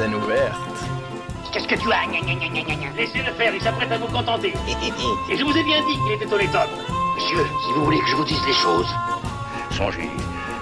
scène 0.00 0.14
ouverte. 0.14 0.56
Qu'est-ce 1.52 1.68
que 1.68 1.74
tu 1.74 1.92
as? 1.92 2.06
Laissez-le 2.96 3.32
faire, 3.34 3.54
il 3.54 3.60
s'apprête 3.60 3.92
à 3.92 3.98
vous 3.98 4.06
contenter. 4.06 4.54
Et 5.30 5.36
je 5.36 5.44
vous 5.44 5.54
ai 5.54 5.62
bien 5.62 5.80
dit 5.86 5.98
qu'il 5.98 6.12
était 6.12 6.32
honnête 6.32 6.56
Monsieur, 7.16 7.44
si 7.66 7.72
vous 7.74 7.84
voulez 7.84 7.98
que 7.98 8.06
je 8.06 8.16
vous 8.16 8.24
dise 8.24 8.40
les 8.46 8.54
choses, 8.54 8.88
songez, 9.72 10.08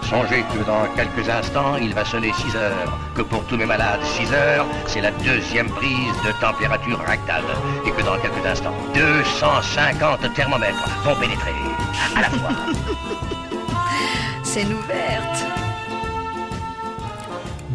Songez 0.03 0.43
que 0.53 0.65
dans 0.65 0.87
quelques 0.97 1.29
instants, 1.29 1.77
il 1.77 1.95
va 1.95 2.05
sonner 2.05 2.33
6 2.33 2.57
heures, 2.57 2.99
que 3.15 3.23
pour 3.23 3.45
tous 3.45 3.57
mes 3.57 3.67
malades, 3.67 4.03
6 4.03 4.33
heures, 4.33 4.67
c'est 4.87 5.03
la 5.03 5.13
deuxième 5.13 5.69
prise 5.71 6.17
de 6.27 6.33
température 6.41 6.99
rectale, 6.99 7.45
et 7.87 7.91
que 7.91 8.03
dans 8.03 8.19
quelques 8.19 8.45
instants, 8.45 8.75
250 8.95 10.35
thermomètres 10.35 10.89
vont 11.05 11.15
pénétrer 11.15 11.53
à 12.17 12.23
la 12.23 12.31
fois. 12.31 12.51
Scène 14.43 14.73
ouverte. 14.73 15.58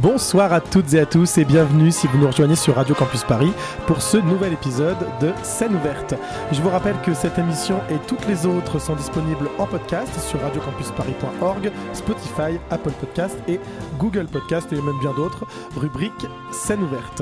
Bonsoir 0.04 0.52
à 0.52 0.60
toutes 0.60 0.94
et 0.96 1.00
à 1.00 1.06
tous 1.06 1.38
et 1.38 1.46
bienvenue 1.46 1.90
si 1.90 2.08
vous 2.08 2.18
nous 2.18 2.28
rejoignez 2.28 2.58
sur 2.58 2.76
Radio 2.76 2.94
Campus 2.94 3.24
Paris 3.24 3.54
pour 3.88 4.02
ce 4.02 4.18
nouvel 4.18 4.52
épisode 4.52 4.98
de 5.22 5.32
Scène 5.44 5.78
ouverte. 5.78 6.14
Je 6.52 6.62
vous 6.62 6.68
rappelle 6.68 7.00
que 7.06 7.14
cette 7.14 7.40
émission 7.40 7.80
et 7.90 7.96
toutes 8.06 8.28
les 8.28 8.46
autres 8.46 8.80
sont 8.80 8.98
disponibles 8.98 9.50
en 9.60 9.66
podcast 9.66 10.14
sur 10.20 10.42
radiocampusparis.org, 10.42 11.72
Spotify, 11.94 12.60
Apple 12.70 12.92
Podcast 13.00 13.38
et 13.48 13.62
Google 13.98 14.28
Podcast 14.28 14.74
et 14.74 14.82
même 14.82 15.00
bien 15.00 15.14
d'autres, 15.14 15.46
rubrique 15.78 16.28
Scène 16.52 16.84
ouverte. 16.84 17.22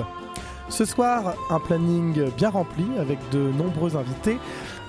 Ce 0.68 0.84
soir, 0.84 1.36
un 1.52 1.60
planning 1.60 2.32
bien 2.32 2.50
rempli 2.50 2.86
avec 2.98 3.20
de 3.30 3.52
nombreux 3.60 3.96
invités. 3.96 4.40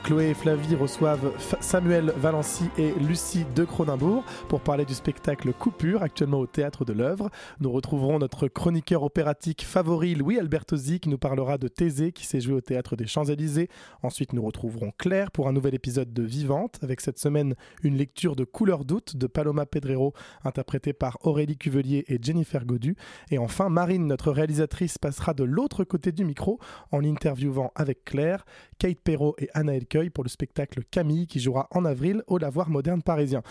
Chloé 0.03 0.31
et 0.31 0.35
Flavie 0.35 0.75
reçoivent 0.75 1.33
Samuel 1.61 2.13
Valency 2.17 2.65
et 2.77 2.93
Lucie 2.95 3.45
de 3.55 3.65
Cronenbourg 3.65 4.25
pour 4.49 4.61
parler 4.61 4.85
du 4.85 4.95
spectacle 4.95 5.53
Coupure, 5.53 6.03
actuellement 6.03 6.41
au 6.41 6.47
Théâtre 6.47 6.85
de 6.85 6.93
l'œuvre. 6.93 7.31
Nous 7.61 7.71
retrouverons 7.71 8.19
notre 8.19 8.49
chroniqueur 8.49 9.05
opératique 9.05 9.65
favori, 9.65 10.17
Louis 10.17 10.41
Albertosi, 10.41 10.99
qui 10.99 11.09
nous 11.09 11.19
parlera 11.19 11.57
de 11.57 11.69
Thésée, 11.69 12.11
qui 12.11 12.27
s'est 12.27 12.41
joué 12.41 12.55
au 12.55 12.61
Théâtre 12.61 12.97
des 12.97 13.07
Champs-Élysées. 13.07 13.69
Ensuite, 14.03 14.33
nous 14.33 14.43
retrouverons 14.43 14.91
Claire 14.99 15.31
pour 15.31 15.47
un 15.47 15.53
nouvel 15.53 15.75
épisode 15.75 16.13
de 16.13 16.23
Vivante, 16.25 16.81
avec 16.83 17.01
cette 17.01 17.21
semaine 17.21 17.55
une 17.85 17.97
lecture 17.97 18.35
de 18.35 18.45
Couleur 18.45 18.85
d'août 18.85 19.17
de 19.17 19.27
Paloma 19.29 19.67
Pedrero, 19.67 20.15
interprétée 20.43 20.93
par 20.93 21.19
Aurélie 21.23 21.57
Cuvelier 21.57 22.05
et 22.09 22.19
Jennifer 22.21 22.65
Godu. 22.65 22.97
Et 23.31 23.39
enfin, 23.39 23.69
Marine, 23.69 24.09
notre 24.09 24.33
réalisatrice, 24.33 24.99
passera 24.99 25.33
de 25.33 25.45
l'autre 25.45 25.85
côté 25.85 26.11
du 26.11 26.25
micro 26.25 26.59
en 26.91 27.05
interviewant 27.05 27.71
avec 27.77 28.05
Claire, 28.05 28.45
Kate 28.83 28.99
Perrault 28.99 29.37
et 29.39 29.49
Anna 29.55 29.75
pour 30.13 30.25
le 30.25 30.29
spectacle 30.29 30.83
Camille 30.91 31.29
qui 31.29 31.39
jouera 31.39 31.69
en 31.71 31.85
avril 31.85 32.25
au 32.27 32.37
Lavoir 32.37 32.69
Moderne 32.69 33.01
Parisien. 33.01 33.45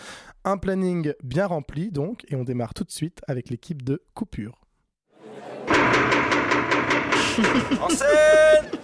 Un 0.44 0.58
planning 0.58 1.14
bien 1.22 1.46
rempli 1.46 1.90
donc 1.90 2.26
et 2.28 2.36
on 2.36 2.44
démarre 2.44 2.74
tout 2.74 2.84
de 2.84 2.90
suite 2.90 3.22
avec 3.26 3.48
l'équipe 3.48 3.80
de 3.80 4.02
Coupure. 4.12 4.60
en 7.80 7.88
scène 7.88 8.78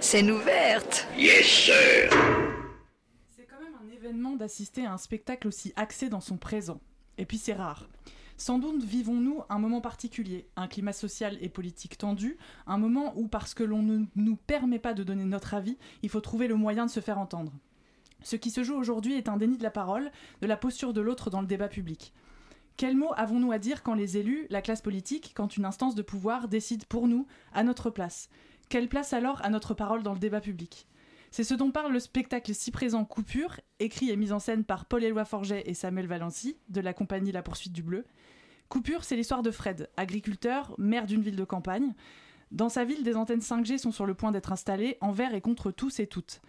Scène 0.00 0.30
ouverte 0.30 1.06
Yes 1.18 1.44
sir 1.44 2.08
C'est 3.36 3.44
quand 3.44 3.60
même 3.60 3.74
un 3.84 3.94
événement 3.94 4.36
d'assister 4.36 4.86
à 4.86 4.94
un 4.94 4.98
spectacle 4.98 5.46
aussi 5.46 5.74
axé 5.76 6.08
dans 6.08 6.22
son 6.22 6.38
présent. 6.38 6.80
Et 7.18 7.26
puis 7.26 7.36
c'est 7.36 7.52
rare. 7.52 7.86
Sans 8.38 8.60
doute 8.60 8.84
vivons-nous 8.84 9.42
un 9.48 9.58
moment 9.58 9.80
particulier, 9.80 10.46
un 10.54 10.68
climat 10.68 10.92
social 10.92 11.36
et 11.40 11.48
politique 11.48 11.98
tendu, 11.98 12.38
un 12.68 12.78
moment 12.78 13.12
où, 13.16 13.26
parce 13.26 13.52
que 13.52 13.64
l'on 13.64 13.82
ne 13.82 14.04
nous 14.14 14.36
permet 14.36 14.78
pas 14.78 14.94
de 14.94 15.02
donner 15.02 15.24
notre 15.24 15.54
avis, 15.54 15.76
il 16.02 16.08
faut 16.08 16.20
trouver 16.20 16.46
le 16.46 16.54
moyen 16.54 16.86
de 16.86 16.90
se 16.90 17.00
faire 17.00 17.18
entendre. 17.18 17.52
Ce 18.22 18.36
qui 18.36 18.50
se 18.50 18.62
joue 18.62 18.76
aujourd'hui 18.76 19.14
est 19.14 19.28
un 19.28 19.38
déni 19.38 19.58
de 19.58 19.64
la 19.64 19.72
parole, 19.72 20.12
de 20.40 20.46
la 20.46 20.56
posture 20.56 20.92
de 20.92 21.00
l'autre 21.00 21.30
dans 21.30 21.40
le 21.40 21.48
débat 21.48 21.66
public. 21.66 22.12
Quels 22.76 22.96
mots 22.96 23.12
avons-nous 23.16 23.50
à 23.50 23.58
dire 23.58 23.82
quand 23.82 23.94
les 23.94 24.18
élus, 24.18 24.46
la 24.50 24.62
classe 24.62 24.82
politique, 24.82 25.32
quand 25.34 25.56
une 25.56 25.64
instance 25.64 25.96
de 25.96 26.02
pouvoir 26.02 26.46
décide 26.46 26.84
pour 26.84 27.08
nous, 27.08 27.26
à 27.52 27.64
notre 27.64 27.90
place? 27.90 28.28
Quelle 28.68 28.88
place 28.88 29.12
alors 29.12 29.44
à 29.44 29.50
notre 29.50 29.74
parole 29.74 30.04
dans 30.04 30.12
le 30.12 30.20
débat 30.20 30.40
public? 30.40 30.86
C'est 31.30 31.44
ce 31.44 31.54
dont 31.54 31.70
parle 31.70 31.92
le 31.92 32.00
spectacle 32.00 32.54
si 32.54 32.70
présent 32.70 33.04
Coupure, 33.04 33.60
écrit 33.80 34.10
et 34.10 34.16
mis 34.16 34.32
en 34.32 34.38
scène 34.38 34.64
par 34.64 34.86
Paul-Éloi 34.86 35.24
Forget 35.24 35.62
et 35.66 35.74
Samuel 35.74 36.06
Valency, 36.06 36.56
de 36.68 36.80
la 36.80 36.94
compagnie 36.94 37.32
La 37.32 37.42
Poursuite 37.42 37.72
du 37.72 37.82
Bleu. 37.82 38.04
Coupure, 38.68 39.04
c'est 39.04 39.16
l'histoire 39.16 39.42
de 39.42 39.50
Fred, 39.50 39.88
agriculteur, 39.96 40.74
maire 40.78 41.06
d'une 41.06 41.22
ville 41.22 41.36
de 41.36 41.44
campagne. 41.44 41.94
Dans 42.50 42.68
sa 42.68 42.84
ville, 42.84 43.02
des 43.02 43.16
antennes 43.16 43.40
5G 43.40 43.78
sont 43.78 43.92
sur 43.92 44.06
le 44.06 44.14
point 44.14 44.32
d'être 44.32 44.52
installées 44.52 44.96
envers 45.00 45.34
et 45.34 45.40
contre 45.40 45.70
tous 45.70 46.00
et 46.00 46.06
toutes. 46.06 46.40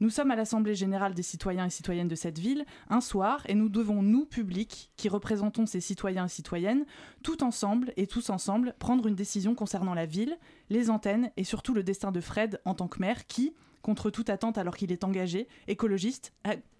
Nous 0.00 0.10
sommes 0.10 0.30
à 0.32 0.36
l'Assemblée 0.36 0.74
générale 0.74 1.14
des 1.14 1.22
citoyens 1.22 1.66
et 1.66 1.70
citoyennes 1.70 2.08
de 2.08 2.16
cette 2.16 2.38
ville 2.38 2.64
un 2.88 3.00
soir 3.00 3.42
et 3.46 3.54
nous 3.54 3.68
devons, 3.68 4.02
nous, 4.02 4.24
publics, 4.24 4.90
qui 4.96 5.08
représentons 5.08 5.64
ces 5.64 5.80
citoyens 5.80 6.26
et 6.26 6.28
citoyennes, 6.28 6.86
tout 7.22 7.44
ensemble 7.44 7.92
et 7.96 8.08
tous 8.08 8.30
ensemble, 8.30 8.74
prendre 8.80 9.06
une 9.06 9.14
décision 9.14 9.54
concernant 9.54 9.94
la 9.94 10.06
ville, 10.06 10.36
les 10.70 10.90
antennes 10.90 11.30
et 11.36 11.44
surtout 11.44 11.72
le 11.72 11.84
destin 11.84 12.10
de 12.10 12.20
Fred 12.20 12.60
en 12.64 12.74
tant 12.74 12.88
que 12.88 12.98
maire 12.98 13.26
qui, 13.28 13.54
contre 13.82 14.10
toute 14.10 14.30
attente 14.30 14.58
alors 14.58 14.76
qu'il 14.76 14.92
est 14.92 15.04
engagé, 15.04 15.48
écologiste, 15.68 16.32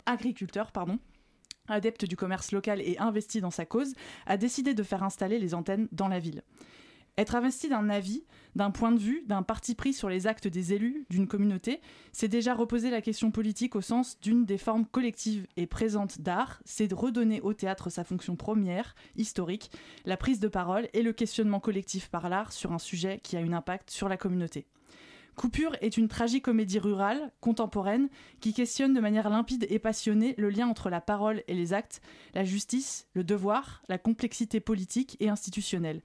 agriculteur, 0.07 0.73
pardon, 0.73 0.99
adepte 1.69 2.05
du 2.05 2.17
commerce 2.17 2.53
local 2.53 2.81
et 2.81 2.97
investi 2.99 3.41
dans 3.41 3.51
sa 3.51 3.67
cause, 3.67 3.95
a 4.27 4.37
décidé 4.37 4.75
de 4.75 4.83
faire 4.83 5.03
installer 5.03 5.39
les 5.39 5.55
antennes 5.55 5.89
dans 5.93 6.09
la 6.09 6.19
ville. 6.19 6.43
Être 7.19 7.35
investi 7.35 7.69
d'un 7.69 7.91
avis, 7.91 8.25
d'un 8.57 8.71
point 8.71 8.91
de 8.91 8.99
vue, 8.99 9.23
d'un 9.27 9.43
parti 9.43 9.75
pris 9.75 9.93
sur 9.93 10.09
les 10.09 10.27
actes 10.27 10.49
des 10.49 10.73
élus 10.73 11.05
d'une 11.11 11.29
communauté, 11.29 11.83
c'est 12.11 12.29
déjà 12.29 12.55
reposer 12.55 12.89
la 12.89 13.03
question 13.03 13.31
politique 13.31 13.77
au 13.77 13.83
sens 13.83 14.19
d'une 14.21 14.47
des 14.47 14.57
formes 14.57 14.87
collectives 14.87 15.47
et 15.59 15.67
présentes 15.67 16.23
d'art, 16.23 16.63
c'est 16.65 16.91
redonner 16.91 17.43
au 17.43 17.53
théâtre 17.53 17.91
sa 17.91 18.03
fonction 18.03 18.35
première, 18.35 18.95
historique, 19.15 19.71
la 20.07 20.17
prise 20.17 20.41
de 20.41 20.49
parole 20.49 20.89
et 20.95 21.03
le 21.03 21.13
questionnement 21.13 21.61
collectif 21.61 22.09
par 22.09 22.31
l'art 22.31 22.51
sur 22.51 22.73
un 22.73 22.79
sujet 22.79 23.21
qui 23.23 23.37
a 23.37 23.41
un 23.41 23.53
impact 23.53 23.91
sur 23.91 24.09
la 24.09 24.17
communauté. 24.17 24.67
Coupure 25.35 25.77
est 25.81 25.97
une 25.97 26.09
tragicomédie 26.09 26.79
rurale, 26.79 27.33
contemporaine, 27.41 28.09
qui 28.41 28.53
questionne 28.53 28.93
de 28.93 29.01
manière 29.01 29.31
limpide 29.31 29.67
et 29.71 29.79
passionnée 29.79 30.35
le 30.37 30.51
lien 30.51 30.69
entre 30.69 30.91
la 30.91 31.01
parole 31.01 31.43
et 31.49 31.55
les 31.55 31.73
actes, 31.73 32.03
la 32.35 32.45
justice, 32.45 33.09
le 33.15 33.25
devoir, 33.25 33.83
la 33.89 33.99
complexité 33.99 34.61
politique 34.61 35.17
et 35.21 35.31
institutionnelle. 35.31 36.03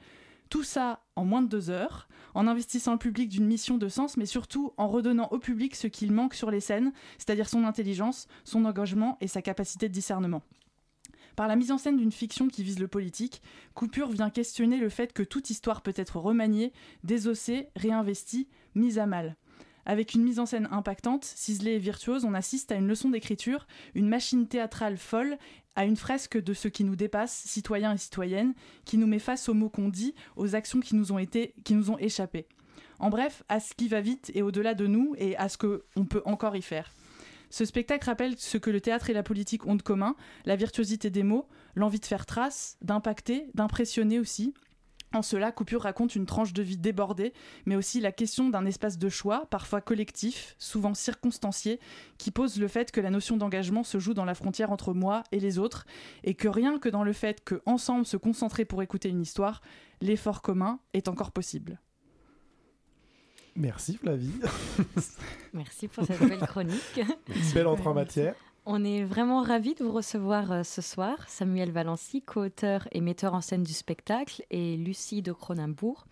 Tout 0.50 0.64
ça 0.64 1.02
en 1.18 1.26
moins 1.26 1.42
de 1.42 1.50
deux 1.50 1.70
heures, 1.70 2.08
en 2.34 2.48
investissant 2.48 2.94
le 2.94 3.00
public 3.00 3.28
d'une 3.28 3.46
mission 3.46 3.78
de 3.78 3.90
sens, 3.90 4.16
mais 4.16 4.26
surtout 4.26 4.74
en 4.78 4.88
redonnant 4.88 5.28
au 5.32 5.40
public 5.40 5.76
ce 5.76 5.88
qu'il 5.88 6.14
manque 6.14 6.34
sur 6.34 6.50
les 6.50 6.62
scènes, 6.62 6.94
c'est-à-dire 7.18 7.50
son 7.50 7.66
intelligence, 7.66 8.28
son 8.46 8.64
engagement 8.64 9.18
et 9.20 9.28
sa 9.28 9.42
capacité 9.42 9.90
de 9.90 9.94
discernement. 9.94 10.42
Par 11.38 11.48
la 11.48 11.56
mise 11.56 11.72
en 11.72 11.78
scène 11.78 11.98
d'une 11.98 12.12
fiction 12.12 12.48
qui 12.48 12.64
vise 12.64 12.80
le 12.80 12.88
politique, 12.88 13.44
Coupure 13.76 14.10
vient 14.10 14.32
questionner 14.32 14.78
le 14.78 14.90
fait 14.90 15.14
que 15.14 15.22
toute 15.22 15.52
histoire 15.52 15.84
peut 15.84 15.94
être 15.96 16.18
remaniée, 16.18 16.74
désossée, 17.04 17.70
réinvestie, 17.76 18.48
mise 18.74 18.98
à 18.98 19.06
mal. 19.06 19.36
Avec 19.86 20.16
une 20.16 20.24
mise 20.24 20.40
en 20.40 20.48
scène 20.48 20.68
impactante, 20.72 21.26
ciselée 21.26 21.74
et 21.74 21.78
virtuose, 21.78 22.26
on 22.26 22.34
assiste 22.34 22.72
à 22.72 22.76
une 22.76 22.88
leçon 22.88 23.12
d'écriture, 23.12 23.68
une 23.94 24.10
machine 24.10 24.48
théâtrale 24.48 24.98
folle, 24.98 25.38
à 25.76 25.86
une 25.86 25.96
fresque 25.96 26.42
de 26.42 26.56
ce 26.56 26.70
qui 26.70 26.84
nous 26.84 26.96
dépasse, 26.96 27.44
citoyens 27.46 27.94
et 27.94 28.00
citoyennes, 28.00 28.56
qui 28.84 28.98
nous 28.98 29.06
met 29.06 29.20
face 29.20 29.48
aux 29.48 29.54
mots 29.54 29.70
qu'on 29.70 29.90
dit, 29.90 30.16
aux 30.38 30.56
actions 30.56 30.80
qui 30.80 30.96
nous 30.96 31.12
ont, 31.12 31.20
été, 31.20 31.54
qui 31.64 31.76
nous 31.76 31.92
ont 31.92 32.00
échappé. 32.00 32.48
En 32.98 33.12
bref, 33.12 33.44
à 33.48 33.60
ce 33.60 33.76
qui 33.76 33.88
va 33.88 34.02
vite 34.02 34.32
et 34.34 34.42
au-delà 34.42 34.74
de 34.74 34.88
nous 34.88 35.14
et 35.20 35.38
à 35.38 35.50
ce 35.50 35.60
qu'on 35.60 36.06
peut 36.06 36.24
encore 36.26 36.56
y 36.56 36.64
faire. 36.64 36.92
Ce 37.50 37.66
spectacle 37.66 38.06
rappelle 38.06 38.38
ce 38.38 38.58
que 38.58 38.70
le 38.70 38.82
théâtre 38.82 39.10
et 39.10 39.14
la 39.14 39.24
politique 39.24 39.66
ont 39.66 39.76
de 39.76 39.82
commun, 39.82 40.16
la 40.46 40.56
virtuosité 40.56 41.10
des 41.10 41.24
mots, 41.24 41.48
l'envie 41.76 42.00
de 42.00 42.06
faire 42.06 42.26
trace, 42.26 42.78
d'impacter, 42.82 43.50
d'impressionner 43.54 44.20
aussi. 44.20 44.54
En 45.14 45.22
cela, 45.22 45.54
Coupure 45.54 45.84
raconte 45.84 46.16
une 46.16 46.26
tranche 46.26 46.52
de 46.52 46.62
vie 46.62 46.78
débordée, 46.78 47.34
mais 47.66 47.78
aussi 47.78 48.02
la 48.02 48.12
question 48.12 48.50
d'un 48.50 48.66
espace 48.66 48.98
de 48.98 49.08
choix, 49.08 49.46
parfois 49.50 49.80
collectif, 49.80 50.56
souvent 50.60 50.94
circonstancié, 50.94 51.80
qui 52.18 52.30
pose 52.30 52.60
le 52.60 52.68
fait 52.68 52.92
que 52.92 53.00
la 53.00 53.10
notion 53.10 53.38
d'engagement 53.38 53.84
se 53.84 54.00
joue 54.00 54.14
dans 54.14 54.26
la 54.26 54.36
frontière 54.36 54.72
entre 54.72 54.94
moi 54.94 55.24
et 55.32 55.40
les 55.40 55.60
autres, 55.60 55.86
et 56.26 56.34
que 56.34 56.50
rien 56.50 56.78
que 56.78 56.90
dans 56.90 57.04
le 57.04 57.14
fait 57.14 57.44
que, 57.44 57.62
ensemble, 57.66 58.06
se 58.06 58.18
concentrer 58.18 58.66
pour 58.66 58.82
écouter 58.82 59.08
une 59.08 59.22
histoire, 59.22 59.62
l'effort 60.02 60.42
commun 60.42 60.80
est 60.94 61.08
encore 61.08 61.32
possible. 61.32 61.80
Merci 63.58 63.98
Flavie. 63.98 64.32
Merci 65.54 65.88
pour 65.88 66.06
cette 66.06 66.20
belle 66.20 66.40
chronique. 66.40 67.02
belle 67.56 67.68
entrée 67.68 67.88
en 67.88 67.96
matière. 67.96 68.36
On 68.68 68.84
est 68.86 69.04
vraiment 69.04 69.42
ravis 69.42 69.74
de 69.74 69.84
vous 69.84 69.92
recevoir 69.92 70.52
euh, 70.52 70.64
ce 70.64 70.82
soir. 70.84 71.18
Samuel 71.28 71.72
Valency, 71.72 72.22
co-auteur 72.22 72.88
et 72.92 73.02
metteur 73.02 73.34
en 73.34 73.42
scène 73.42 73.64
du 73.64 73.74
spectacle, 73.74 74.44
et 74.52 74.78
Lucie 74.78 75.24
de 75.24 75.32
Cronenbourg, 75.32 76.06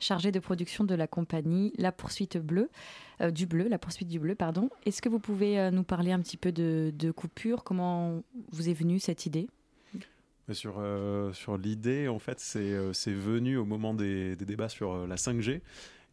chargée 0.00 0.32
de 0.32 0.38
production 0.38 0.84
de 0.84 0.94
la 0.94 1.06
compagnie 1.06 1.72
La 1.78 1.92
Poursuite 1.92 2.36
Bleue, 2.36 2.68
euh, 3.22 3.30
du 3.30 3.46
Bleu, 3.46 3.68
La 3.68 3.78
Poursuite 3.78 4.08
du 4.08 4.18
Bleu, 4.18 4.34
pardon. 4.34 4.68
Est-ce 4.84 5.00
que 5.00 5.08
vous 5.08 5.20
pouvez 5.20 5.58
euh, 5.58 5.70
nous 5.70 5.84
parler 5.84 6.12
un 6.12 6.20
petit 6.20 6.36
peu 6.36 6.52
de, 6.52 6.92
de 6.94 7.10
coupure? 7.10 7.64
Comment 7.64 8.22
vous 8.50 8.68
est 8.68 8.74
venue 8.74 8.98
cette 9.00 9.24
idée? 9.24 9.48
Sur, 10.50 10.82
sur 11.32 11.56
l'idée, 11.56 12.08
en 12.08 12.18
fait, 12.18 12.38
c'est 12.38 13.12
venu 13.12 13.56
au 13.56 13.64
moment 13.64 13.94
des, 13.94 14.36
des 14.36 14.44
débats 14.44 14.68
sur 14.68 15.06
la 15.06 15.14
5G 15.14 15.62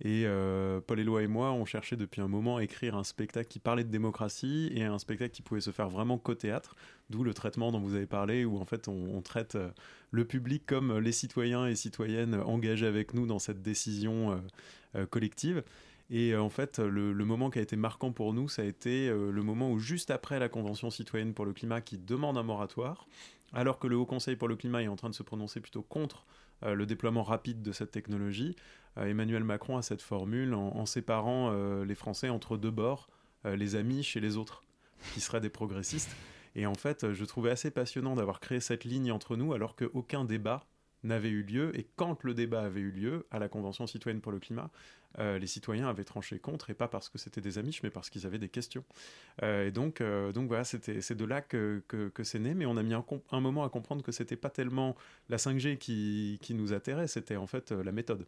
Et 0.02 0.24
euh, 0.26 0.80
Paul 0.80 1.00
Éloi 1.00 1.24
et 1.24 1.28
moi, 1.28 1.52
on 1.52 1.66
cherchait 1.66 1.98
depuis 1.98 2.22
un 2.22 2.30
moment 2.30 2.58
à 2.58 2.64
écrire 2.64 2.96
un 2.96 3.04
spectacle 3.04 3.50
qui 3.50 3.60
parlait 3.60 3.84
de 3.84 3.90
démocratie 3.90 4.72
et 4.74 4.84
un 4.84 4.98
spectacle 4.98 5.32
qui 5.32 5.42
pouvait 5.42 5.62
se 5.62 5.72
faire 5.72 5.90
vraiment 5.90 6.18
qu'au 6.18 6.36
théâtre, 6.36 6.76
d'où 7.10 7.24
le 7.24 7.34
traitement 7.34 7.72
dont 7.72 7.82
vous 7.82 7.96
avez 7.96 8.06
parlé, 8.06 8.46
où 8.46 8.60
en 8.60 8.66
fait 8.66 8.88
on, 8.88 9.22
traite 9.22 9.56
euh, 9.56 9.70
le 10.12 10.24
public 10.24 10.64
comme 10.66 11.00
les 11.00 11.12
citoyens 11.12 11.68
et 11.68 11.76
citoyennes 11.76 12.36
engagés 12.36 12.88
avec 12.88 13.14
nous 13.14 13.26
dans 13.26 13.40
cette 13.40 13.62
décision 13.62 14.42
euh, 14.96 15.06
collective. 15.06 15.64
Et 16.12 16.36
en 16.36 16.50
fait, 16.50 16.80
le, 16.80 17.14
le, 17.14 17.26
moment 17.26 17.52
qui 17.52 17.60
a 17.60 17.62
été 17.62 17.76
marquant 17.76 18.12
pour 18.12 18.34
nous, 18.34 18.50
ça 18.50 18.64
a 18.64 18.66
été 18.66 19.10
le 19.10 19.44
moment 19.44 19.70
où, 19.70 19.78
juste 19.78 20.10
après 20.10 20.40
la 20.40 20.50
Convention 20.50 20.90
citoyenne 20.90 21.36
pour 21.36 21.46
le 21.46 21.54
climat 21.54 21.82
qui 21.82 22.00
demande 22.00 22.36
un 22.36 22.42
moratoire, 22.42 23.06
alors 23.54 23.78
que 23.78 23.86
le 23.86 23.96
Haut 23.96 24.08
Conseil 24.08 24.36
pour 24.36 24.48
le 24.48 24.56
climat 24.56 24.82
est 24.82 24.88
en 24.88 24.96
train 24.96 25.10
de 25.10 25.14
se 25.14 25.22
prononcer 25.22 25.60
plutôt 25.60 25.84
contre 25.84 26.26
le 26.62 26.86
déploiement 26.86 27.24
rapide 27.24 27.62
de 27.62 27.72
cette 27.72 27.92
technologie, 27.92 28.56
euh, 28.98 29.06
Emmanuel 29.06 29.44
Macron 29.44 29.78
a 29.78 29.82
cette 29.82 30.02
formule 30.02 30.54
en, 30.54 30.86
séparant 30.86 31.52
euh, 31.52 31.86
les 31.86 31.96
Français 31.96 32.30
entre 32.30 32.58
deux 32.58 32.72
bords, 32.72 33.10
euh, 33.46 33.56
les 33.56 33.76
amis 33.76 34.04
chez 34.04 34.20
les 34.20 34.38
autres, 34.38 34.64
qui 35.14 35.22
seraient 35.22 35.42
des 35.42 35.50
progressistes. 35.50 36.16
Et 36.56 36.66
en 36.66 36.74
fait, 36.74 37.14
je 37.14 37.26
trouvais 37.26 37.52
assez 37.52 37.72
passionnant 37.72 38.16
d'avoir 38.16 38.40
créé 38.40 38.60
cette 38.60 38.84
ligne 38.84 39.12
entre 39.12 39.36
nous 39.36 39.54
alors 39.54 39.76
qu'aucun 39.76 40.26
débat 40.26 40.66
n'avait 41.04 41.30
eu 41.30 41.44
lieu. 41.44 41.78
Et 41.78 41.88
quand 41.96 42.24
le 42.24 42.34
débat 42.34 42.62
avait 42.62 42.82
eu 42.82 42.92
lieu 42.92 43.28
à 43.32 43.40
la 43.40 43.50
Convention 43.50 43.88
citoyenne 43.88 44.22
pour 44.22 44.32
le 44.32 44.40
climat, 44.40 44.70
les 45.18 45.48
citoyens 45.48 45.90
avaient 45.90 46.04
tranché 46.04 46.38
contre, 46.38 46.70
et 46.70 46.76
pas 46.76 46.88
parce 46.88 47.10
que 47.10 47.18
c'était 47.18 47.42
des 47.42 47.58
amis, 47.58 47.78
mais 47.82 47.90
parce 47.90 48.10
qu'ils 48.12 48.28
avaient 48.28 48.38
des 48.38 48.48
questions. 48.48 48.86
et 49.42 49.72
donc, 49.72 50.04
donc 50.34 50.48
voilà, 50.48 50.64
c'est 50.64 51.14
de 51.14 51.26
là 51.26 51.42
que, 51.42 51.84
que, 51.88 52.24
c'est 52.24 52.40
né, 52.40 52.54
mais 52.54 52.68
on 52.68 52.78
a 52.78 52.84
mis 52.84 52.94
un, 52.94 53.04
un, 53.32 53.40
moment 53.42 53.64
à 53.64 53.70
comprendre 53.70 54.04
que 54.04 54.12
c'était 54.12 54.36
pas 54.36 54.52
tellement 54.52 54.96
la 55.28 55.38
5G 55.38 55.78
qui, 55.78 56.38
qui 56.42 56.54
nous 56.54 56.74
atterrait, 56.74 57.08
c'était 57.08 57.38
en 57.38 57.48
fait 57.48 57.72
la 57.72 57.92
méthode. 57.92 58.28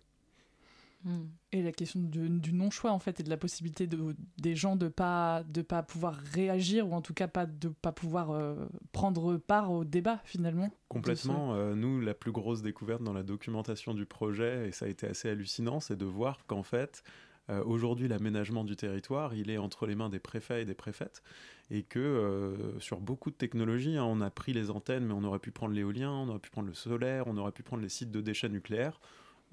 Et 1.51 1.61
la 1.61 1.71
question 1.71 1.99
du 1.99 2.53
non-choix, 2.53 2.91
en 2.91 2.99
fait, 2.99 3.19
et 3.19 3.23
de 3.23 3.29
la 3.29 3.37
possibilité 3.37 3.87
de, 3.87 4.15
des 4.37 4.55
gens 4.55 4.75
de 4.75 4.87
pas, 4.87 5.43
de 5.43 5.61
pas 5.61 5.83
pouvoir 5.83 6.15
réagir, 6.15 6.87
ou 6.87 6.93
en 6.93 7.01
tout 7.01 7.13
cas 7.13 7.27
pas 7.27 7.45
de 7.45 7.69
pas 7.69 7.91
pouvoir 7.91 8.31
euh, 8.31 8.55
prendre 8.91 9.37
part 9.37 9.71
au 9.71 9.83
débat, 9.83 10.21
finalement. 10.23 10.69
Complètement. 10.87 11.55
Euh, 11.55 11.75
nous, 11.75 11.99
la 11.99 12.13
plus 12.13 12.31
grosse 12.31 12.61
découverte 12.61 13.03
dans 13.03 13.13
la 13.13 13.23
documentation 13.23 13.93
du 13.93 14.05
projet, 14.05 14.67
et 14.67 14.71
ça 14.71 14.85
a 14.85 14.87
été 14.87 15.07
assez 15.07 15.29
hallucinant, 15.29 15.79
c'est 15.79 15.97
de 15.97 16.05
voir 16.05 16.45
qu'en 16.45 16.63
fait, 16.63 17.03
euh, 17.49 17.63
aujourd'hui, 17.65 18.07
l'aménagement 18.07 18.63
du 18.63 18.75
territoire, 18.75 19.33
il 19.33 19.49
est 19.49 19.57
entre 19.57 19.87
les 19.87 19.95
mains 19.95 20.09
des 20.09 20.19
préfets 20.19 20.61
et 20.61 20.65
des 20.65 20.75
préfètes, 20.75 21.23
et 21.69 21.83
que 21.83 22.75
sur 22.79 22.99
beaucoup 22.99 23.31
de 23.31 23.35
technologies, 23.35 23.97
hein, 23.97 24.05
on 24.05 24.21
a 24.21 24.29
pris 24.29 24.53
les 24.53 24.69
antennes, 24.69 25.05
mais 25.05 25.13
on 25.13 25.23
aurait 25.23 25.39
pu 25.39 25.51
prendre 25.51 25.73
l'éolien, 25.73 26.11
on 26.11 26.29
aurait 26.29 26.39
pu 26.39 26.49
prendre 26.49 26.67
le 26.67 26.73
solaire, 26.73 27.25
on 27.27 27.37
aurait 27.37 27.51
pu 27.51 27.63
prendre 27.63 27.81
les 27.81 27.89
sites 27.89 28.11
de 28.11 28.21
déchets 28.21 28.49
nucléaires 28.49 28.99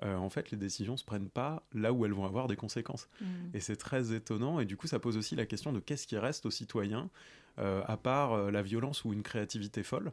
euh, 0.04 0.16
en 0.16 0.30
fait, 0.30 0.50
les 0.50 0.56
décisions 0.56 0.96
se 0.96 1.04
prennent 1.04 1.28
pas 1.28 1.62
là 1.74 1.92
où 1.92 2.04
elles 2.04 2.12
vont 2.12 2.24
avoir 2.24 2.46
des 2.46 2.56
conséquences. 2.56 3.08
Mm. 3.20 3.26
Et 3.54 3.60
c'est 3.60 3.76
très 3.76 4.12
étonnant. 4.12 4.60
Et 4.60 4.64
du 4.64 4.76
coup, 4.76 4.86
ça 4.86 4.98
pose 4.98 5.16
aussi 5.16 5.36
la 5.36 5.46
question 5.46 5.72
de 5.72 5.80
qu'est-ce 5.80 6.06
qui 6.06 6.16
reste 6.16 6.46
aux 6.46 6.50
citoyens, 6.50 7.10
euh, 7.58 7.82
à 7.86 7.96
part 7.96 8.32
euh, 8.32 8.50
la 8.50 8.62
violence 8.62 9.04
ou 9.04 9.12
une 9.12 9.22
créativité 9.22 9.82
folle. 9.82 10.10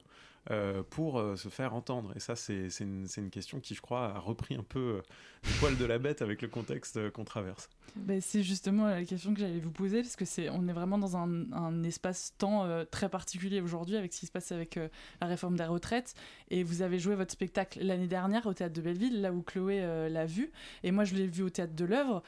Euh, 0.52 0.84
pour 0.88 1.18
euh, 1.18 1.36
se 1.36 1.50
faire 1.50 1.74
entendre. 1.74 2.14
Et 2.16 2.20
ça, 2.20 2.36
c'est 2.36 2.68
une, 2.80 3.08
une, 3.18 3.30
question 3.32 3.60
qui, 3.60 3.74
je 3.74 3.82
crois, 3.82 4.14
a 4.16 4.20
repris 4.20 4.54
un 4.54 4.62
peu 4.62 4.80
euh, 4.80 5.02
le 5.44 5.60
poil 5.60 5.76
de 5.76 5.86
la 5.86 5.98
bête 5.98 6.22
avec 6.22 6.44
le 6.44 6.48
contexte 6.48 7.10
qu'on 7.10 7.24
traverse. 7.24 7.68
Ben, 7.96 8.22
c'est 8.22 8.44
justement 8.44 8.86
la 8.86 9.04
question 9.06 9.34
que 9.34 9.40
j'allais 9.40 9.58
vous 9.58 9.72
poser, 9.72 10.04
parce 10.04 10.16
que 10.16 10.26
c'est, 10.26 10.50
on 10.50 10.68
est 10.68 10.74
vraiment 10.74 11.00
dans 11.00 11.18
un, 11.18 11.52
un 11.52 11.84
espace-temps 11.84 12.86
très 12.92 13.10
particulier 13.10 13.62
aujourd'hui 13.62 13.96
avec 13.96 14.14
ce 14.14 14.20
qui 14.20 14.26
se 14.28 14.32
passe 14.32 14.52
avec 14.52 14.78
la 15.22 15.28
réforme 15.28 15.56
des 15.56 15.64
retraites. 15.64 16.14
Et 16.52 16.64
vous 16.64 16.82
avez 16.82 17.00
joué 17.00 17.16
votre 17.16 17.32
spectacle 17.32 17.80
l'année 17.82 18.08
dernière 18.08 18.46
au 18.46 18.54
théâtre 18.54 18.74
de 18.74 18.82
Belleville, 18.82 19.22
là 19.22 19.32
où 19.32 19.42
Chloé 19.42 20.10
l'a 20.10 20.26
vu. 20.26 20.52
Et 20.84 20.92
moi, 20.92 21.06
je 21.06 21.16
l'ai 21.16 21.26
vu 21.26 21.44
au 21.44 21.50
théâtre 21.50 21.74
de 21.74 21.86
l'œuvre. 21.86 22.22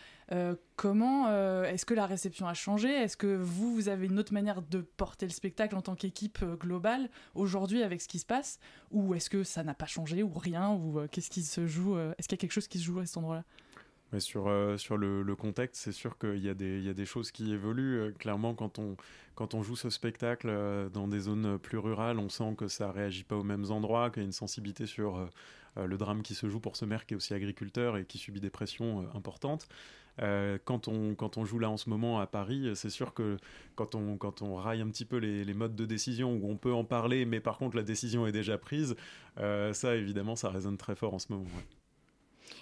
comment 0.78 1.30
est-ce 1.66 1.86
que 1.86 1.94
la 1.94 2.06
réception 2.06 2.48
a 2.48 2.54
changé? 2.54 2.90
Est-ce 2.90 3.18
que 3.18 3.36
vous, 3.36 3.76
vous 3.76 3.90
avez 3.90 4.06
une 4.06 4.20
autre 4.20 4.34
manière 4.34 4.62
de 4.62 4.80
porter 4.80 5.26
le 5.26 5.34
spectacle 5.34 5.76
en 5.76 5.82
tant 5.82 5.96
qu'équipe 5.96 6.46
globale 6.60 7.10
aujourd'hui 7.36 7.84
avec 7.84 8.02
ce 8.02 8.07
qui 8.08 8.20
se 8.20 8.26
passe 8.26 8.60
Ou 8.92 9.14
est-ce 9.14 9.30
que 9.30 9.44
ça 9.44 9.64
n'a 9.64 9.74
pas 9.74 9.86
changé 9.86 10.24
ou 10.24 10.32
rien 10.34 10.72
Ou 10.72 11.00
euh, 11.00 11.08
qu'est-ce 11.12 11.30
qui 11.30 11.44
se 11.44 11.68
joue 11.68 11.96
euh, 11.96 12.14
Est-ce 12.18 12.28
qu'il 12.28 12.38
y 12.38 12.40
a 12.40 12.42
quelque 12.42 12.54
chose 12.54 12.68
qui 12.68 12.80
se 12.80 12.84
joue 12.84 13.00
à 13.00 13.06
cet 13.06 13.18
endroit-là? 13.18 13.44
Sur, 14.20 14.48
euh, 14.48 14.78
sur 14.78 14.96
le, 14.96 15.22
le 15.22 15.36
contexte, 15.36 15.82
c'est 15.82 15.92
sûr 15.92 16.18
qu'il 16.18 16.38
y, 16.38 16.48
a 16.48 16.54
des, 16.54 16.80
y 16.80 16.90
a 16.90 16.94
des 16.94 17.06
choses 17.06 17.30
qui 17.30 17.52
évoluent. 17.52 18.14
clairement, 18.14 18.56
quand 18.56 18.80
on, 18.80 18.96
quand 19.36 19.54
on 19.54 19.64
joue 19.64 19.76
ce 19.76 19.90
spectacle 19.90 20.50
dans 20.94 21.10
des 21.10 21.20
zones 21.20 21.60
plus 21.60 21.78
rurales, 21.78 22.18
on 22.18 22.30
sent 22.30 22.56
que 22.58 22.70
ça 22.70 22.90
réagit 22.90 23.26
pas 23.26 23.36
aux 23.36 23.44
mêmes 23.44 23.70
endroits, 23.70 24.10
qu'il 24.10 24.24
y 24.24 24.26
a 24.26 24.26
une 24.26 24.32
sensibilité 24.32 24.86
sur 24.86 25.30
le 25.76 25.98
drame 25.98 26.22
qui 26.22 26.36
se 26.36 26.48
joue 26.48 26.62
pour 26.62 26.78
ce 26.78 26.86
maire 26.86 27.06
qui 27.06 27.16
est 27.16 27.18
aussi 27.18 27.34
agriculteur 27.34 27.98
et 27.98 28.06
qui 28.06 28.18
subit 28.18 28.40
des 28.40 28.50
pressions 28.50 29.06
importantes. 29.14 29.68
Euh, 30.22 30.58
quand, 30.64 30.88
on, 30.88 31.46
joue 31.46 31.60
là 31.60 31.70
en 31.70 31.78
ce 31.78 31.90
moment 31.90 32.20
à 32.20 32.28
Paris, 32.28 32.72
c'est 32.76 32.90
sûr 32.90 33.14
que 33.14 33.38
quand 33.76 33.96
on, 33.96 34.56
raille 34.56 34.82
un 34.82 34.90
petit 34.90 35.06
peu 35.06 35.18
les, 35.18 35.44
les, 35.44 35.54
modes 35.54 35.76
de 35.76 35.86
décision 35.86 36.34
où 36.34 36.50
on 36.50 36.58
peut 36.58 36.74
en 36.74 36.84
parler, 36.84 37.26
mais 37.26 37.40
par 37.40 37.58
contre 37.58 37.76
la 37.76 37.84
décision 37.84 38.26
est 38.26 38.32
déjà 38.32 38.58
prise, 38.58 38.96
euh, 39.40 39.74
ça 39.74 39.96
évidemment 39.96 40.36
ça 40.36 40.50
résonne 40.50 40.78
très 40.78 40.96
fort 40.96 41.14
en 41.14 41.20
ce 41.20 41.32
moment. 41.32 41.46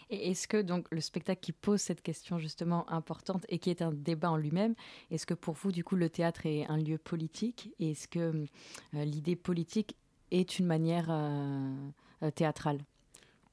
Et 0.09 0.31
est-ce 0.31 0.47
que 0.47 0.61
donc 0.61 0.87
le 0.91 1.01
spectacle 1.01 1.41
qui 1.41 1.51
pose 1.51 1.79
cette 1.79 2.01
question 2.01 2.37
justement 2.37 2.89
importante 2.91 3.45
et 3.49 3.57
qui 3.57 3.69
est 3.69 3.81
un 3.81 3.91
débat 3.91 4.29
en 4.29 4.37
lui-même, 4.37 4.75
est-ce 5.09 5.25
que 5.25 5.33
pour 5.33 5.55
vous 5.55 5.71
du 5.71 5.83
coup 5.83 5.95
le 5.95 6.09
théâtre 6.09 6.45
est 6.45 6.65
un 6.67 6.77
lieu 6.77 6.97
politique 6.97 7.71
et 7.79 7.91
est-ce 7.91 8.07
que 8.07 8.19
euh, 8.19 9.05
l'idée 9.05 9.35
politique 9.35 9.95
est 10.31 10.59
une 10.59 10.65
manière 10.65 11.11
théâtrale? 12.33 12.79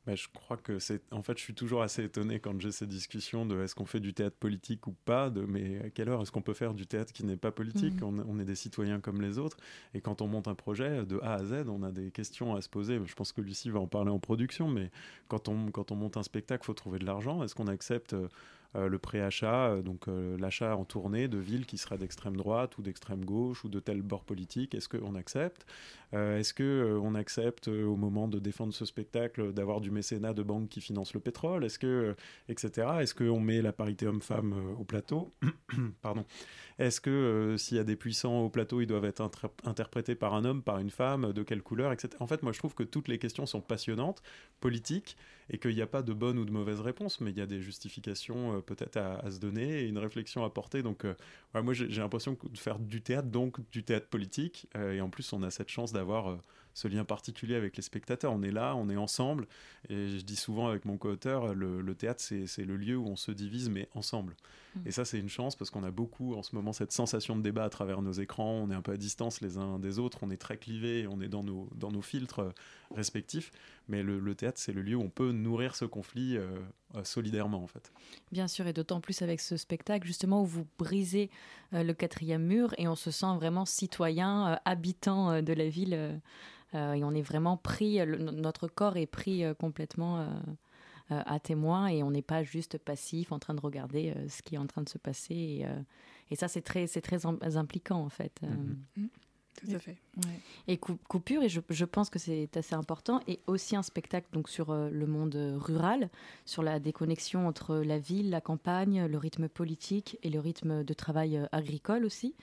Bah, 0.07 0.17
je 0.17 0.27
crois 0.35 0.57
que 0.57 0.81
c'est. 0.81 1.01
En 1.13 1.23
fait, 1.23 1.39
je 1.39 1.43
suis 1.43 1.55
toujours 1.55 1.83
assez 1.83 2.03
étonné 2.03 2.41
quand 2.41 2.61
j'ai 2.61 2.73
ces 2.73 2.89
discussions 2.89 3.47
de 3.47 3.61
est-ce 3.63 3.77
qu'on 3.77 3.87
fait 3.87 4.01
du 4.01 4.15
théâtre 4.15 4.37
politique 4.37 4.89
ou 4.89 4.97
pas, 5.05 5.31
de 5.31 5.43
mais 5.43 5.79
à 5.85 5.91
quelle 5.91 6.09
heure 6.09 6.23
est-ce 6.23 6.33
qu'on 6.33 6.43
peut 6.43 6.55
faire 6.55 6.75
du 6.75 6.87
théâtre 6.87 7.13
qui 7.13 7.25
n'est 7.25 7.37
pas 7.37 7.53
politique? 7.53 8.01
Mmh. 8.01 8.25
on, 8.29 8.39
est 8.41 8.45
des 8.45 8.57
citoyens 8.57 9.01
comme 9.01 9.23
les 9.23 9.39
autres. 9.39 9.57
Et 9.95 10.01
quand 10.01 10.21
on 10.21 10.27
monte 10.27 10.49
un 10.49 10.57
projet 10.57 11.07
de 11.07 11.21
A 11.23 11.35
à 11.35 11.45
Z, 11.45 11.69
on 11.69 11.85
a 11.85 11.93
des 11.93 12.11
questions 12.11 12.57
à 12.57 12.61
se 12.61 12.69
poser. 12.69 13.01
Je 13.05 13.15
pense 13.15 13.33
que 13.33 13.41
Lucie 13.41 13.71
va 13.71 13.79
en 13.79 13.87
parler 13.87 14.11
en 14.11 14.19
production, 14.19 14.69
mais 14.69 14.91
quand 15.29 15.49
on, 15.49 15.71
quand 15.71 15.93
on 15.93 15.97
monte 15.97 16.17
un 16.17 16.25
spectacle, 16.25 16.65
il 16.65 16.67
faut 16.67 16.75
trouver 16.75 16.99
de 16.99 17.07
l'argent. 17.07 17.45
Est-ce 17.45 17.55
qu'on 17.55 17.69
accepte. 17.69 18.17
Euh, 18.75 18.89
le 18.89 18.99
préachat, 18.99 19.69
euh, 19.69 19.83
donc 19.83 20.09
euh, 20.09 20.39
l'achat 20.39 20.77
en 20.77 20.85
tournée 20.85 21.29
de 21.29 21.37
villes 21.37 21.67
qui 21.67 21.77
seraient 21.77 21.99
d'extrême 21.99 22.37
droite 22.37 22.79
ou 22.79 22.83
d'extrême 22.83 23.23
gauche 23.23 23.65
ou 23.65 23.69
de 23.69 23.81
tel 23.81 24.01
bord 24.01 24.25
politique. 24.25 24.75
Est-ce 24.75 24.89
qu'on 24.89 25.15
accepte? 25.15 25.67
Est-ce 26.13 26.53
qu'on 26.53 27.15
accepte 27.15 27.69
au 27.69 27.97
moment 27.97 28.29
de 28.29 28.39
défendre 28.39 28.75
ce 28.75 28.85
spectacle 28.85 29.55
d'avoir 29.55 29.81
du 29.81 29.91
mécénat 29.91 30.35
de 30.35 30.43
banques 30.43 30.69
qui 30.69 30.83
financent 30.83 31.15
le 31.15 31.21
pétrole? 31.21 31.65
Est-ce 31.65 31.79
que 31.79 32.15
etc. 32.51 32.87
Est-ce 33.01 33.15
qu'on 33.15 33.41
met 33.41 33.63
la 33.63 33.73
parité 33.73 34.07
homme-femme 34.07 34.55
au 34.79 34.85
plateau? 34.85 35.33
Pardon. 36.03 36.27
Est-ce 36.79 37.01
que 37.01 37.55
s'il 37.57 37.79
y 37.79 37.81
a 37.81 37.85
des 37.85 37.97
puissants 37.97 38.41
au 38.41 38.51
plateau, 38.51 38.83
ils 38.83 38.87
doivent 38.87 39.07
être 39.07 39.27
interprétés 39.65 40.15
par 40.15 40.35
un 40.35 40.45
homme, 40.45 40.63
par 40.63 40.81
une 40.81 40.91
femme, 40.91 41.33
de 41.33 41.43
quelle 41.43 41.63
couleur, 41.63 41.93
etc. 41.93 42.11
En 42.21 42.27
fait, 42.27 42.43
moi, 42.43 42.53
je 42.53 42.59
trouve 42.59 42.75
que 42.75 42.83
toutes 42.83 43.09
les 43.09 43.19
questions 43.19 43.47
sont 43.47 43.63
passionnantes, 43.63 44.23
politiques, 44.61 45.17
et 45.49 45.59
qu'il 45.59 45.75
n'y 45.75 45.83
a 45.83 45.87
pas 45.87 46.03
de 46.03 46.13
bonne 46.13 46.39
ou 46.39 46.45
de 46.45 46.51
mauvaise 46.51 46.81
réponse, 46.81 47.21
mais 47.21 47.31
il 47.31 47.39
y 47.39 47.43
a 47.43 47.47
des 47.47 47.61
justifications 47.61 48.62
peut-être 48.63 48.97
à, 48.97 49.31
se 49.31 49.39
donner 49.39 49.83
et 49.83 49.89
une 49.89 49.99
réflexion 49.99 50.45
à 50.45 50.51
porter. 50.51 50.83
Donc, 50.83 51.05
euh, 51.05 51.15
moi, 51.55 51.75
j'ai 51.75 51.89
l'impression 51.89 52.37
de 52.43 52.59
faire 52.59 52.79
du 52.79 53.03
théâtre, 53.03 53.29
donc 53.29 53.59
du 53.71 53.85
théâtre 53.85 54.09
politique. 54.09 54.69
Euh, 54.77 54.93
et 54.93 55.01
en 55.01 55.11
plus, 55.11 55.33
on 55.33 55.43
a 55.43 55.51
cette 55.51 55.69
chance 55.69 55.93
d'avoir 55.93 56.31
euh, 56.31 56.37
ce 56.75 56.89
lien 56.89 57.05
particulier 57.05 57.55
avec 57.55 57.77
les 57.77 57.83
spectateurs. 57.83 58.33
On 58.33 58.43
est 58.43 58.51
là, 58.51 58.75
on 58.77 58.89
est 58.89 58.97
ensemble. 58.97 59.47
Et 59.89 60.19
je 60.19 60.25
dis 60.25 60.37
souvent 60.37 60.69
avec 60.69 60.85
mon 60.85 60.97
co-auteur, 60.97 61.55
le, 61.55 61.95
théâtre, 61.95 62.23
c'est 62.23 62.65
le 62.65 62.77
lieu 62.77 62.97
où 62.97 63.07
on 63.07 63.17
se 63.17 63.33
divise, 63.33 63.69
mais 63.69 63.89
ensemble. 63.95 64.37
Mmh. 64.75 64.81
Et 64.87 64.91
ça, 64.91 65.05
c'est 65.05 65.19
une 65.19 65.29
chance 65.29 65.57
parce 65.57 65.71
qu'on 65.71 65.85
a 65.85 65.91
beaucoup 65.91 66.35
en 66.35 66.43
ce 66.43 66.55
moment 66.55 66.73
cette 66.73 66.93
sensation 66.93 67.37
de 67.37 67.43
débat 67.43 67.65
à 67.65 67.71
travers 67.71 68.03
nos 68.03 68.13
écrans. 68.13 68.53
On 68.53 68.71
est 68.71 68.75
un 68.75 68.83
peu 68.83 68.93
à 68.93 68.97
distance 68.97 69.41
les 69.41 69.59
uns 69.59 69.79
des 69.79 69.99
autres, 69.99 70.19
on 70.23 70.31
est 70.31 70.37
très 70.37 70.57
clivés, 70.57 71.07
on 71.07 71.21
est 71.21 71.29
dans 71.29 71.43
nos, 71.43 71.69
dans 71.75 71.91
nos 71.91 72.03
filtres 72.03 72.41
respectifs. 72.95 73.51
Mais 73.89 74.03
le, 74.03 74.35
théâtre, 74.35 74.59
c'est 74.59 74.73
le 74.73 74.81
lieu 74.81 74.97
où 74.97 75.03
on 75.03 75.11
peut 75.11 75.33
nourrir 75.33 75.75
ce 75.75 75.85
conflit 75.85 76.39
solidairement, 77.03 77.63
en 77.63 77.67
fait. 77.67 77.93
Bien 78.31 78.49
sûr, 78.49 78.67
et 78.67 78.73
d'autant 78.73 79.01
plus 79.01 79.23
avec 79.23 79.41
ce 79.41 79.57
spectacle, 79.57 80.07
justement, 80.07 80.43
où 80.43 80.47
vous 80.47 80.67
brisez 80.79 81.31
euh, 81.75 81.83
le 81.83 81.95
quatrième 81.95 82.45
mur 82.45 82.75
et 82.79 82.89
on 82.89 82.97
se 82.97 83.11
sent 83.11 83.35
vraiment 83.37 83.65
citoyen, 83.65 84.53
euh, 84.53 84.57
habitant 84.65 85.31
euh, 85.31 85.43
de 85.43 85.53
la 85.53 85.69
ville. 85.69 86.21
Et 86.75 87.05
on 87.05 87.15
est 87.15 87.23
vraiment 87.23 87.57
pris, 87.57 88.05
notre 88.07 88.69
corps 88.69 88.97
est 88.97 89.07
pris 89.07 89.45
complètement 89.59 90.27
à 91.11 91.39
témoin 91.39 91.89
et 91.89 92.03
on 92.03 92.11
n'est 92.11 92.23
pas 92.23 92.43
juste 92.43 92.79
passif 92.79 93.33
en 93.33 93.39
train 93.39 93.55
de 93.55 93.61
regarder 93.61 94.15
ce 94.29 94.43
qui 94.43 94.55
est 94.55 94.59
en 94.59 94.67
train 94.67 94.83
de 94.83 94.89
se 94.89 94.99
passer. 94.99 95.67
Et, 96.31 96.37
ça, 96.37 96.49
c'est 96.49 96.63
très, 96.63 96.87
très 96.87 97.27
impliquant, 97.57 97.99
en 97.99 98.09
fait. 98.09 98.41
Mm-hmm. 98.43 99.03
Mm. 99.03 99.09
Tout 99.61 99.75
à 99.75 99.79
fait. 99.79 99.97
Et 100.67 100.79
coupure, 100.79 101.43
et 101.43 101.49
je, 101.49 101.85
pense 101.85 102.11
que 102.11 102.19
c'est 102.19 102.57
assez 102.57 102.75
important, 102.75 103.21
et 103.29 103.41
aussi 103.47 103.77
un 103.77 103.83
spectacle 103.83 104.27
donc 104.33 104.49
sur 104.49 104.71
euh, 104.71 104.91
le 104.91 105.07
monde 105.07 105.37
rural, 105.61 106.11
sur 106.45 106.63
la 106.63 106.81
déconnexion 106.81 107.47
entre 107.47 107.77
la 107.77 107.99
ville, 107.99 108.31
la 108.31 108.41
campagne, 108.41 109.07
le 109.07 109.19
rythme 109.19 109.49
politique 109.49 110.19
et 110.23 110.31
le 110.31 110.41
rythme 110.41 110.85
de 110.85 110.95
travail 110.95 111.37
euh, 111.37 111.47
agricole 111.53 112.05
aussi. 112.05 112.35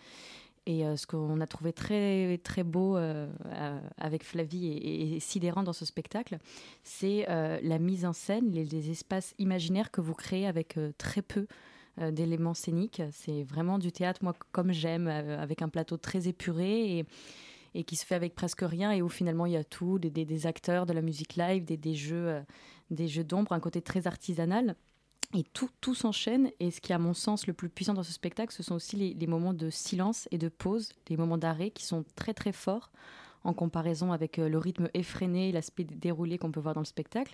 Et 0.66 0.84
ce 0.96 1.08
qu'on 1.08 1.42
a 1.42 1.48
trouvé 1.48 1.74
très, 1.74 2.38
très 2.44 2.63
beau 2.63 2.98
avec 3.98 4.24
Flavie 4.24 4.68
et, 4.68 5.20
sidérant 5.20 5.63
dans 5.63 5.74
ce 5.74 5.86
spectacle, 5.86 6.38
c'est 6.84 7.25
la 7.28 7.80
mise 7.80 8.06
en 8.06 8.13
scène, 8.13 8.51
les, 8.51 8.92
espaces 8.92 9.34
imaginaires 9.39 9.89
que 9.89 10.01
vous 10.01 10.13
créez 10.13 10.46
avec 10.46 10.78
très 10.98 11.22
peu 11.22 11.48
d'éléments 11.98 12.54
scéniques. 12.54 13.01
C'est 13.12 13.44
vraiment 13.44 13.80
du 13.80 13.92
théâtre, 13.92 14.24
moi, 14.24 14.34
comme 14.51 14.72
j'aime, 14.72 15.08
avec 15.08 15.62
un 15.62 15.70
plateau 15.70 15.98
très 15.98 16.28
épuré 16.28 17.06
et, 17.74 17.84
qui 17.84 17.96
se 17.96 18.06
fait 18.06 18.16
avec 18.16 18.36
presque 18.36 18.62
rien 18.62 18.92
et 18.92 19.01
où 19.01 19.10
finalement 19.10 19.46
il 19.46 19.54
y 19.54 19.58
a 19.58 19.63
tout, 19.63 20.00
des, 20.00 20.48
acteurs, 20.48 20.86
de 20.86 20.94
la 20.94 21.01
musique 21.01 21.36
live, 21.36 21.66
des, 21.66 21.96
jeux, 21.96 22.28
euh, 22.30 22.42
des 22.89 23.08
jeux 23.08 23.24
d'ombre, 23.24 23.54
un 23.54 23.60
côté 23.60 23.82
très 23.82 24.08
artisanal. 24.08 24.75
Et 25.36 25.44
tout, 25.44 25.70
tout 25.80 25.94
s'enchaîne. 25.94 26.52
Et 26.60 26.72
ce 26.72 26.82
qui, 26.82 26.92
à 26.92 27.00
mon 27.00 27.14
sens, 27.14 27.46
le 27.46 27.54
plus 27.54 27.70
puissant 27.70 27.94
dans 27.94 28.04
ce 28.04 28.12
spectacle, 28.12 28.54
ce 28.54 28.64
sont 28.64 28.76
aussi 28.76 28.96
les, 28.96 29.28
moments 29.28 29.54
de 29.54 29.70
silence 29.70 30.28
et 30.32 30.38
de 30.38 30.50
pause, 30.50 30.94
les 31.08 31.18
moments 31.18 31.38
d'arrêt 31.38 31.70
qui 31.70 31.86
sont 31.86 32.04
très 32.16 32.34
très 32.34 32.52
forts 32.52 32.90
en 33.44 33.54
comparaison 33.54 34.12
avec 34.12 34.40
euh, 34.40 34.50
le 34.50 34.58
rythme 34.58 34.90
effréné, 34.94 35.52
l'aspect 35.52 35.84
déroulé 35.84 36.38
qu'on 36.38 36.52
peut 36.52 36.60
voir 36.60 36.74
dans 36.74 36.82
le 36.82 36.86
spectacle. 36.86 37.34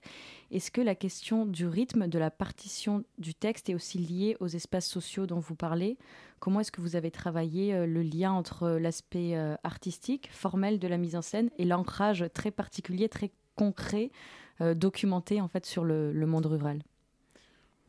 Est-ce 0.52 0.72
que 0.72 0.82
la 0.82 0.96
question 0.96 1.46
du 1.46 1.66
rythme, 1.66 2.08
de 2.08 2.20
la 2.20 2.32
partition 2.32 3.04
du 3.18 3.34
texte 3.34 3.70
est 3.70 3.76
aussi 3.76 3.98
liée 3.98 4.38
aux 4.40 4.48
espaces 4.48 4.88
sociaux 4.88 5.26
dont 5.26 5.40
vous 5.40 5.56
parlez? 5.56 5.98
Comment 6.40 6.60
est-ce 6.60 6.72
que 6.72 6.82
vous 6.82 6.96
avez 6.96 7.12
travaillé 7.12 7.74
euh, 7.74 7.88
le 7.88 8.04
lien 8.04 8.32
entre 8.32 8.64
euh, 8.64 8.80
l'aspect 8.80 9.36
artistique, 9.64 10.30
formel 10.32 10.80
de 10.80 10.88
la 10.88 10.98
mise 10.98 11.16
en 11.16 11.22
scène 11.22 11.50
et 11.58 11.66
l'ancrage 11.66 12.26
très 12.34 12.52
particulier, 12.52 13.10
très 13.10 13.32
concret, 13.56 14.12
documenté 14.60 15.42
en 15.42 15.48
fait 15.48 15.66
sur 15.66 15.84
le, 15.84 16.14
monde 16.26 16.46
rural? 16.46 16.82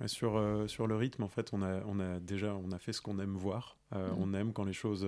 Sur, 0.04 0.64
sur 0.66 0.86
le 0.86 0.96
rythme, 0.96 1.22
en 1.22 1.28
fait, 1.28 1.50
on 1.52 1.62
a, 1.62 1.82
on 1.86 1.98
a 2.00 2.20
déjà 2.20 2.54
on 2.54 2.70
a 2.70 2.78
fait 2.78 2.92
ce 2.92 3.00
qu'on 3.00 3.18
aime 3.18 3.34
voir. 3.34 3.78
Mmh. 3.92 3.96
On 4.18 4.34
aime 4.34 4.52
quand 4.52 4.64
les 4.64 4.74
choses 4.74 5.06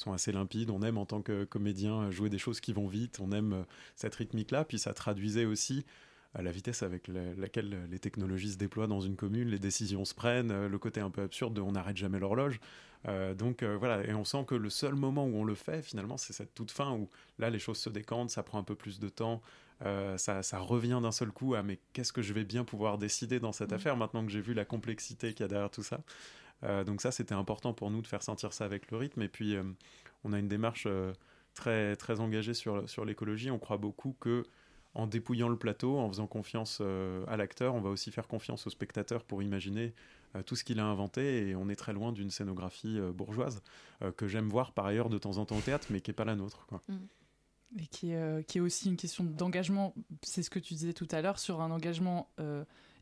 sont 0.00 0.12
assez 0.12 0.32
limpides. 0.32 0.70
On 0.70 0.82
aime 0.82 0.98
en 0.98 1.06
tant 1.06 1.22
que 1.22 1.44
comédien 1.44 2.10
jouer 2.10 2.30
des 2.30 2.38
choses 2.38 2.60
qui 2.60 2.72
vont 2.72 2.88
vite. 2.88 3.20
On 3.20 3.32
aime 3.32 3.52
euh, 3.52 3.62
cette 3.94 4.14
rythmique-là. 4.14 4.64
Puis 4.64 4.78
ça 4.78 4.92
traduisait 4.94 5.44
aussi 5.44 5.84
à 6.34 6.42
la 6.42 6.52
vitesse 6.52 6.82
avec 6.84 7.08
laquelle 7.08 7.88
les 7.90 7.98
technologies 7.98 8.52
se 8.52 8.56
déploient 8.56 8.86
dans 8.86 9.00
une 9.00 9.16
commune, 9.16 9.48
les 9.48 9.58
décisions 9.58 10.04
se 10.04 10.14
prennent, 10.14 10.52
euh, 10.52 10.68
le 10.68 10.78
côté 10.78 11.00
un 11.00 11.10
peu 11.10 11.22
absurde 11.22 11.54
de 11.54 11.60
on 11.60 11.72
n'arrête 11.72 11.96
jamais 11.96 12.20
l'horloge. 12.20 12.60
Euh, 13.08 13.34
donc 13.34 13.64
voilà, 13.64 14.06
et 14.06 14.14
on 14.14 14.24
sent 14.24 14.44
que 14.46 14.54
le 14.54 14.70
seul 14.70 14.94
moment 14.94 15.24
où 15.24 15.34
on 15.34 15.44
le 15.44 15.54
fait, 15.54 15.82
finalement, 15.82 16.18
c'est 16.18 16.32
cette 16.32 16.54
toute 16.54 16.70
fin 16.70 16.92
où 16.92 17.08
là, 17.38 17.50
les 17.50 17.58
choses 17.58 17.78
se 17.78 17.90
décantent, 17.90 18.30
ça 18.30 18.42
prend 18.42 18.58
un 18.58 18.62
peu 18.62 18.76
plus 18.76 19.00
de 19.00 19.08
temps, 19.08 19.42
ça, 19.82 20.42
ça, 20.42 20.58
revient 20.58 21.00
d'un 21.02 21.12
seul 21.12 21.30
coup 21.30 21.54
à 21.54 21.62
mais 21.62 21.78
qu'est-ce 21.92 22.12
que 22.12 22.22
je 22.22 22.32
vais 22.32 22.44
bien 22.44 22.64
pouvoir 22.64 22.98
décider 22.98 23.40
dans 23.40 23.52
cette 23.52 23.72
mmh. 23.72 23.74
affaire 23.74 23.96
maintenant 23.96 24.24
que 24.24 24.30
j'ai 24.30 24.40
vu 24.40 24.52
la 24.52 24.64
complexité 24.64 25.32
qu'il 25.32 25.40
y 25.40 25.44
a 25.44 25.48
derrière 25.48 25.70
tout 25.70 25.82
ça. 25.82 26.00
Euh, 26.64 26.84
donc 26.84 27.00
ça, 27.00 27.10
c'était 27.10 27.34
important 27.34 27.72
pour 27.72 27.90
nous 27.90 28.02
de 28.02 28.06
faire 28.06 28.22
sentir 28.22 28.52
ça 28.52 28.64
avec 28.64 28.90
le 28.90 28.96
rythme. 28.96 29.22
Et 29.22 29.28
puis, 29.28 29.56
euh, 29.56 29.62
on 30.24 30.32
a 30.32 30.38
une 30.38 30.48
démarche 30.48 30.84
euh, 30.86 31.12
très, 31.54 31.96
très 31.96 32.20
engagée 32.20 32.54
sur, 32.54 32.88
sur 32.88 33.04
l'écologie. 33.04 33.50
On 33.50 33.58
croit 33.58 33.78
beaucoup 33.78 34.16
que 34.20 34.44
en 34.94 35.06
dépouillant 35.06 35.48
le 35.48 35.56
plateau, 35.56 35.98
en 35.98 36.08
faisant 36.08 36.26
confiance 36.26 36.82
à 37.28 37.36
l'acteur, 37.36 37.76
on 37.76 37.80
va 37.80 37.90
aussi 37.90 38.10
faire 38.10 38.26
confiance 38.26 38.66
au 38.66 38.70
spectateur 38.70 39.22
pour 39.22 39.40
imaginer 39.40 39.94
tout 40.46 40.56
ce 40.56 40.64
qu'il 40.64 40.80
a 40.80 40.84
inventé. 40.84 41.46
Et 41.46 41.54
on 41.54 41.68
est 41.68 41.76
très 41.76 41.92
loin 41.92 42.10
d'une 42.10 42.28
scénographie 42.28 42.98
bourgeoise 43.14 43.62
que 44.16 44.26
j'aime 44.26 44.48
voir 44.48 44.72
par 44.72 44.86
ailleurs 44.86 45.08
de 45.08 45.16
temps 45.16 45.38
en 45.38 45.44
temps 45.46 45.58
au 45.58 45.60
théâtre, 45.60 45.86
mais 45.90 46.00
qui 46.00 46.10
n'est 46.10 46.16
pas 46.16 46.24
la 46.24 46.34
nôtre. 46.34 46.66
Quoi. 46.66 46.82
Mm. 46.88 46.96
Et 47.78 47.86
qui 47.86 48.12
est, 48.12 48.46
qui 48.48 48.58
est, 48.58 48.60
aussi 48.60 48.88
une 48.88 48.96
question 48.96 49.22
d'engagement, 49.24 49.94
c'est 50.22 50.42
ce 50.42 50.50
que 50.50 50.58
tu 50.58 50.74
disais 50.74 50.92
tout 50.92 51.08
à 51.10 51.20
l'heure, 51.22 51.38
sur 51.38 51.60
un 51.60 51.70
engagement 51.70 52.28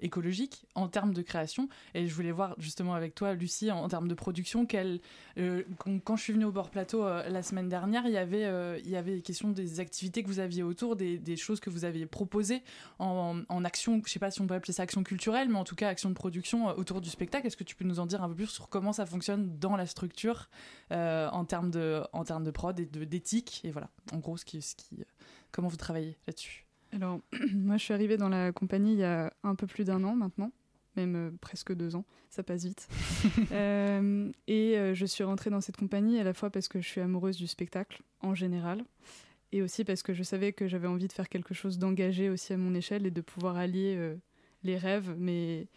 écologique 0.01 0.67
en 0.75 0.89
termes 0.89 1.15
de 1.15 1.23
création. 1.23 1.69
Et 1.95 2.07
je 2.07 2.15
voulais 2.15 2.33
voir 2.33 2.55
justement 2.59 2.95
avec 2.95 3.15
toi, 3.15 3.35
Lucie, 3.35 3.71
en, 3.71 3.89
termes 3.89 4.09
de 4.09 4.15
production, 4.15 4.67
quelle, 4.67 5.01
euh, 5.39 5.63
quand, 6.05 6.17
je 6.17 6.23
suis 6.23 6.33
venue 6.33 6.45
au 6.45 6.53
bord 6.53 6.71
plateau 6.71 7.05
euh, 7.05 7.29
la 7.29 7.43
semaine 7.43 7.69
dernière, 7.69 8.07
il 8.07 8.13
y 8.13 8.19
avait, 8.19 8.45
euh, 8.45 8.79
il 8.85 8.91
y 8.91 8.97
avait 8.97 9.21
question 9.21 9.51
des 9.51 9.81
activités 9.81 10.23
que 10.23 10.29
vous 10.29 10.41
aviez 10.41 10.63
autour, 10.63 10.97
des, 10.97 11.37
choses 11.37 11.61
que 11.61 11.71
vous 11.71 11.85
aviez 11.85 12.07
proposées 12.07 12.63
en, 12.99 13.43
en, 13.49 13.65
action, 13.65 14.03
je 14.05 14.11
sais 14.11 14.19
pas 14.19 14.31
si 14.31 14.41
on 14.41 14.47
peut 14.47 14.55
appeler 14.55 14.73
ça 14.73 14.83
action 14.83 15.03
culturelle, 15.03 15.49
mais 15.49 15.59
en 15.59 15.65
tout 15.65 15.77
cas 15.77 15.89
action 15.89 16.09
de 16.09 16.15
production 16.15 16.67
autour 16.77 17.01
du 17.01 17.11
spectacle. 17.11 17.47
Est-ce 17.47 17.57
que 17.57 17.65
tu 17.65 17.77
peux 17.77 17.85
nous 17.85 18.01
en 18.01 18.07
dire 18.07 18.23
un 18.23 18.29
peu 18.29 18.35
plus 18.35 18.47
sur 18.47 18.69
comment 18.69 18.93
ça 18.93 19.07
fonctionne 19.07 19.59
dans 19.59 19.77
la 19.77 19.87
structure 19.87 20.49
en, 20.91 21.45
termes 21.45 21.71
de, 21.71 22.03
en 22.13 22.25
termes 22.25 22.45
de 22.45 22.51
prod 22.51 22.79
et 22.79 22.87
d'éthique? 22.87 23.61
Et 23.65 23.71
voilà, 23.71 23.91
en 24.13 24.19
gros, 24.19 24.37
ce 24.37 24.45
qui, 24.45 24.63
ce 24.63 24.75
qui, 24.75 25.05
comment 25.53 25.69
vous 25.69 25.77
travaillez 25.77 26.17
là-dessus? 26.27 26.68
Alors, 26.93 27.21
moi, 27.55 27.77
je 27.77 27.85
suis 27.85 27.95
arrivée 27.95 28.17
dans 28.17 28.29
la 28.29 28.53
compagnie 28.53 28.93
il 28.93 28.99
y 28.99 29.05
a 29.05 29.33
un 29.43 29.55
peu 29.55 29.67
plus 29.67 29.85
d'un 29.85 30.03
an 30.05 30.15
maintenant, 30.15 30.53
même 30.97 31.17
euh, 31.17 31.31
presque 31.41 31.73
deux 31.75 31.97
ans, 31.97 32.05
ça 32.31 32.43
passe 32.43 32.65
vite. 32.65 32.89
Euh, 33.53 34.31
et 34.47 34.77
euh, 34.77 34.95
je 34.95 35.07
suis 35.07 35.25
rentrée 35.25 35.51
dans 35.51 35.61
cette 35.61 35.77
compagnie 35.77 36.21
à 36.21 36.25
la 36.25 36.35
fois 36.35 36.51
parce 36.51 36.69
que 36.69 36.81
je 36.81 36.87
suis 36.87 37.01
amoureuse 37.01 37.37
du 37.37 37.47
spectacle 37.47 38.03
en 38.21 38.35
général, 38.35 38.85
et 39.53 39.63
aussi 39.63 39.85
parce 39.85 40.03
que 40.03 40.13
je 40.13 40.23
savais 40.23 40.53
que 40.53 40.69
j'avais 40.69 40.87
envie 40.87 41.09
de 41.09 41.13
faire 41.13 41.29
quelque 41.29 41.55
chose 41.55 41.79
d'engagé 41.79 42.31
aussi 42.31 42.53
à 42.53 42.57
mon 42.57 42.75
échelle 42.75 43.07
et 43.07 43.11
de 43.11 43.21
pouvoir 43.21 43.57
allier 43.57 44.15
les 44.63 44.77
rêves, 44.77 45.17
mes, 45.19 45.69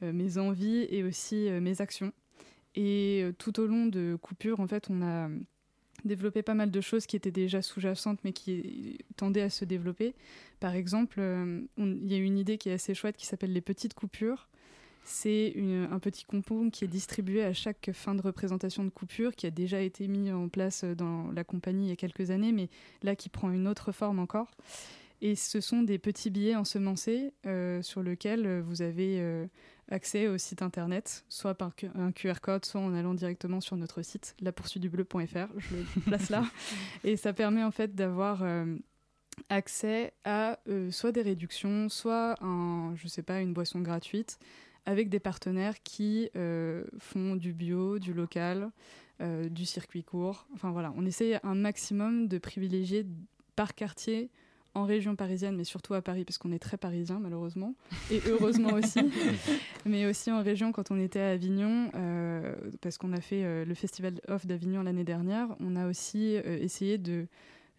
mes 0.00 0.38
envies 0.38 0.86
et 0.88 1.02
aussi 1.02 1.50
mes 1.60 1.80
actions. 1.80 2.12
Et 2.76 3.26
tout 3.38 3.58
au 3.60 3.66
long 3.66 3.86
de 3.86 4.16
Coupure, 4.20 4.60
en 4.60 4.66
fait, 4.68 4.88
on 4.88 5.02
a 5.02 5.28
développé 6.06 6.42
pas 6.42 6.54
mal 6.54 6.70
de 6.70 6.80
choses 6.80 7.06
qui 7.06 7.16
étaient 7.16 7.30
déjà 7.30 7.62
sous-jacentes 7.62 8.18
mais 8.24 8.32
qui 8.32 8.98
tendaient 9.16 9.42
à 9.42 9.50
se 9.50 9.64
développer. 9.64 10.14
Par 10.60 10.74
exemple, 10.74 11.16
euh, 11.20 11.60
il 11.78 12.10
y 12.10 12.14
a 12.14 12.18
une 12.18 12.38
idée 12.38 12.58
qui 12.58 12.68
est 12.68 12.72
assez 12.72 12.94
chouette 12.94 13.16
qui 13.16 13.26
s'appelle 13.26 13.52
les 13.52 13.60
petites 13.60 13.94
coupures. 13.94 14.48
C'est 15.08 15.54
un 15.88 16.00
petit 16.00 16.24
compo 16.24 16.68
qui 16.72 16.84
est 16.84 16.88
distribué 16.88 17.44
à 17.44 17.52
chaque 17.52 17.90
fin 17.92 18.16
de 18.16 18.22
représentation 18.22 18.82
de 18.82 18.88
coupure, 18.88 19.36
qui 19.36 19.46
a 19.46 19.52
déjà 19.52 19.80
été 19.80 20.08
mis 20.08 20.32
en 20.32 20.48
place 20.48 20.82
dans 20.82 21.30
la 21.30 21.44
compagnie 21.44 21.86
il 21.86 21.88
y 21.90 21.92
a 21.92 21.96
quelques 21.96 22.32
années, 22.32 22.50
mais 22.50 22.68
là 23.04 23.14
qui 23.14 23.28
prend 23.28 23.52
une 23.52 23.68
autre 23.68 23.92
forme 23.92 24.18
encore. 24.18 24.50
Et 25.22 25.34
ce 25.34 25.60
sont 25.60 25.82
des 25.82 25.98
petits 25.98 26.30
billets 26.30 26.56
ensemencés 26.56 27.32
euh, 27.46 27.80
sur 27.82 28.02
lesquels 28.02 28.60
vous 28.60 28.82
avez 28.82 29.20
euh, 29.20 29.46
accès 29.88 30.28
au 30.28 30.38
site 30.38 30.62
internet, 30.62 31.24
soit 31.28 31.54
par 31.54 31.72
un 31.94 32.12
QR 32.12 32.40
code, 32.42 32.64
soit 32.64 32.80
en 32.80 32.94
allant 32.94 33.14
directement 33.14 33.60
sur 33.60 33.76
notre 33.76 34.02
site, 34.02 34.34
lapoursuitedubleu.fr, 34.40 35.48
je 35.56 35.76
le 35.76 36.00
place 36.06 36.30
là. 36.30 36.44
Et 37.04 37.16
ça 37.16 37.32
permet 37.32 37.62
en 37.62 37.70
fait 37.70 37.94
d'avoir 37.94 38.42
euh, 38.42 38.76
accès 39.48 40.12
à 40.24 40.58
euh, 40.68 40.90
soit 40.90 41.12
des 41.12 41.22
réductions, 41.22 41.88
soit 41.88 42.34
un, 42.42 42.94
je 42.96 43.06
sais 43.06 43.22
pas, 43.22 43.40
une 43.40 43.52
boisson 43.52 43.80
gratuite, 43.80 44.38
avec 44.86 45.08
des 45.08 45.20
partenaires 45.20 45.82
qui 45.82 46.30
euh, 46.36 46.84
font 46.98 47.36
du 47.36 47.52
bio, 47.52 47.98
du 47.98 48.12
local, 48.12 48.70
du 49.18 49.64
circuit 49.64 50.04
court. 50.04 50.46
Enfin 50.52 50.72
voilà, 50.72 50.92
on 50.94 51.06
essaie 51.06 51.40
un 51.42 51.54
maximum 51.54 52.28
de 52.28 52.36
privilégier 52.36 53.06
par 53.54 53.74
quartier 53.74 54.30
en 54.76 54.84
région 54.84 55.16
parisienne, 55.16 55.56
mais 55.56 55.64
surtout 55.64 55.94
à 55.94 56.02
Paris, 56.02 56.24
parce 56.24 56.36
qu'on 56.36 56.52
est 56.52 56.58
très 56.58 56.76
parisien 56.76 57.18
malheureusement, 57.18 57.74
et 58.10 58.20
heureusement 58.28 58.72
aussi, 58.74 59.00
mais 59.86 60.06
aussi 60.06 60.30
en 60.30 60.42
région 60.42 60.70
quand 60.70 60.90
on 60.90 61.00
était 61.00 61.20
à 61.20 61.30
Avignon, 61.30 61.90
euh, 61.94 62.54
parce 62.82 62.98
qu'on 62.98 63.12
a 63.12 63.20
fait 63.20 63.44
euh, 63.44 63.64
le 63.64 63.74
Festival 63.74 64.20
Off 64.28 64.46
d'Avignon 64.46 64.82
l'année 64.82 65.04
dernière, 65.04 65.48
on 65.60 65.76
a 65.76 65.88
aussi 65.88 66.36
euh, 66.36 66.58
essayé 66.60 66.98
de 66.98 67.26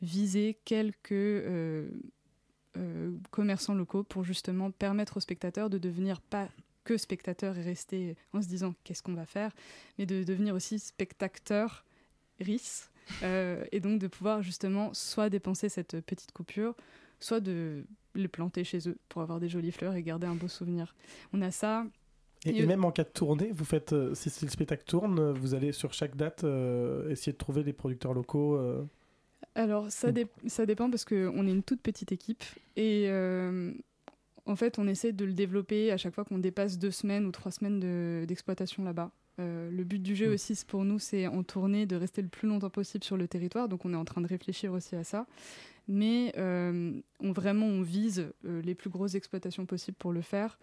viser 0.01 0.57
quelques 0.65 1.43
commerçants 3.31 3.73
locaux 3.73 4.03
pour 4.03 4.23
justement 4.23 4.69
permettre 4.69 5.17
aux 5.17 5.19
spectateurs 5.19 5.71
de 5.71 5.79
devenir 5.79 6.21
pas 6.21 6.47
que 6.83 6.95
spectateurs 6.95 7.57
et 7.57 7.63
rester 7.63 8.15
en 8.33 8.41
se 8.43 8.47
disant 8.47 8.75
qu'est-ce 8.83 9.01
qu'on 9.01 9.15
va 9.15 9.25
faire, 9.25 9.51
mais 9.97 10.05
de 10.05 10.23
devenir 10.23 10.53
aussi 10.53 10.77
spectateurs 10.77 11.83
RIS 12.39 12.89
euh, 13.23 13.63
et 13.71 13.79
donc 13.79 13.99
de 13.99 14.07
pouvoir 14.07 14.41
justement 14.41 14.93
soit 14.93 15.29
dépenser 15.29 15.69
cette 15.69 15.99
petite 16.01 16.31
coupure, 16.31 16.75
soit 17.19 17.39
de 17.39 17.85
les 18.15 18.27
planter 18.27 18.63
chez 18.63 18.89
eux 18.89 18.97
pour 19.09 19.21
avoir 19.21 19.39
des 19.39 19.49
jolies 19.49 19.71
fleurs 19.71 19.95
et 19.95 20.03
garder 20.03 20.27
un 20.27 20.35
beau 20.35 20.47
souvenir. 20.47 20.95
On 21.33 21.41
a 21.41 21.51
ça. 21.51 21.85
Et, 22.45 22.65
même 22.65 22.85
en 22.85 22.91
cas 22.91 23.03
de 23.03 23.09
tournée, 23.09 23.51
vous 23.51 23.65
faites, 23.65 23.93
euh, 23.93 24.13
si, 24.13 24.31
le 24.45 24.51
spectacle 24.51 24.83
tourne, 24.85 25.31
vous 25.31 25.55
allez 25.55 25.71
sur 25.71 25.93
chaque 25.93 26.15
date 26.15 26.43
euh, 26.43 27.09
essayer 27.09 27.31
de 27.31 27.37
trouver 27.37 27.63
des 27.63 27.73
producteurs 27.73 28.13
locaux 28.13 28.59
Alors 29.55 29.91
ça, 29.91 30.09
ça 30.45 30.65
dépend 30.65 30.89
parce 30.89 31.03
qu'on 31.03 31.47
est 31.47 31.51
une 31.51 31.63
toute 31.63 31.81
petite 31.81 32.11
équipe 32.11 32.43
et 32.75 33.09
en 34.45 34.55
fait 34.55 34.79
on 34.79 34.87
essaie 34.87 35.11
de 35.11 35.25
le 35.25 35.33
développer 35.33 35.91
à 35.91 35.97
chaque 35.97 36.13
fois 36.13 36.23
qu'on 36.23 36.37
dépasse 36.37 36.77
deux 36.77 36.91
semaines 36.91 37.25
ou 37.25 37.31
trois 37.31 37.51
semaines 37.51 38.25
d'exploitation 38.25 38.83
là-bas. 38.83 39.11
Euh, 39.39 39.69
le 39.69 39.83
but 39.83 40.01
du 40.01 40.15
jeu 40.15 40.29
mm. 40.29 40.33
aussi 40.33 40.57
pour 40.67 40.83
nous, 40.83 40.99
c'est 40.99 41.27
en 41.27 41.43
tournée 41.43 41.85
de 41.85 41.95
rester 41.95 42.21
le 42.21 42.27
plus 42.27 42.47
longtemps 42.47 42.69
possible 42.69 43.03
sur 43.03 43.17
le 43.17 43.27
territoire. 43.27 43.69
Donc 43.69 43.85
on 43.85 43.93
est 43.93 43.97
en 43.97 44.05
train 44.05 44.21
de 44.21 44.27
réfléchir 44.27 44.73
aussi 44.73 44.95
à 44.95 45.03
ça. 45.03 45.27
Mais 45.87 46.33
euh, 46.37 46.99
on, 47.19 47.31
vraiment, 47.31 47.65
on 47.65 47.81
vise 47.81 48.31
euh, 48.45 48.61
les 48.61 48.75
plus 48.75 48.89
grosses 48.89 49.15
exploitations 49.15 49.65
possibles 49.65 49.97
pour 49.97 50.11
le 50.11 50.21
faire. 50.21 50.59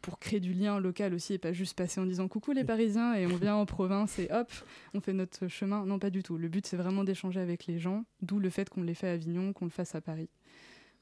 pour 0.00 0.18
créer 0.18 0.40
du 0.40 0.54
lien 0.54 0.80
local 0.80 1.14
aussi 1.14 1.34
et 1.34 1.38
pas 1.38 1.52
juste 1.52 1.76
passer 1.76 2.00
en 2.00 2.06
disant 2.06 2.26
coucou 2.26 2.50
les 2.50 2.64
Parisiens 2.64 3.14
et 3.14 3.26
on 3.26 3.36
vient 3.44 3.54
en 3.54 3.66
province 3.66 4.18
et 4.18 4.28
hop, 4.32 4.50
on 4.94 5.00
fait 5.00 5.12
notre 5.12 5.46
chemin. 5.48 5.84
Non, 5.86 5.98
pas 5.98 6.10
du 6.10 6.22
tout. 6.22 6.36
Le 6.36 6.48
but, 6.48 6.66
c'est 6.66 6.76
vraiment 6.76 7.04
d'échanger 7.04 7.40
avec 7.40 7.66
les 7.66 7.78
gens, 7.78 8.04
d'où 8.22 8.40
le 8.40 8.50
fait 8.50 8.68
qu'on 8.68 8.82
les 8.82 8.94
fait 8.94 9.08
à 9.08 9.12
Avignon, 9.12 9.52
qu'on 9.52 9.66
le 9.66 9.70
fasse 9.70 9.94
à 9.94 10.00
Paris. 10.00 10.30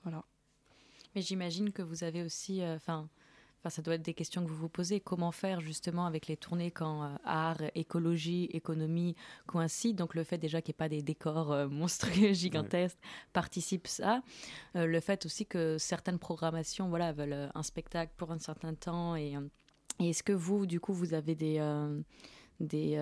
Voilà. 0.03 0.25
Mais 1.15 1.23
j'imagine 1.23 1.73
que 1.73 1.81
vous 1.81 2.05
avez 2.05 2.23
aussi, 2.23 2.63
enfin, 2.63 3.09
Ça 3.71 3.83
doit 3.83 3.95
être 3.95 4.03
des 4.03 4.15
questions 4.15 4.45
que 4.45 4.49
vous 4.49 4.57
vous 4.57 4.69
posez. 4.69 5.01
Comment 5.01 5.33
faire 5.33 5.61
justement 5.61 6.07
avec 6.07 6.27
les 6.27 6.37
tournées 6.37 6.71
quand 6.71 7.05
euh, 7.05 7.09
art, 7.25 7.63
écologie, 7.75 8.45
économie 8.53 9.17
coïncident? 9.47 9.97
Donc 9.97 10.15
le 10.15 10.25
fait 10.25 10.39
déjà 10.39 10.61
qu'il 10.61 10.73
n'y 10.73 10.77
ait 10.77 10.79
pas 10.79 10.89
des 10.89 11.03
décors 11.03 11.53
euh, 11.53 11.69
monstrueux, 11.69 12.33
gigantesques, 12.33 12.99
participe 13.33 13.87
ça. 13.87 14.23
Euh, 14.77 14.87
le 14.87 15.01
fait 15.01 15.27
aussi 15.27 15.47
que 15.47 15.79
certaines 15.79 16.19
programmations 16.19 16.89
voilà, 16.89 17.13
veulent 17.13 17.51
un 17.55 17.63
spectacle 17.63 18.13
pour 18.17 18.31
un 18.33 18.39
certain 18.39 18.75
temps. 18.75 19.17
Et, 19.17 19.35
est-ce 19.99 20.23
que 20.23 20.33
vous, 20.33 20.67
du 20.67 20.79
coup, 20.79 20.93
vous 20.93 21.15
avez 21.15 21.35
des... 21.35 21.59
des 22.61 22.99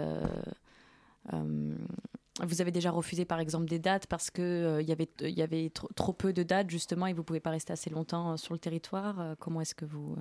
vous 2.43 2.61
avez 2.61 2.73
déjà 2.73 2.91
refusé 2.91 3.25
par 3.25 3.39
exemple 3.39 3.67
des 3.67 3.79
dates 3.79 4.07
parce 4.07 4.31
que 4.31 4.43
euh, 4.43 4.83
y 4.83 4.91
avait 4.91 5.09
y 5.21 5.43
avait 5.43 5.71
trop 5.71 6.13
peu 6.13 6.33
de 6.33 6.43
dates 6.43 6.69
justement 6.69 7.07
et 7.07 7.13
vous 7.13 7.23
pouvez 7.23 7.41
pas 7.41 7.51
rester 7.51 7.73
assez 7.73 7.91
longtemps 7.91 8.37
sur 8.37 8.55
le 8.55 8.59
territoire. 8.59 9.37
Comment 9.39 9.61
est-ce 9.61 9.75
que 9.75 9.85
vous 9.85 10.17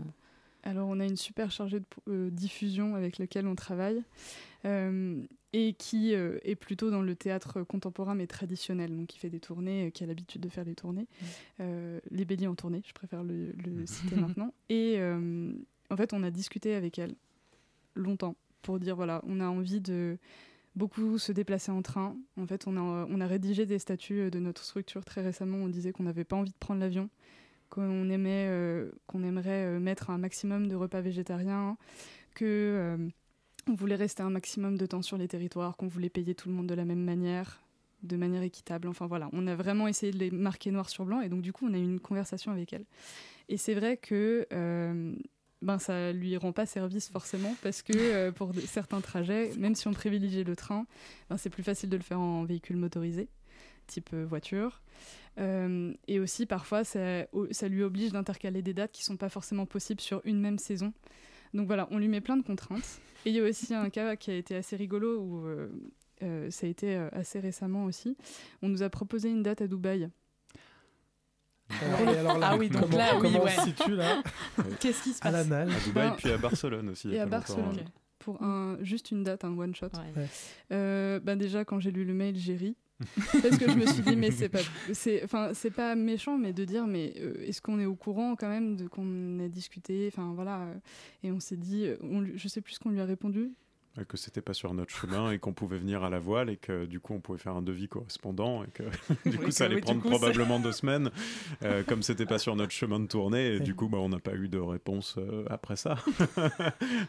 Alors 0.64 0.88
on 0.88 1.00
a 1.00 1.06
une 1.06 1.18
super 1.18 1.52
chargée 1.52 1.82
de 2.08 2.30
diffusion 2.30 2.96
avec 2.96 3.18
laquelle 3.18 3.48
on 3.48 3.56
travaille 3.56 4.04
et 4.66 5.74
qui 5.74 6.14
est 6.14 6.56
plutôt 6.56 6.90
dans 6.90 7.02
le 7.02 7.16
théâtre 7.16 7.64
contemporain 7.64 8.16
mais 8.16 8.28
traditionnel, 8.28 8.96
donc 8.96 9.08
qui 9.08 9.20
fait 9.20 9.30
des 9.30 9.42
tournées, 9.42 9.92
qui 9.92 10.04
a 10.04 10.08
l'habitude 10.08 10.42
de 10.42 10.48
faire 10.48 10.64
des 10.64 10.74
tournées. 10.74 11.08
Mmh. 11.60 11.64
les 12.12 12.26
Béliers 12.26 12.48
en 12.48 12.56
tournée, 12.56 12.82
je 12.88 12.94
préfère 12.94 13.24
le, 13.24 13.52
le 13.52 13.86
citer 13.86 14.16
maintenant. 14.16 14.54
Et 14.70 15.00
en 15.90 15.98
fait 15.98 16.14
on 16.14 16.24
a 16.24 16.32
discuté 16.32 16.76
avec 16.76 16.98
elle 16.98 17.16
longtemps 17.96 18.36
pour 18.62 18.80
dire 18.80 18.96
voilà 18.96 19.22
on 19.28 19.42
a 19.42 19.48
envie 19.48 19.82
de 19.82 20.18
beaucoup 20.76 21.18
se 21.18 21.32
déplacer 21.32 21.72
en 21.72 21.82
train. 21.82 22.16
En 22.38 22.48
fait, 22.48 22.68
on 22.68 22.78
a, 22.78 23.08
on 23.10 23.22
a 23.22 23.28
rédigé 23.28 23.66
des 23.66 23.80
statuts 23.80 24.30
de 24.32 24.40
notre 24.40 24.64
structure 24.64 25.06
très 25.06 25.22
récemment. 25.22 25.58
On 25.58 25.68
disait 25.68 25.92
qu'on 25.92 26.04
n'avait 26.04 26.24
pas 26.24 26.36
envie 26.36 26.52
de 26.52 26.58
prendre 26.60 26.80
l'avion, 26.80 27.10
qu'on 27.74 28.08
aimait, 28.10 28.48
euh, 28.50 28.92
qu'on 29.08 29.24
aimerait 29.24 29.66
euh, 29.66 29.80
mettre 29.80 30.12
un 30.12 30.20
maximum 30.20 30.68
de 30.68 30.76
repas 30.76 31.02
végétariens, 31.02 31.76
que 32.36 32.46
euh, 32.46 32.98
on 33.68 33.74
voulait 33.74 33.96
rester 33.96 34.22
un 34.22 34.30
maximum 34.30 34.78
de 34.78 34.86
temps 34.86 35.02
sur 35.02 35.18
les 35.18 35.28
territoires, 35.28 35.76
qu'on 35.76 35.88
voulait 35.88 36.10
payer 36.10 36.36
tout 36.36 36.50
le 36.50 36.56
monde 36.56 36.68
de 36.68 36.76
la 36.76 36.86
même 36.86 37.04
manière, 37.04 37.64
de 38.04 38.16
manière 38.16 38.44
équitable. 38.44 38.88
Enfin 38.88 39.08
voilà, 39.08 39.28
on 39.34 39.48
a 39.48 39.56
vraiment 39.56 39.88
essayé 39.88 40.12
de 40.12 40.20
les 40.20 40.30
marquer 40.30 40.70
noir 40.70 40.88
sur 40.88 41.06
blanc 41.06 41.22
et 41.22 41.30
donc 41.30 41.42
du 41.42 41.52
coup 41.52 41.66
on 41.68 41.74
a 41.74 41.78
eu 41.78 41.84
une 41.84 42.00
conversation 42.00 42.52
avec 42.52 42.74
elle. 42.74 42.86
Et 43.50 43.58
c'est 43.58 43.74
vrai 43.74 43.98
que 43.98 44.46
ben 45.64 45.80
ça 45.80 46.12
lui 46.12 46.36
rend 46.38 46.52
pas 46.52 46.66
service 46.66 47.10
forcément 47.10 47.56
parce 47.64 47.82
que 47.82 47.94
euh, 47.96 48.32
pour 48.32 48.52
certains 48.68 49.02
trajets, 49.02 49.52
même 49.58 49.76
si 49.76 49.88
on 49.88 49.94
privilégie 49.94 50.44
le 50.44 50.56
train, 50.56 50.86
ben 51.30 51.38
c'est 51.38 51.50
plus 51.50 51.64
facile 51.64 51.90
de 51.90 51.98
le 51.98 52.04
faire 52.04 52.20
en 52.20 52.44
véhicule 52.44 52.76
motorisé, 52.76 53.30
type 53.94 54.10
euh, 54.14 54.26
voiture. 54.26 54.82
Euh, 55.40 55.94
et 56.08 56.20
aussi 56.20 56.46
parfois 56.46 56.84
ça, 56.84 57.26
ça 57.52 57.68
lui 57.68 57.82
oblige 57.82 58.12
d'intercaler 58.12 58.62
des 58.62 58.74
dates 58.74 58.92
qui 58.92 59.04
sont 59.04 59.18
pas 59.18 59.30
forcément 59.30 59.66
possibles 59.66 60.02
sur 60.02 60.22
une 60.26 60.40
même 60.40 60.60
saison. 60.60 60.94
Donc 61.54 61.68
voilà, 61.68 61.88
on 61.92 61.98
lui 61.98 62.08
met 62.08 62.22
plein 62.22 62.38
de 62.38 62.44
contraintes. 62.44 63.02
Et 63.26 63.30
il 63.30 63.36
y 63.36 63.40
a 63.40 63.44
aussi 63.44 63.74
un 63.74 63.90
cas 63.90 64.16
qui 64.16 64.32
a 64.32 64.36
été 64.36 64.56
assez 64.56 64.76
rigolo 64.76 65.20
où 65.20 65.46
ça 66.50 66.68
a 66.68 66.70
été 66.70 66.96
assez 67.12 67.40
récemment 67.40 67.86
aussi. 67.86 68.16
On 68.62 68.70
nous 68.70 68.84
a 68.84 68.90
proposé 68.90 69.30
une 69.30 69.44
date 69.44 69.62
à 69.62 69.68
Dubaï 69.68 70.10
ah 71.82 72.56
oui, 72.58 72.70
donc 72.70 72.94
là, 72.94 73.14
oui, 73.16 73.22
comment 73.22 73.44
ouais. 73.44 73.52
on 73.58 73.62
se 73.62 73.68
situe 73.68 73.96
là? 73.96 74.22
Qu'est-ce 74.80 75.04
qui 75.04 75.14
se 75.14 75.20
passe? 75.20 75.52
À 75.52 75.60
À 75.60 75.66
Dubaï, 75.86 76.12
puis 76.18 76.32
à 76.32 76.38
Barcelone 76.38 76.90
aussi. 76.90 77.10
Et 77.10 77.20
à 77.20 77.26
Barcelone. 77.26 77.86
Pour 78.20 78.42
un, 78.42 78.78
juste 78.82 79.12
une 79.12 79.24
date, 79.24 79.44
un 79.44 79.58
one 79.58 79.76
shot. 79.76 79.88
Euh, 80.72 81.20
bah 81.20 81.36
déjà, 81.36 81.66
quand 81.66 81.80
j'ai 81.80 81.92
lu 81.92 82.06
le 82.06 82.14
mail, 82.14 82.38
j'ai 82.38 82.56
ri. 82.56 82.78
parce 83.42 83.58
que 83.58 83.70
je 83.70 83.76
me 83.76 83.86
suis 83.86 84.04
dit 84.04 84.16
mais 84.16 84.32
c'est 84.32 84.50
pas 84.50 84.62
c'est 84.94 85.24
enfin 85.24 85.54
c'est 85.54 85.72
pas 85.72 85.96
méchant 85.96 86.38
mais 86.38 86.54
de 86.54 86.64
dire 86.64 86.86
mais 86.86 87.14
euh, 87.18 87.44
est-ce 87.46 87.62
qu'on 87.62 87.80
est 87.80 87.86
au 87.86 87.96
courant 87.96 88.36
quand 88.36 88.50
même 88.50 88.76
de 88.76 88.88
qu'on 88.88 89.40
a 89.40 89.48
discuté 89.48 90.10
enfin 90.12 90.34
voilà 90.36 90.62
euh, 90.62 90.76
et 91.24 91.32
on 91.32 91.40
s'est 91.40 91.58
dit 91.58 91.88
on, 92.02 92.26
je 92.36 92.48
sais 92.48 92.62
plus 92.62 92.74
ce 92.74 92.80
qu'on 92.80 92.92
lui 92.92 93.02
a 93.02 93.06
répondu. 93.06 93.52
Que 94.08 94.18
c'était 94.18 94.42
pas 94.42 94.56
sur 94.56 94.74
notre 94.74 94.90
chemin 94.90 95.32
et 95.32 95.38
qu'on 95.38 95.54
pouvait 95.54 95.78
venir 95.78 96.04
à 96.04 96.10
la 96.10 96.18
voile 96.18 96.50
et 96.50 96.58
que 96.58 96.86
du 96.86 97.00
coup 97.00 97.14
on 97.14 97.20
pouvait 97.20 97.38
faire 97.38 97.56
un 97.56 97.62
devis 97.62 97.88
correspondant 97.88 98.64
et 98.64 98.68
que 98.72 98.82
du 99.30 99.38
coup 99.38 99.52
ça 99.52 99.66
allait 99.66 99.82
prendre 99.82 100.02
probablement 100.02 100.60
deux 100.60 100.72
semaines 100.72 101.12
euh, 101.62 101.84
comme 101.88 102.02
c'était 102.02 102.26
pas 102.26 102.40
sur 102.40 102.56
notre 102.56 102.72
chemin 102.72 103.00
de 103.00 103.06
tournée 103.06 103.54
et 103.54 103.60
du 103.60 103.76
coup 103.76 103.90
bah, 103.90 104.00
on 104.00 104.10
n'a 104.10 104.18
pas 104.18 104.34
eu 104.34 104.48
de 104.48 104.58
réponse 104.58 105.18
euh, 105.20 105.46
après 105.48 105.76
ça. 105.76 105.98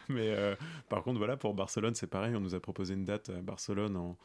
Mais 0.09 0.29
euh, 0.29 0.55
par 0.87 1.01
contre 1.01 1.17
voilà 1.17 1.37
pour 1.37 1.55
Barcelone 1.55 1.95
c'est 1.95 2.05
pareil 2.05 2.35
on 2.35 2.39
nous 2.39 2.53
a 2.53 2.59
proposé 2.59 2.93
une 2.93 3.05
date 3.05 3.31
à 3.31 3.41
Barcelone 3.41 3.97
en, 3.97 4.15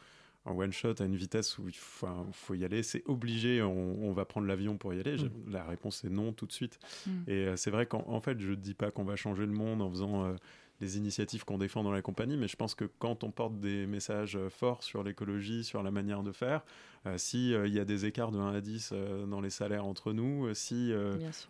one 0.47 0.73
shot 0.73 0.95
à 1.01 1.05
une 1.05 1.17
vitesse 1.17 1.59
où 1.59 1.69
il 1.69 1.77
faut, 1.77 2.55
y 2.55 2.65
aller, 2.65 2.83
c'est 2.83 3.03
obligé, 3.07 3.63
on, 3.63 4.13
va 4.13 4.25
prendre 4.25 4.47
l'avion 4.47 4.77
pour 4.77 4.95
y 4.95 5.01
aller. 5.01 5.17
Mm. 5.17 5.31
La 5.51 5.65
réponse 5.65 6.05
est 6.05 6.11
non 6.11 6.33
tout 6.33 6.47
de 6.47 6.53
suite. 6.53 6.79
Mm. 7.07 7.11
Et 7.31 7.57
c'est 7.57 7.71
vrai 7.71 7.87
qu'en 7.87 8.21
fait, 8.21 8.41
je 8.41 8.51
ne 8.51 8.57
dis 8.57 8.75
pas 8.75 8.91
qu'on 8.91 9.05
va 9.05 9.17
changer 9.17 9.47
le 9.47 9.53
monde 9.53 9.83
en 9.83 9.91
faisant 9.91 10.35
les 10.81 10.97
initiatives 10.97 11.45
qu'on 11.45 11.59
défend 11.59 11.83
dans 11.83 11.93
la 11.93 12.03
compagnie, 12.03 12.37
mais 12.37 12.49
je 12.49 12.57
pense 12.57 12.75
que 12.75 12.85
quand 12.99 13.23
on 13.25 13.31
porte 13.31 13.59
des 13.61 13.87
messages 13.87 14.37
euh, 14.37 14.49
forts 14.49 14.83
sur 14.83 15.03
l'écologie, 15.03 15.63
sur 15.63 15.83
la 15.83 15.91
manière 15.91 16.23
de 16.23 16.33
faire, 16.33 16.63
euh, 17.07 17.19
s'il 17.19 17.55
euh, 17.55 17.69
y 17.69 17.79
a 17.79 17.85
des 17.85 18.07
écarts 18.07 18.31
de 18.31 18.39
1 18.39 18.55
à 18.55 18.61
10 18.61 18.95
dans 19.29 19.41
les 19.41 19.51
salaires 19.51 19.85
entre 19.85 20.13
nous, 20.13 20.53
si 20.55 20.93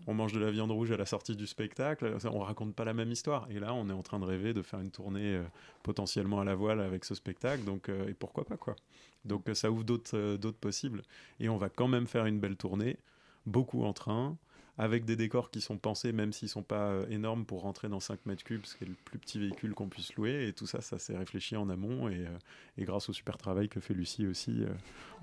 on 0.07 0.14
mange 0.14 0.33
de 0.33 0.40
la 0.40 0.50
viande 0.50 0.70
rouge 0.70 0.90
à 0.90 0.96
la 0.96 1.07
sortie 1.07 1.37
du 1.37 1.46
spectacle, 1.46 2.16
on 2.24 2.40
raconte 2.40 2.74
pas 2.74 2.85
la 2.85 2.94
même 2.94 3.11
histoire. 3.11 3.46
Et 3.50 3.61
là, 3.61 3.74
on 3.74 3.88
est 3.88 3.92
en 3.92 4.02
train 4.02 4.18
de 4.18 4.24
rêver 4.24 4.52
de 4.52 4.62
faire 4.62 4.81
une 4.81 4.90
tournée 4.90 5.40
potentiellement 5.83 6.40
à 6.40 6.44
la 6.44 6.54
voile 6.54 6.81
avec 6.81 7.04
ce 7.04 7.14
spectacle, 7.14 7.64
donc 7.64 7.88
et 7.88 8.14
pourquoi 8.14 8.44
pas 8.44 8.57
quoi. 8.57 8.76
Donc 9.24 9.48
ça 9.54 9.70
ouvre 9.70 9.85
d'autres 9.85 10.37
d'autres 10.37 10.59
possibles. 10.59 11.02
Et 11.38 11.48
on 11.48 11.57
va 11.57 11.68
quand 11.68 11.88
même 11.88 12.07
faire 12.07 12.26
une 12.26 12.38
belle 12.38 12.57
tournée, 12.57 12.98
beaucoup 13.46 13.85
en 13.85 13.92
train 13.92 14.37
avec 14.80 15.04
des 15.04 15.14
décors 15.14 15.50
qui 15.50 15.60
sont 15.60 15.76
pensés, 15.76 16.10
même 16.10 16.32
s'ils 16.32 16.48
sont 16.48 16.62
pas 16.62 16.88
euh, 16.88 17.06
énormes, 17.10 17.44
pour 17.44 17.60
rentrer 17.60 17.90
dans 17.90 18.00
5 18.00 18.24
mètres 18.24 18.42
cubes, 18.42 18.64
ce 18.64 18.76
qui 18.76 18.84
est 18.84 18.86
le 18.86 18.94
plus 19.04 19.18
petit 19.18 19.38
véhicule 19.38 19.74
qu'on 19.74 19.90
puisse 19.90 20.14
louer. 20.14 20.48
Et 20.48 20.54
tout 20.54 20.66
ça, 20.66 20.80
ça 20.80 20.98
s'est 20.98 21.18
réfléchi 21.18 21.54
en 21.54 21.68
amont 21.68 22.08
et, 22.08 22.26
euh, 22.26 22.38
et, 22.78 22.84
grâce 22.84 23.10
au 23.10 23.12
super 23.12 23.36
travail 23.36 23.68
que 23.68 23.78
fait 23.78 23.92
Lucie 23.92 24.26
aussi 24.26 24.62
euh, 24.62 24.72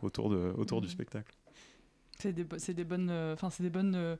autour, 0.03 0.29
de, 0.29 0.53
autour 0.55 0.79
du 0.79 0.85
mmh. 0.85 0.91
spectacle. 0.91 1.35
C'est 2.19 2.33
des, 2.33 2.43
des, 2.43 2.83
bonnes, 2.83 3.09
enfin 3.09 3.49
c'est 3.49 3.63
des 3.63 3.71
bonnes 3.71 4.17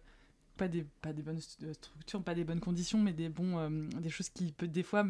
pas 0.58 0.68
des, 0.68 0.86
pas 1.02 1.14
des 1.14 1.22
bonnes 1.22 1.40
structures, 1.40 2.24
pas 2.24 2.36
des 2.36 2.44
bonnes 2.44 2.60
conditions, 2.60 3.00
mais 3.00 3.14
des, 3.14 3.30
bons, 3.30 3.58
euh, 3.58 3.70
des 4.02 4.10
choses 4.10 4.30
qui, 4.30 4.52
peut, 4.52 4.68
des 4.68 4.84
fois, 4.84 5.06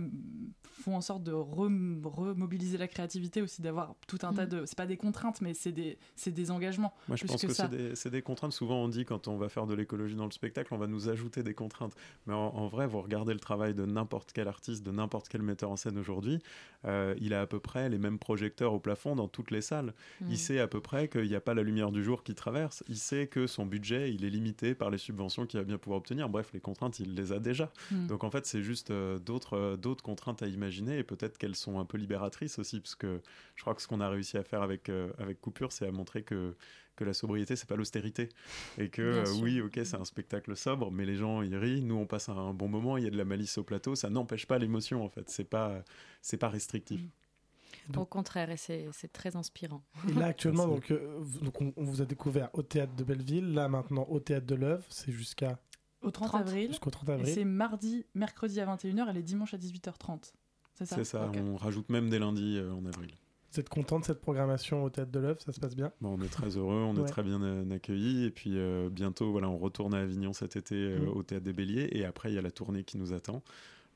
font 0.64 0.96
en 0.96 1.02
sorte 1.02 1.24
de 1.24 1.32
remobiliser 1.32 2.78
la 2.78 2.88
créativité 2.88 3.42
aussi, 3.42 3.62
d'avoir 3.62 3.96
tout 4.08 4.20
un 4.24 4.34
tas 4.34 4.46
mm. 4.46 4.50
de. 4.50 4.66
C'est 4.66 4.78
pas 4.78 4.86
des 4.86 4.98
contraintes, 4.98 5.42
mais 5.42 5.54
c'est 5.54 5.72
des, 5.72 5.98
des 6.26 6.52
engagements. 6.52 6.94
Moi, 7.08 7.18
je 7.18 7.26
pense 7.26 7.42
que, 7.42 7.52
c'est 7.52 7.70
des, 7.70 8.10
des, 8.10 8.22
contraintes. 8.22 8.54
Souvent, 8.54 8.84
on 8.84 8.90
dit 8.90 9.06
quand 9.06 9.28
on 9.28 9.38
va 9.38 9.50
faire 9.50 9.66
de 9.66 9.74
l'écologie 9.74 10.16
dans 10.16 10.26
le 10.26 10.32
spectacle, 10.32 10.74
on 10.74 10.78
va 10.78 10.88
nous 10.88 11.10
ajouter 11.10 11.42
des 11.44 11.54
contraintes. 11.54 11.96
Mais 12.26 12.34
en, 12.34 12.68
vrai, 12.68 12.86
vous 12.86 13.02
regardez 13.02 13.34
le 13.34 13.40
travail 13.40 13.74
de 13.74 13.86
n'importe 13.86 14.32
quel 14.34 14.48
artiste, 14.48 14.86
de 14.86 14.92
n'importe 14.92 15.30
quel 15.30 15.42
metteur 15.42 15.72
en 15.72 15.78
scène 15.78 15.98
aujourd'hui, 15.98 16.40
euh, 16.86 17.16
il 17.20 17.34
a 17.34 17.42
à 17.42 17.48
peu 17.48 17.60
près 17.60 17.90
les 17.90 17.98
mêmes 17.98 18.20
projecteurs 18.20 18.74
au 18.74 18.80
plafond 18.80 19.16
dans 19.16 19.28
toutes 19.28 19.52
les 19.52 19.62
salles. 19.62 19.94
Il 20.22 20.34
mm. 20.34 20.36
sait 20.36 20.60
à 20.60 20.68
peu 20.68 20.82
près 20.82 21.08
qu'il 21.08 21.28
n'y 21.28 21.36
a 21.36 21.42
pas 21.42 21.54
la 21.54 21.64
lumière 21.64 21.92
du 21.92 22.04
jour 22.04 22.24
qui 22.24 22.36
traverse. 22.36 22.84
Il 22.88 22.98
sait 22.98 23.28
que 23.28 23.48
son 23.48 23.66
budget, 23.66 24.14
il 24.14 24.26
est 24.26 24.30
limité 24.30 24.76
par 24.76 24.90
les 24.90 24.98
subventions 24.98 25.37
qu'il 25.46 25.60
va 25.60 25.64
bien 25.64 25.78
pouvoir 25.78 26.00
obtenir. 26.00 26.30
Bref, 26.30 26.52
les 26.54 26.60
contraintes, 26.60 27.00
il 27.00 27.16
les 27.16 27.32
a 27.32 27.40
déjà. 27.40 27.72
Hmm. 27.92 28.08
Donc 28.08 28.24
en 28.24 28.32
fait, 28.32 28.46
c'est 28.46 28.64
juste 28.64 28.92
euh, 28.92 29.20
d'autres 29.20 29.58
euh, 29.58 29.78
d'autres 29.78 30.04
contraintes 30.04 30.42
à 30.44 30.48
imaginer 30.48 30.98
et 30.98 31.04
peut-être 31.04 31.38
qu'elles 31.38 31.56
sont 31.56 31.80
un 31.80 31.86
peu 31.86 31.98
libératrices 31.98 32.60
aussi, 32.60 32.80
parce 32.80 32.96
que 32.96 33.22
je 33.56 33.62
crois 33.62 33.76
que 33.76 33.82
ce 33.82 33.88
qu'on 33.88 34.02
a 34.02 34.10
réussi 34.10 34.38
à 34.38 34.44
faire 34.44 34.62
avec, 34.62 34.90
euh, 34.90 35.12
avec 35.20 35.40
Coupure, 35.42 35.72
c'est 35.72 35.88
à 35.88 35.92
montrer 35.92 36.24
que 36.24 36.56
que 36.96 37.04
la 37.04 37.14
sobriété 37.14 37.56
c'est 37.56 37.70
pas 37.70 37.76
l'austérité. 37.76 38.30
Et 38.80 38.90
que 38.90 39.24
oui 39.44 39.62
ok 39.62 39.80
c'est 39.84 39.98
un 39.98 40.06
spectacle 40.06 40.58
sobre 40.58 40.92
mais 40.92 41.06
les 41.06 41.16
gens 41.16 41.44
y 41.44 41.56
rient. 41.56 41.84
Nous 41.84 41.96
on 41.96 42.08
passe 42.08 42.28
un 42.28 42.54
bon 42.54 42.68
moment. 42.68 42.98
Il 42.98 43.04
y 43.04 43.08
a 43.08 43.12
de 43.12 43.18
la 43.18 43.26
malice 43.26 43.60
au 43.60 43.64
plateau. 43.64 43.94
Ça 43.94 44.10
n'empêche 44.10 44.48
pas 44.48 44.58
l'émotion 44.58 45.06
en 45.06 45.10
fait. 45.10 45.30
C'est 45.30 45.44
pas 45.44 45.84
c'est 46.24 46.38
pas 46.38 46.50
restrictif 46.50 47.02
hmm. 47.90 48.00
Au 48.00 48.06
contraire, 48.06 48.50
et 48.50 48.58
c'est 48.58 49.12
très 49.14 49.36
inspirant. 49.36 49.84
Et 50.10 50.14
là, 50.14 50.28
actuellement, 50.28 50.68
donc, 50.68 50.94
donc 51.42 51.62
on, 51.62 51.74
vous 51.78 52.02
a 52.02 52.06
découvert 52.06 52.50
au 52.54 52.62
théâtre 52.62 52.96
de 52.96 53.04
Belleville, 53.04 53.54
là 53.54 53.68
maintenant 53.68 54.06
au 54.10 54.20
théâtre 54.20 54.46
de 54.46 54.56
l'Oeuvre, 54.56 54.86
c'est 54.90 55.12
jusqu'à 55.12 55.60
au 56.02 56.12
30, 56.12 56.36
avril. 56.36 56.68
Jusqu'au 56.70 56.90
30 56.90 57.10
avril. 57.10 57.34
C'est 57.34 57.46
mardi, 57.46 58.06
mercredi 58.14 58.60
à 58.60 58.66
21h 58.66 59.10
et 59.10 59.14
les 59.14 59.24
dimanches 59.24 59.54
à 59.54 59.58
18h30. 59.58 60.34
C'est 60.76 60.86
ça 60.86 60.96
C'est 60.96 61.04
ça, 61.04 61.32
on 61.36 61.56
rajoute 61.56 61.90
même 61.90 62.10
des 62.10 62.20
lundis 62.20 62.58
euh, 62.58 62.72
en 62.72 62.86
avril. 62.86 63.12
Vous 63.52 63.60
êtes 63.60 63.70
content 63.70 64.00
de 64.00 64.06
cette 64.06 64.22
programmation 64.22 64.84
au 64.84 64.90
Théâtre 64.90 65.12
de 65.12 65.20
l'œuvre 65.20 65.42
Ça 65.42 65.52
se 65.52 65.60
passe 65.60 65.76
bien? 65.76 65.92
Bon, 66.02 66.18
On 66.20 66.22
est 66.22 66.30
très 66.30 66.58
heureux, 66.58 66.84
on 66.84 66.96
est 66.96 67.08
très 67.08 67.24
bien 67.24 67.42
euh, 67.42 67.72
accueillis. 67.72 68.26
Et 68.26 68.30
puis 68.30 68.58
bientôt, 68.92 69.32
voilà, 69.32 69.50
on 69.50 69.58
retourne 69.58 69.94
à 69.94 70.00
Avignon 70.00 70.34
cet 70.34 70.56
été 70.56 70.98
mm. 70.98 71.08
au 71.08 71.24
Théâtre 71.24 71.46
des 71.46 71.54
Béliers. 71.54 71.90
Et 71.94 72.06
après, 72.06 72.32
il 72.32 72.36
y 72.36 72.38
a 72.38 72.42
la 72.42 72.52
tournée 72.52 72.84
qui 72.84 72.98
nous 72.98 73.14
attend. 73.14 73.42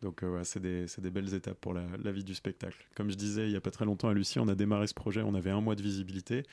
Donc 0.01 0.23
euh, 0.23 0.41
c'est 0.43 0.59
des, 0.59 0.85
des, 0.97 1.11
belles 1.11 1.33
étapes 1.33 1.59
pour 1.59 1.73
la, 1.73 1.83
la, 2.03 2.11
vie 2.11 2.23
du 2.23 2.33
spectacle. 2.33 2.87
Comme 2.95 3.11
je 3.11 3.15
disais 3.15 3.45
il 3.45 3.51
n'y 3.51 3.55
a 3.55 3.61
pas 3.61 3.69
très 3.69 3.85
longtemps 3.85 4.09
à 4.09 4.13
Lucie, 4.13 4.39
on 4.39 4.47
a 4.47 4.55
démarré 4.55 4.87
ce 4.87 4.95
projet, 4.95 5.21
on 5.21 5.35
avait 5.35 5.51
un 5.51 5.61
mois 5.61 5.75
de 5.75 5.83
visibilité 5.83 6.43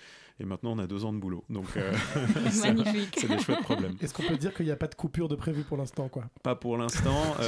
et 0.40 0.44
maintenant 0.44 0.72
on 0.72 0.78
a 0.78 0.86
deux 0.86 1.04
ans 1.04 1.12
de 1.12 1.18
boulot. 1.18 1.44
Donc 1.48 1.76
euh, 1.76 1.92
Magnifique. 2.62 3.16
c'est 3.18 3.28
des 3.28 3.38
chouettes 3.38 3.62
problèmes. 3.62 3.96
Est-ce 4.00 4.12
qu'on 4.12 4.22
peut 4.22 4.36
dire 4.36 4.52
qu'il 4.54 4.66
n'y 4.66 4.72
a 4.72 4.76
pas 4.76 4.86
de 4.86 4.94
coupure 4.94 5.28
de 5.28 5.34
prévu 5.34 5.62
pour 5.62 5.76
l'instant 5.76 6.08
quoi? 6.08 6.24
Pas 6.42 6.54
pour 6.54 6.76
l'instant. 6.76 7.36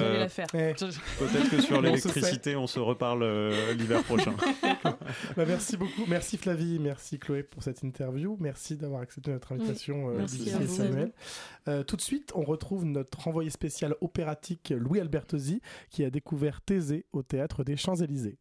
Eh. 0.54 0.74
Peut-être 0.74 1.50
que 1.50 1.60
sur 1.60 1.80
l'électricité, 1.80 2.56
on, 2.56 2.66
se 2.66 2.78
reparle 2.78 3.22
euh, 3.22 3.74
l'hiver 3.74 4.02
prochain. 4.02 4.34
bah, 5.36 5.44
merci 5.46 5.76
beaucoup. 5.76 6.04
Merci 6.08 6.36
Flavie, 6.36 6.78
merci 6.78 7.18
Chloé 7.18 7.42
pour 7.42 7.62
cette 7.62 7.82
interview. 7.82 8.36
Merci 8.40 8.76
d'avoir 8.76 9.02
accepté 9.02 9.30
notre 9.30 9.52
invitation, 9.52 10.06
oui. 10.06 10.14
euh, 10.22 10.66
Samuel. 10.66 11.12
Euh, 11.68 11.82
tout 11.82 11.96
de 11.96 12.00
suite, 12.00 12.32
on 12.34 12.42
retrouve 12.42 12.84
notre 12.84 13.28
envoyé 13.28 13.50
spécial 13.50 13.94
opératique 14.00 14.72
Louis 14.76 15.00
Albertosi 15.00 15.60
qui 15.90 16.05
a 16.05 16.11
découvert 16.11 16.61
Thésée 16.62 17.05
au 17.12 17.22
théâtre 17.22 17.64
des 17.64 17.76
Champs-Élysées. 17.76 18.38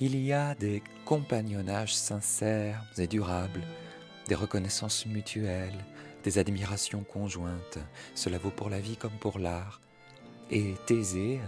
Il 0.00 0.14
y 0.14 0.32
a 0.32 0.54
des 0.54 0.82
compagnonnages 1.04 1.96
sincères 1.96 2.84
et 2.98 3.08
durables, 3.08 3.62
des 4.28 4.36
reconnaissances 4.36 5.06
mutuelles, 5.06 5.84
des 6.22 6.38
admirations 6.38 7.02
conjointes. 7.02 7.78
Cela 8.14 8.38
vaut 8.38 8.52
pour 8.52 8.70
la 8.70 8.78
vie 8.78 8.96
comme 8.96 9.18
pour 9.18 9.40
l'art. 9.40 9.80
Et 10.50 10.74
Thésée, 10.86 11.40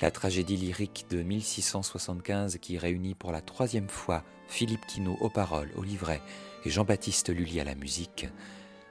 la 0.00 0.12
tragédie 0.12 0.56
lyrique 0.56 1.06
de 1.10 1.22
1675 1.22 2.58
qui 2.58 2.78
réunit 2.78 3.16
pour 3.16 3.32
la 3.32 3.40
troisième 3.40 3.88
fois 3.88 4.22
Philippe 4.46 4.86
Quinault 4.86 5.18
aux 5.20 5.28
paroles, 5.28 5.70
au 5.76 5.82
livret 5.82 6.20
et 6.64 6.70
Jean-Baptiste 6.70 7.30
Lully 7.30 7.60
à 7.60 7.64
la 7.64 7.74
musique, 7.74 8.28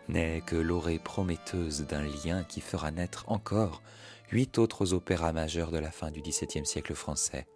n'est 0.10 0.41
que 0.41 0.56
l'orée 0.56 1.00
prometteuse 1.00 1.82
d'un 1.82 2.04
lien 2.04 2.43
qui 2.43 2.62
fera 2.62 2.91
naître 2.91 3.26
encore 3.28 3.82
huit 4.32 4.58
autres 4.58 4.93
opéras 4.93 5.32
majeurs 5.32 5.72
de 5.72 5.78
la 5.78 5.91
fin 5.91 6.12
du 6.12 6.22
XVIIe 6.22 6.65
siècle 6.65 6.96
français. 6.96 7.48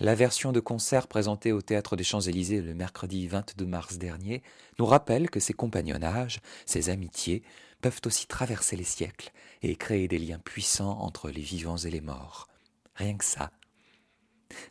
La 0.00 0.16
version 0.16 0.50
de 0.50 0.58
concert 0.58 1.06
présentée 1.06 1.52
au 1.52 1.62
Théâtre 1.62 1.94
des 1.94 2.02
Champs-Élysées 2.02 2.60
le 2.60 2.74
mercredi 2.74 3.28
22 3.28 3.64
mars 3.64 3.96
dernier 3.96 4.42
nous 4.80 4.86
rappelle 4.86 5.30
que 5.30 5.38
ces 5.38 5.52
compagnonnages, 5.52 6.40
ces 6.66 6.90
amitiés, 6.90 7.44
peuvent 7.80 8.00
aussi 8.04 8.26
traverser 8.26 8.74
les 8.74 8.82
siècles 8.82 9.30
et 9.62 9.76
créer 9.76 10.08
des 10.08 10.18
liens 10.18 10.40
puissants 10.40 10.98
entre 10.98 11.30
les 11.30 11.42
vivants 11.42 11.76
et 11.76 11.90
les 11.90 12.00
morts. 12.00 12.48
Rien 12.96 13.16
que 13.16 13.24
ça. 13.24 13.52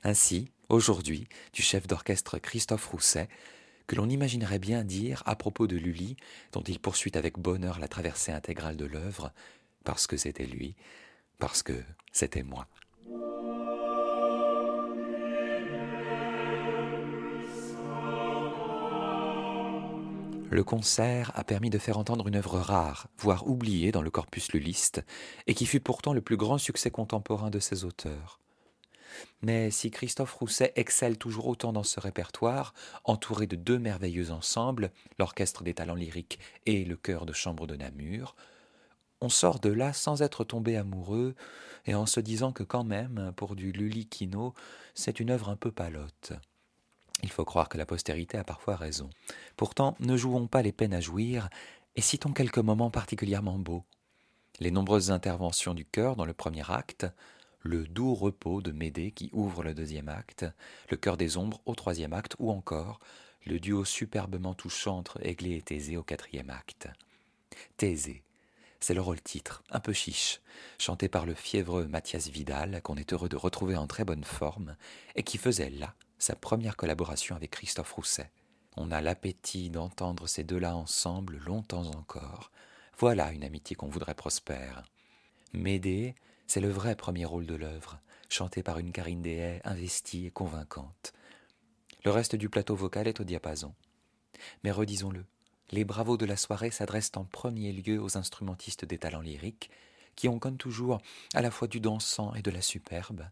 Ainsi, 0.04 0.52
aujourd'hui, 0.68 1.28
du 1.54 1.62
chef 1.62 1.88
d'orchestre 1.88 2.38
Christophe 2.38 2.88
Rousset, 2.88 3.30
que 3.88 3.96
l'on 3.96 4.10
imaginerait 4.10 4.60
bien 4.60 4.84
dire 4.84 5.24
à 5.26 5.36
propos 5.36 5.68
de 5.68 5.76
Lully, 5.76 6.16
dont 6.52 6.64
il 6.64 6.80
poursuit 6.80 7.12
avec 7.16 7.38
bonheur 7.38 7.80
la 7.80 7.88
traversée 7.88 8.32
intégrale 8.32 8.78
de 8.78 8.86
l'œuvre, 8.86 9.32
parce 9.84 10.08
que 10.08 10.18
c'était 10.18 10.46
lui, 10.46 10.76
parce 11.40 11.64
que 11.64 11.84
c'était 12.12 12.44
moi. 12.44 12.68
Le 20.54 20.64
concert 20.64 21.32
a 21.34 21.44
permis 21.44 21.72
de 21.72 21.80
faire 21.80 21.98
entendre 21.98 22.28
une 22.28 22.36
œuvre 22.36 22.60
rare, 22.60 23.08
voire 23.18 23.48
oubliée 23.48 23.92
dans 23.92 24.04
le 24.04 24.12
corpus 24.12 24.52
luliste, 24.54 25.04
et 25.48 25.56
qui 25.56 25.66
fut 25.66 25.80
pourtant 25.80 26.14
le 26.14 26.22
plus 26.22 26.38
grand 26.38 26.60
succès 26.60 26.92
contemporain 26.92 27.50
de 27.50 27.58
ses 27.58 27.86
auteurs. 27.86 28.43
Mais 29.42 29.72
si 29.72 29.92
Christophe 29.92 30.34
Rousset 30.34 30.74
excelle 30.76 31.18
toujours 31.18 31.48
autant 31.48 31.74
dans 31.74 31.84
ce 31.84 32.00
répertoire, 32.00 32.74
entouré 33.04 33.48
de 33.48 33.56
deux 33.56 33.80
merveilleux 33.80 34.32
ensembles, 34.32 34.92
l'Orchestre 35.20 35.64
des 35.64 35.74
talents 35.74 35.96
lyriques 35.96 36.40
et 36.66 36.86
le 36.86 36.96
chœur 36.96 37.26
de 37.26 37.34
chambre 37.34 37.68
de 37.68 37.76
Namur, 37.76 38.36
on 39.22 39.30
sort 39.30 39.60
de 39.60 39.70
là 39.70 39.94
sans 39.94 40.22
être 40.22 40.44
tombé 40.44 40.76
amoureux 40.76 41.36
et 41.86 41.96
en 41.96 42.06
se 42.06 42.20
disant 42.20 42.52
que 42.52 42.64
quand 42.64 42.84
même, 42.84 43.32
pour 43.36 43.56
du 43.56 43.72
Lully 43.72 44.06
Kino, 44.06 44.54
c'est 44.94 45.20
une 45.20 45.32
œuvre 45.32 45.50
un 45.50 45.56
peu 45.56 45.72
palote. 45.72 46.34
Il 47.24 47.32
faut 47.32 47.46
croire 47.46 47.70
que 47.70 47.78
la 47.78 47.86
postérité 47.86 48.38
a 48.38 48.44
parfois 48.44 48.76
raison. 48.76 49.10
Pourtant, 49.56 49.96
ne 50.02 50.18
jouons 50.18 50.48
pas 50.48 50.62
les 50.62 50.74
peines 50.74 50.94
à 50.94 51.00
jouir, 51.00 51.50
et 51.96 52.02
citons 52.02 52.34
quelques 52.34 52.58
moments 52.58 52.92
particulièrement 52.92 53.58
beaux. 53.58 53.86
Les 54.60 54.72
nombreuses 54.72 55.10
interventions 55.10 55.74
du 55.74 55.86
chœur 55.86 56.16
dans 56.16 56.26
le 56.26 56.34
premier 56.34 56.70
acte, 56.70 57.06
le 57.64 57.88
doux 57.88 58.14
repos 58.14 58.62
de 58.62 58.72
Médée 58.72 59.12
qui 59.12 59.30
ouvre 59.34 59.64
le 59.64 59.74
deuxième 59.74 60.10
acte, 60.10 60.46
le 60.90 60.98
chœur 60.98 61.18
des 61.18 61.38
ombres 61.38 61.62
au 61.66 61.76
troisième 61.76 62.14
acte, 62.14 62.36
ou 62.40 62.52
encore 62.52 63.00
le 63.46 63.60
duo 63.60 63.86
superbement 63.86 64.54
touchant 64.54 64.98
entre 64.98 65.26
Aiglé 65.26 65.56
et 65.56 65.62
Thésée 65.62 65.98
au 65.98 66.04
quatrième 66.04 66.50
acte. 66.50 66.88
Thésée, 67.78 68.24
c'est 68.80 68.94
le 68.94 69.02
rôle-titre, 69.02 69.64
un 69.70 69.80
peu 69.80 69.94
chiche, 69.94 70.42
chanté 70.78 71.08
par 71.08 71.26
le 71.26 71.34
fiévreux 71.34 71.86
Mathias 71.88 72.28
Vidal, 72.28 72.82
qu'on 72.82 72.98
est 72.98 73.14
heureux 73.14 73.30
de 73.30 73.38
retrouver 73.38 73.78
en 73.78 73.88
très 73.88 74.04
bonne 74.04 74.26
forme, 74.26 74.76
et 75.16 75.24
qui 75.24 75.38
faisait 75.38 75.70
là 75.70 75.96
sa 76.20 76.36
première 76.36 76.76
collaboration 76.76 77.36
avec 77.36 77.52
Christophe 77.52 77.94
Rousset. 77.94 78.30
On 78.76 78.92
a 78.92 79.02
l'appétit 79.02 79.70
d'entendre 79.70 80.28
ces 80.28 80.44
deux-là 80.44 80.76
ensemble 80.76 81.38
longtemps 81.46 81.86
encore. 81.96 82.52
Voilà 82.98 83.32
une 83.32 83.44
amitié 83.44 83.76
qu'on 83.76 83.88
voudrait 83.88 84.16
prospère. 84.16 84.84
Médée, 85.54 86.16
c'est 86.48 86.62
le 86.62 86.70
vrai 86.70 86.96
premier 86.96 87.26
rôle 87.26 87.46
de 87.46 87.56
l'œuvre, 87.56 88.00
chanté 88.30 88.64
par 88.64 88.80
une 88.80 88.92
Karine 88.92 89.22
Dehaye 89.22 89.62
investie 89.64 90.26
et 90.28 90.32
convaincante. 90.32 91.14
Le 92.06 92.12
reste 92.12 92.36
du 92.36 92.50
plateau 92.50 92.76
vocal 92.76 93.08
est 93.08 93.20
au 93.20 93.24
diapason. 93.24 93.74
Mais 94.64 94.72
redisons-le, 94.72 95.26
les 95.72 95.86
bravos 95.86 96.18
de 96.18 96.26
la 96.26 96.38
soirée 96.38 96.72
s'adressent 96.72 97.12
en 97.16 97.24
premier 97.24 97.72
lieu 97.72 98.02
aux 98.02 98.18
instrumentistes 98.18 98.86
des 98.86 98.98
talents 98.98 99.22
lyriques, 99.22 99.72
qui 100.16 100.28
ont 100.28 100.40
comme 100.40 100.58
toujours 100.58 101.02
à 101.34 101.42
la 101.42 101.50
fois 101.50 101.68
du 101.68 101.80
dansant 101.80 102.36
et 102.36 102.42
de 102.42 102.52
la 102.52 102.62
superbe, 102.62 103.26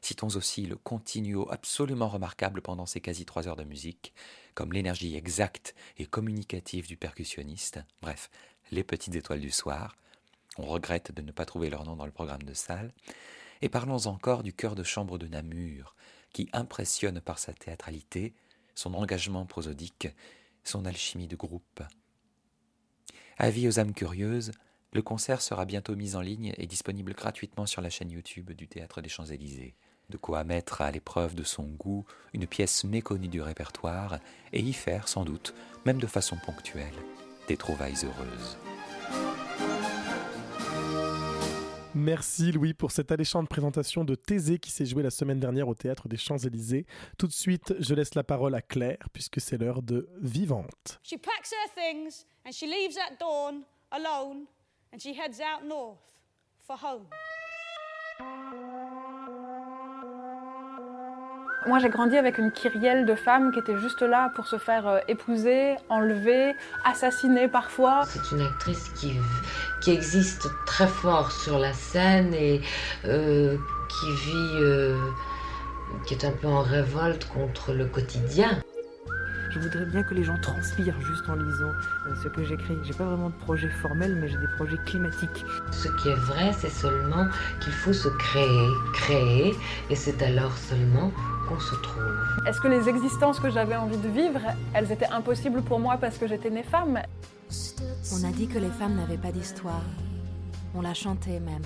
Citons 0.00 0.36
aussi 0.36 0.66
le 0.66 0.76
continuo 0.76 1.50
absolument 1.50 2.08
remarquable 2.08 2.62
pendant 2.62 2.86
ces 2.86 3.00
quasi 3.00 3.24
trois 3.24 3.48
heures 3.48 3.56
de 3.56 3.64
musique, 3.64 4.12
comme 4.54 4.72
l'énergie 4.72 5.16
exacte 5.16 5.74
et 5.98 6.06
communicative 6.06 6.86
du 6.86 6.96
percussionniste, 6.96 7.80
bref, 8.00 8.30
les 8.70 8.84
petites 8.84 9.14
étoiles 9.14 9.40
du 9.40 9.50
soir. 9.50 9.96
On 10.58 10.66
regrette 10.66 11.12
de 11.12 11.22
ne 11.22 11.32
pas 11.32 11.46
trouver 11.46 11.70
leur 11.70 11.84
nom 11.84 11.96
dans 11.96 12.06
le 12.06 12.12
programme 12.12 12.42
de 12.42 12.54
salle. 12.54 12.92
Et 13.62 13.68
parlons 13.68 14.06
encore 14.06 14.42
du 14.42 14.52
chœur 14.52 14.74
de 14.74 14.82
chambre 14.82 15.18
de 15.18 15.26
Namur, 15.26 15.96
qui 16.32 16.48
impressionne 16.52 17.20
par 17.20 17.38
sa 17.38 17.52
théâtralité, 17.52 18.34
son 18.74 18.94
engagement 18.94 19.46
prosodique, 19.46 20.08
son 20.62 20.84
alchimie 20.84 21.26
de 21.26 21.36
groupe. 21.36 21.82
Avis 23.38 23.66
aux 23.68 23.80
âmes 23.80 23.94
curieuses, 23.94 24.52
le 24.92 25.02
concert 25.02 25.42
sera 25.42 25.64
bientôt 25.64 25.96
mis 25.96 26.14
en 26.14 26.20
ligne 26.20 26.54
et 26.56 26.66
disponible 26.66 27.14
gratuitement 27.14 27.66
sur 27.66 27.82
la 27.82 27.90
chaîne 27.90 28.10
YouTube 28.10 28.52
du 28.52 28.68
Théâtre 28.68 29.00
des 29.00 29.08
Champs-Élysées 29.08 29.74
de 30.10 30.16
quoi 30.16 30.44
mettre 30.44 30.80
à 30.80 30.90
l'épreuve 30.90 31.34
de 31.34 31.44
son 31.44 31.64
goût 31.64 32.06
une 32.32 32.46
pièce 32.46 32.84
méconnue 32.84 33.28
du 33.28 33.42
répertoire 33.42 34.18
et 34.52 34.60
y 34.60 34.72
faire 34.72 35.08
sans 35.08 35.24
doute, 35.24 35.54
même 35.84 35.98
de 35.98 36.06
façon 36.06 36.36
ponctuelle, 36.44 36.94
des 37.46 37.56
trouvailles 37.56 38.04
heureuses. 38.04 38.58
Merci 41.94 42.52
Louis 42.52 42.74
pour 42.74 42.90
cette 42.90 43.10
alléchante 43.12 43.48
présentation 43.48 44.04
de 44.04 44.14
Thésée 44.14 44.58
qui 44.58 44.70
s'est 44.70 44.84
jouée 44.84 45.02
la 45.02 45.10
semaine 45.10 45.40
dernière 45.40 45.68
au 45.68 45.74
théâtre 45.74 46.06
des 46.06 46.18
Champs-Élysées. 46.18 46.86
Tout 47.16 47.26
de 47.26 47.32
suite, 47.32 47.74
je 47.78 47.94
laisse 47.94 48.14
la 48.14 48.24
parole 48.24 48.54
à 48.54 48.60
Claire 48.60 49.08
puisque 49.12 49.40
c'est 49.40 49.56
l'heure 49.56 49.82
de 49.82 50.08
Vivante. 50.20 51.00
She 51.02 51.16
packs 51.16 51.50
her 51.50 51.70
things 51.74 52.26
and 52.46 52.52
she 52.52 52.66
leaves 52.66 52.98
at 52.98 53.18
dawn 53.18 53.62
alone 53.90 54.44
and 54.92 54.98
she 55.00 55.14
heads 55.18 55.40
out 55.40 55.66
north 55.66 55.98
for 56.58 56.76
home. 56.76 57.06
Moi, 61.66 61.80
j'ai 61.80 61.88
grandi 61.88 62.16
avec 62.16 62.38
une 62.38 62.52
kyrielle 62.52 63.04
de 63.04 63.14
femmes 63.14 63.50
qui 63.50 63.58
étaient 63.58 63.78
juste 63.78 64.02
là 64.02 64.30
pour 64.34 64.46
se 64.46 64.58
faire 64.58 64.86
euh, 64.86 64.98
épouser, 65.08 65.74
enlever, 65.88 66.54
assassiner 66.84 67.48
parfois. 67.48 68.02
C'est 68.06 68.34
une 68.34 68.42
actrice 68.42 68.90
qui, 68.90 69.12
qui 69.80 69.90
existe 69.90 70.48
très 70.66 70.86
fort 70.86 71.32
sur 71.32 71.58
la 71.58 71.72
scène 71.72 72.32
et 72.32 72.60
euh, 73.04 73.56
qui 73.88 74.12
vit, 74.12 74.62
euh, 74.62 74.96
qui 76.06 76.14
est 76.14 76.24
un 76.24 76.30
peu 76.30 76.46
en 76.46 76.62
révolte 76.62 77.26
contre 77.26 77.72
le 77.72 77.86
quotidien. 77.86 78.50
Je 79.50 79.58
voudrais 79.58 79.86
bien 79.86 80.02
que 80.04 80.14
les 80.14 80.22
gens 80.22 80.38
transpirent 80.40 81.00
juste 81.00 81.28
en 81.28 81.34
lisant 81.34 81.72
ce 82.22 82.28
que 82.28 82.44
j'écris. 82.44 82.76
J'ai 82.84 82.92
pas 82.92 83.04
vraiment 83.04 83.30
de 83.30 83.34
projet 83.34 83.68
formel, 83.68 84.14
mais 84.20 84.28
j'ai 84.28 84.36
des 84.36 84.48
projets 84.56 84.76
climatiques. 84.86 85.44
Ce 85.72 85.88
qui 85.88 86.10
est 86.10 86.14
vrai, 86.14 86.52
c'est 86.52 86.70
seulement 86.70 87.26
qu'il 87.60 87.72
faut 87.72 87.94
se 87.94 88.08
créer, 88.08 88.68
créer, 88.92 89.54
et 89.90 89.96
c'est 89.96 90.22
alors 90.22 90.56
seulement 90.56 91.12
se 91.58 91.74
trouve. 91.76 92.46
Est-ce 92.46 92.60
que 92.60 92.68
les 92.68 92.88
existences 92.88 93.40
que 93.40 93.50
j'avais 93.50 93.76
envie 93.76 93.96
de 93.96 94.08
vivre, 94.08 94.40
elles 94.74 94.90
étaient 94.92 95.08
impossibles 95.08 95.62
pour 95.62 95.78
moi 95.78 95.96
parce 95.96 96.18
que 96.18 96.26
j'étais 96.26 96.50
née 96.50 96.62
femme? 96.62 97.00
On 98.12 98.24
a 98.24 98.32
dit 98.32 98.48
que 98.48 98.58
les 98.58 98.70
femmes 98.70 98.96
n'avaient 98.96 99.16
pas 99.16 99.32
d'histoire. 99.32 99.84
On 100.74 100.82
l'a 100.82 100.94
chanté 100.94 101.40
même. 101.40 101.62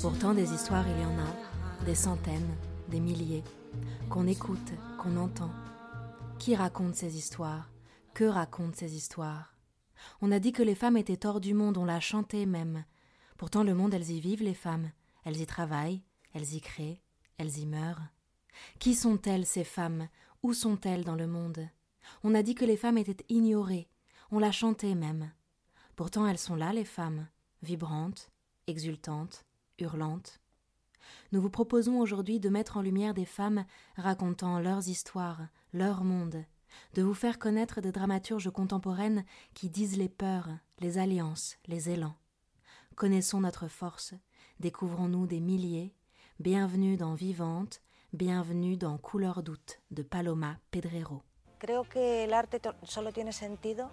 Pourtant, 0.00 0.34
des 0.34 0.52
histoires, 0.52 0.84
il 0.88 1.02
y 1.02 1.06
en 1.06 1.18
a. 1.18 1.84
Des 1.84 1.94
centaines, 1.94 2.56
des 2.88 3.00
milliers. 3.00 3.44
Qu'on 4.08 4.26
écoute, 4.26 4.72
qu'on 4.98 5.16
entend. 5.16 5.50
Qui 6.38 6.56
raconte 6.56 6.94
ces 6.94 7.16
histoires? 7.16 7.70
Que 8.14 8.24
racontent 8.24 8.76
ces 8.76 8.96
histoires? 8.96 9.54
On 10.20 10.32
a 10.32 10.38
dit 10.38 10.52
que 10.52 10.62
les 10.62 10.74
femmes 10.74 10.96
étaient 10.96 11.26
hors 11.26 11.40
du 11.40 11.54
monde, 11.54 11.78
on 11.78 11.84
l'a 11.84 12.00
chanté 12.00 12.46
même. 12.46 12.84
Pourtant, 13.36 13.62
le 13.62 13.74
monde, 13.74 13.94
elles 13.94 14.10
y 14.10 14.20
vivent, 14.20 14.42
les 14.42 14.54
femmes. 14.54 14.90
Elles 15.24 15.40
y 15.40 15.46
travaillent, 15.46 16.02
elles 16.34 16.54
y 16.54 16.60
créent, 16.60 17.02
elles 17.38 17.58
y 17.58 17.66
meurent. 17.66 18.02
Qui 18.78 18.94
sont-elles, 18.94 19.46
ces 19.46 19.64
femmes? 19.64 20.08
Où 20.42 20.54
sont-elles 20.54 21.04
dans 21.04 21.16
le 21.16 21.26
monde? 21.26 21.68
On 22.24 22.34
a 22.34 22.42
dit 22.42 22.54
que 22.54 22.64
les 22.64 22.76
femmes 22.76 22.98
étaient 22.98 23.24
ignorées, 23.28 23.88
on 24.30 24.38
l'a 24.38 24.52
chanté 24.52 24.94
même. 24.94 25.30
Pourtant, 25.96 26.26
elles 26.26 26.38
sont 26.38 26.54
là, 26.54 26.72
les 26.72 26.84
femmes, 26.84 27.28
vibrantes, 27.62 28.30
exultantes, 28.66 29.44
hurlantes. 29.78 30.40
Nous 31.32 31.40
vous 31.40 31.50
proposons 31.50 31.98
aujourd'hui 31.98 32.40
de 32.40 32.48
mettre 32.48 32.76
en 32.76 32.82
lumière 32.82 33.14
des 33.14 33.24
femmes 33.24 33.64
racontant 33.96 34.58
leurs 34.58 34.88
histoires, 34.88 35.48
leur 35.72 36.04
monde, 36.04 36.44
de 36.94 37.02
vous 37.02 37.14
faire 37.14 37.38
connaître 37.38 37.80
des 37.80 37.92
dramaturges 37.92 38.50
contemporaines 38.50 39.24
qui 39.54 39.70
disent 39.70 39.96
les 39.96 40.08
peurs, 40.08 40.48
les 40.78 40.98
alliances, 40.98 41.56
les 41.66 41.90
élans. 41.90 42.16
Connaissons 42.94 43.40
notre 43.40 43.68
force, 43.68 44.14
découvrons-nous 44.60 45.26
des 45.26 45.40
milliers, 45.40 45.94
bienvenue 46.38 46.96
dans 46.96 47.14
Vivante, 47.14 47.80
bienvenue 48.12 48.76
dans 48.76 48.98
Couleur 48.98 49.42
d'août 49.42 49.80
de 49.90 50.02
Paloma 50.02 50.60
Pedrero. 50.70 51.22
Creo 51.58 51.84
que 51.84 52.24
el 52.24 52.32
arte 52.32 52.60
solo 52.82 53.12
tiene 53.12 53.32
sentido 53.32 53.90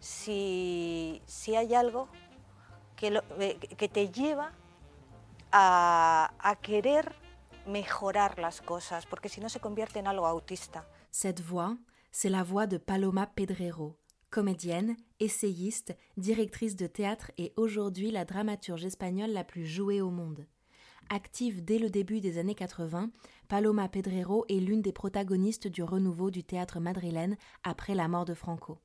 si, 0.00 1.20
si 1.26 1.54
hay 1.54 1.74
algo 1.74 2.08
que, 2.96 3.10
lo, 3.10 3.22
eh, 3.38 3.58
que 3.58 3.88
te 3.88 4.08
lleva 4.08 4.52
a, 5.52 6.32
a 6.38 6.56
querer 6.56 7.14
mejorar 7.66 8.38
las 8.38 8.62
cosas, 8.62 9.06
porque 9.06 9.28
si 9.28 9.40
no 9.40 9.48
se 9.48 9.60
convierte 9.60 9.98
en 9.98 10.06
algo 10.06 10.26
autista. 10.26 10.86
Cette 11.10 11.40
voix, 11.40 11.76
c'est 12.12 12.30
la 12.30 12.42
voix 12.42 12.66
de 12.66 12.78
Paloma 12.78 13.26
Pedrero, 13.26 13.98
comédienne, 14.30 14.96
essayiste, 15.18 15.96
directrice 16.16 16.76
de 16.76 16.86
théâtre 16.86 17.32
et 17.36 17.52
aujourd'hui 17.56 18.10
la 18.10 18.24
dramaturge 18.24 18.84
espagnole 18.84 19.32
la 19.32 19.44
plus 19.44 19.66
jouée 19.66 20.00
au 20.00 20.10
monde. 20.10 20.46
Active 21.08 21.64
dès 21.64 21.78
le 21.78 21.88
début 21.88 22.20
des 22.20 22.36
années 22.36 22.56
80, 22.56 23.10
Paloma 23.48 23.88
Pedrero 23.88 24.44
est 24.48 24.58
l'une 24.58 24.82
des 24.82 24.92
protagonistes 24.92 25.68
du 25.68 25.84
renouveau 25.84 26.32
du 26.32 26.42
théâtre 26.42 26.80
madrilène 26.80 27.36
après 27.62 27.94
la 27.94 28.08
mort 28.08 28.24
de 28.24 28.34
Franco. 28.34 28.78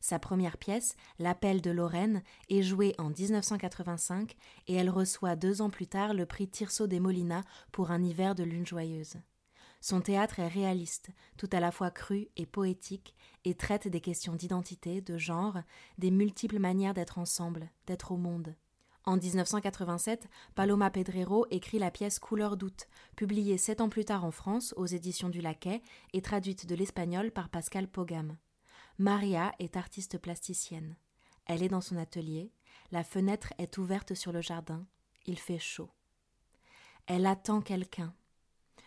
Sa 0.00 0.18
première 0.18 0.56
pièce, 0.56 0.96
L'appel 1.18 1.60
de 1.60 1.70
Lorraine, 1.70 2.22
est 2.48 2.62
jouée 2.62 2.94
en 2.96 3.10
1985 3.10 4.36
et 4.68 4.74
elle 4.74 4.88
reçoit 4.88 5.36
deux 5.36 5.60
ans 5.60 5.68
plus 5.68 5.86
tard 5.86 6.14
le 6.14 6.24
prix 6.24 6.48
Tirso 6.48 6.86
de 6.86 6.98
Molina 6.98 7.42
pour 7.72 7.90
Un 7.90 8.02
hiver 8.02 8.34
de 8.34 8.42
lune 8.42 8.66
joyeuse. 8.66 9.16
Son 9.82 10.00
théâtre 10.00 10.40
est 10.40 10.48
réaliste, 10.48 11.10
tout 11.36 11.48
à 11.52 11.60
la 11.60 11.72
fois 11.72 11.90
cru 11.90 12.28
et 12.36 12.46
poétique, 12.46 13.14
et 13.44 13.54
traite 13.54 13.86
des 13.86 14.00
questions 14.00 14.34
d'identité, 14.34 15.02
de 15.02 15.18
genre, 15.18 15.58
des 15.98 16.10
multiples 16.10 16.58
manières 16.58 16.94
d'être 16.94 17.18
ensemble, 17.18 17.70
d'être 17.86 18.12
au 18.12 18.16
monde. 18.16 18.54
En 19.04 19.16
1987, 19.16 20.28
Paloma 20.54 20.90
Pedrero 20.90 21.46
écrit 21.50 21.78
la 21.78 21.90
pièce 21.90 22.18
Couleur 22.18 22.56
d'août, 22.56 22.86
publiée 23.16 23.56
sept 23.56 23.80
ans 23.80 23.88
plus 23.88 24.04
tard 24.04 24.24
en 24.24 24.30
France 24.30 24.74
aux 24.76 24.86
éditions 24.86 25.30
du 25.30 25.40
Laquais 25.40 25.82
et 26.12 26.20
traduite 26.20 26.66
de 26.66 26.74
l'espagnol 26.74 27.30
par 27.30 27.48
Pascal 27.48 27.88
Pogam. 27.88 28.36
Maria 28.98 29.52
est 29.58 29.76
artiste 29.76 30.18
plasticienne. 30.18 30.96
Elle 31.46 31.62
est 31.62 31.68
dans 31.68 31.80
son 31.80 31.96
atelier, 31.96 32.52
la 32.92 33.02
fenêtre 33.02 33.54
est 33.58 33.78
ouverte 33.78 34.14
sur 34.14 34.32
le 34.32 34.42
jardin, 34.42 34.86
il 35.24 35.38
fait 35.38 35.58
chaud. 35.58 35.90
Elle 37.06 37.26
attend 37.26 37.62
quelqu'un, 37.62 38.14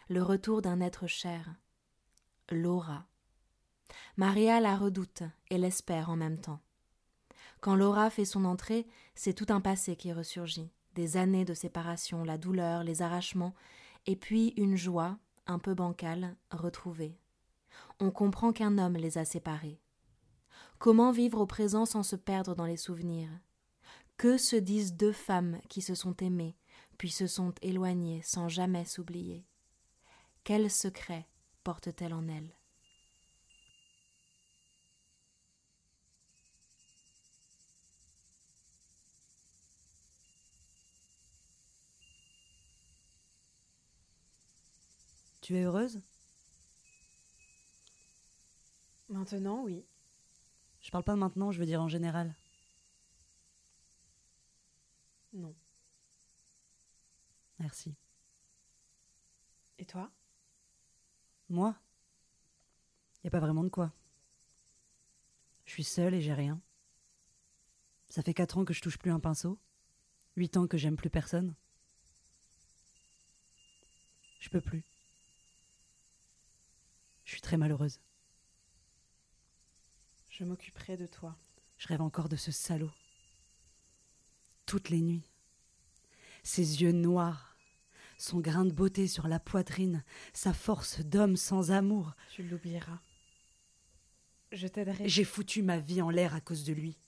le 0.10 0.21
retour 0.21 0.62
d'un 0.62 0.80
être 0.80 1.08
cher, 1.08 1.56
Laura. 2.49 3.08
Maria 4.17 4.60
la 4.60 4.78
redoute 4.78 5.23
et 5.49 5.58
l'espère 5.58 6.10
en 6.10 6.15
même 6.15 6.39
temps. 6.39 6.62
Quand 7.63 7.78
Laura 7.78 8.10
fait 8.10 8.26
son 8.26 8.43
entrée, 8.43 8.86
c'est 9.15 9.32
tout 9.32 9.45
un 9.47 9.62
passé 9.62 9.95
qui 9.95 10.12
ressurgit, 10.12 10.69
des 10.95 11.15
années 11.15 11.45
de 11.45 11.54
séparation, 11.54 12.26
la 12.26 12.38
douleur, 12.38 12.84
les 12.84 13.02
arrachements, 13.02 13.54
et 14.06 14.17
puis 14.17 14.49
une 14.58 14.76
joie, 14.76 15.17
un 15.47 15.60
peu 15.60 15.73
bancale, 15.73 16.36
retrouvée. 16.52 17.17
On 18.02 18.12
comprend 18.12 18.52
qu'un 18.52 18.78
homme 18.78 18.97
les 18.97 19.17
a 19.17 19.23
séparés. 19.23 19.80
Comment 20.78 21.13
vivre 21.13 21.39
au 21.39 21.45
présent 21.45 21.86
sans 21.86 22.04
se 22.04 22.17
perdre 22.17 22.54
dans 22.54 22.65
les 22.65 22.76
souvenirs? 22.76 23.30
Que 24.17 24.36
se 24.38 24.58
disent 24.58 24.95
deux 24.95 25.13
femmes 25.13 25.62
qui 25.69 25.82
se 25.82 25.95
sont 25.95 26.17
aimées, 26.17 26.58
puis 26.97 27.12
se 27.12 27.28
sont 27.28 27.54
éloignées 27.62 28.21
sans 28.26 28.49
jamais 28.49 28.84
s'oublier? 28.84 29.45
Quel 30.43 30.69
secret 30.69 31.30
porte-t-elle 31.63 32.13
en 32.13 32.28
elle 32.28 32.54
Tu 45.43 45.58
es 45.58 45.63
heureuse? 45.63 46.01
Maintenant, 49.10 49.62
oui. 49.63 49.84
Je 50.79 50.89
parle 50.89 51.03
pas 51.03 51.17
maintenant, 51.17 51.51
je 51.51 51.60
veux 51.60 51.65
dire 51.65 51.82
en 51.82 51.89
général. 51.89 52.34
Non. 55.34 55.53
Merci. 57.60 57.93
Et 59.79 59.86
toi? 59.86 60.10
Moi? 61.49 61.75
Y 63.25 63.27
a 63.27 63.29
pas 63.29 63.41
vraiment 63.41 63.65
de 63.65 63.69
quoi. 63.69 63.91
Je 65.65 65.71
suis 65.73 65.84
seule 65.84 66.13
et 66.13 66.21
j'ai 66.21 66.34
rien. 66.34 66.62
Ça 68.08 68.23
fait 68.23 68.34
quatre 68.34 68.58
ans 68.58 68.63
que 68.63 68.73
je 68.73 68.82
touche 68.82 68.97
plus 68.97 69.12
un 69.12 69.19
pinceau. 69.19 69.60
Huit 70.38 70.56
ans 70.56 70.67
que 70.67 70.77
j'aime 70.77 70.95
plus 70.95 71.10
personne. 71.10 71.53
Je 74.39 74.47
peux 74.47 74.62
plus. 74.62 74.86
Je 77.33 77.37
suis 77.37 77.41
très 77.41 77.57
malheureuse. 77.57 77.99
Je 80.29 80.43
m'occuperai 80.43 80.97
de 80.97 81.07
toi. 81.07 81.35
Je 81.79 81.87
rêve 81.87 82.03
encore 82.03 82.29
de 82.29 82.35
ce 82.35 82.51
salaud. 82.51 82.91
Toutes 84.67 84.91
les 84.91 85.01
nuits. 85.01 85.31
Ses 86.43 86.83
yeux 86.83 86.91
noirs, 86.91 87.57
son 88.19 88.39
grain 88.39 88.65
de 88.65 88.71
beauté 88.71 89.07
sur 89.07 89.27
la 89.27 89.39
poitrine, 89.39 90.03
sa 90.31 90.53
force 90.53 90.99
d'homme 90.99 91.35
sans 91.35 91.71
amour. 91.71 92.13
Tu 92.29 92.43
l'oublieras. 92.43 92.99
Je 94.51 94.67
t'aiderai. 94.67 95.09
J'ai 95.09 95.23
foutu 95.23 95.63
ma 95.63 95.79
vie 95.79 96.03
en 96.03 96.11
l'air 96.11 96.35
à 96.35 96.39
cause 96.39 96.63
de 96.63 96.73
lui. 96.73 96.99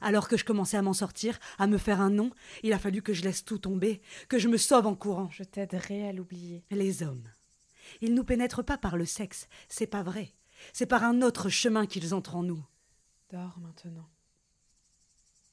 Alors 0.00 0.26
que 0.26 0.36
je 0.36 0.44
commençais 0.44 0.76
à 0.76 0.82
m'en 0.82 0.92
sortir, 0.92 1.38
à 1.60 1.68
me 1.68 1.78
faire 1.78 2.00
un 2.00 2.10
nom, 2.10 2.32
il 2.64 2.72
a 2.72 2.80
fallu 2.80 3.00
que 3.00 3.12
je 3.12 3.22
laisse 3.22 3.44
tout 3.44 3.58
tomber, 3.58 4.02
que 4.28 4.40
je 4.40 4.48
me 4.48 4.56
sauve 4.56 4.88
en 4.88 4.96
courant. 4.96 5.30
Je 5.30 5.44
t'aiderai 5.44 6.08
à 6.08 6.12
l'oublier. 6.12 6.64
Les 6.72 7.04
hommes. 7.04 7.28
Ils 8.00 8.14
nous 8.14 8.24
pénètrent 8.24 8.64
pas 8.64 8.78
par 8.78 8.96
le 8.96 9.06
sexe, 9.06 9.48
c'est 9.68 9.86
pas 9.86 10.02
vrai. 10.02 10.32
C'est 10.72 10.86
par 10.86 11.04
un 11.04 11.22
autre 11.22 11.48
chemin 11.48 11.86
qu'ils 11.86 12.14
entrent 12.14 12.36
en 12.36 12.42
nous. 12.42 12.64
Dors 13.30 13.58
maintenant. 13.58 14.08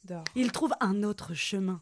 Dors. 0.06 0.24
Ils 0.36 0.52
trouvent 0.52 0.76
un 0.80 1.04
autre 1.04 1.34
chemin. 1.34 1.82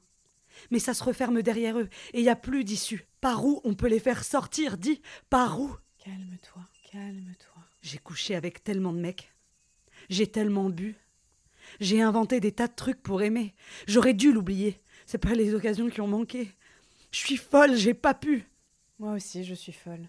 Mais 0.72 0.80
ça 0.80 0.94
se 0.94 1.04
referme 1.04 1.42
derrière 1.42 1.78
eux, 1.78 1.90
et 2.14 2.20
il 2.20 2.24
n'y 2.24 2.30
a 2.30 2.36
plus 2.36 2.64
d'issue. 2.64 3.06
Par 3.22 3.46
où 3.46 3.62
on 3.64 3.74
peut 3.76 3.88
les 3.88 4.00
faire 4.00 4.24
sortir? 4.24 4.78
Dis, 4.78 5.02
par 5.30 5.60
où? 5.60 5.76
Calme-toi, 6.00 6.64
calme-toi. 6.92 7.64
J'ai 7.82 8.00
couché 8.00 8.36
avec 8.36 8.64
tellement 8.64 8.94
de 8.94 9.00
mecs. 9.00 9.34
J'ai 10.10 10.28
tellement 10.28 10.70
bu. 10.70 10.96
J'ai 11.80 12.02
inventé 12.02 12.40
des 12.40 12.52
tas 12.52 12.68
de 12.68 12.76
trucs 12.76 13.04
pour 13.04 13.22
aimer. 13.22 13.54
J'aurais 13.88 14.14
dû 14.14 14.32
l'oublier. 14.32 14.82
C'est 15.06 15.18
pas 15.18 15.36
les 15.36 15.54
occasions 15.54 15.90
qui 15.90 16.02
ont 16.02 16.08
manqué. 16.08 16.52
Je 17.12 17.20
suis 17.20 17.38
folle, 17.38 17.76
j'ai 17.76 17.94
pas 17.94 18.14
pu. 18.14 18.48
Moi 19.00 19.14
aussi, 19.14 19.44
je 19.44 19.54
suis 19.54 19.72
folle. 19.74 20.08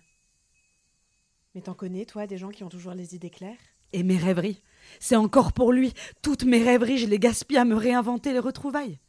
Mais 1.58 1.62
t'en 1.62 1.74
connais, 1.74 2.04
toi, 2.06 2.28
des 2.28 2.38
gens 2.38 2.50
qui 2.50 2.62
ont 2.62 2.68
toujours 2.68 2.94
les 2.94 3.16
idées 3.16 3.30
claires? 3.30 3.58
Et 3.92 4.04
mes 4.04 4.16
rêveries 4.16 4.62
C'est 5.00 5.16
encore 5.16 5.52
pour 5.52 5.72
lui. 5.72 5.92
Toutes 6.22 6.44
mes 6.44 6.62
rêveries, 6.62 6.98
je 6.98 7.06
les 7.08 7.18
gaspille 7.18 7.56
à 7.56 7.64
me 7.64 7.74
réinventer 7.74 8.32
les 8.32 8.38
retrouvailles. 8.38 9.00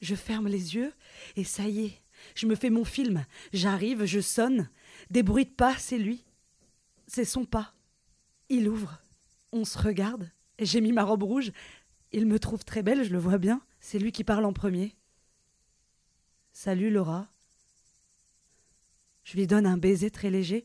Je 0.00 0.14
ferme 0.14 0.48
les 0.48 0.76
yeux, 0.76 0.94
et 1.36 1.44
ça 1.44 1.64
y 1.64 1.84
est, 1.84 2.00
je 2.34 2.46
me 2.46 2.54
fais 2.54 2.70
mon 2.70 2.86
film. 2.86 3.26
J'arrive, 3.52 4.06
je 4.06 4.20
sonne. 4.20 4.70
Des 5.10 5.22
bruits 5.22 5.44
de 5.44 5.50
pas, 5.50 5.76
c'est 5.76 5.98
lui. 5.98 6.24
C'est 7.06 7.26
son 7.26 7.44
pas. 7.44 7.74
Il 8.48 8.66
ouvre. 8.66 8.98
On 9.52 9.66
se 9.66 9.76
regarde. 9.76 10.30
J'ai 10.58 10.80
mis 10.80 10.92
ma 10.92 11.04
robe 11.04 11.24
rouge. 11.24 11.52
Il 12.12 12.24
me 12.24 12.38
trouve 12.38 12.64
très 12.64 12.82
belle, 12.82 13.04
je 13.04 13.12
le 13.12 13.18
vois 13.18 13.36
bien. 13.36 13.60
C'est 13.78 13.98
lui 13.98 14.10
qui 14.10 14.24
parle 14.24 14.46
en 14.46 14.54
premier. 14.54 14.94
Salut 16.54 16.90
Laura. 16.90 17.28
Je 19.22 19.36
lui 19.36 19.46
donne 19.46 19.66
un 19.66 19.76
baiser 19.76 20.10
très 20.10 20.30
léger 20.30 20.64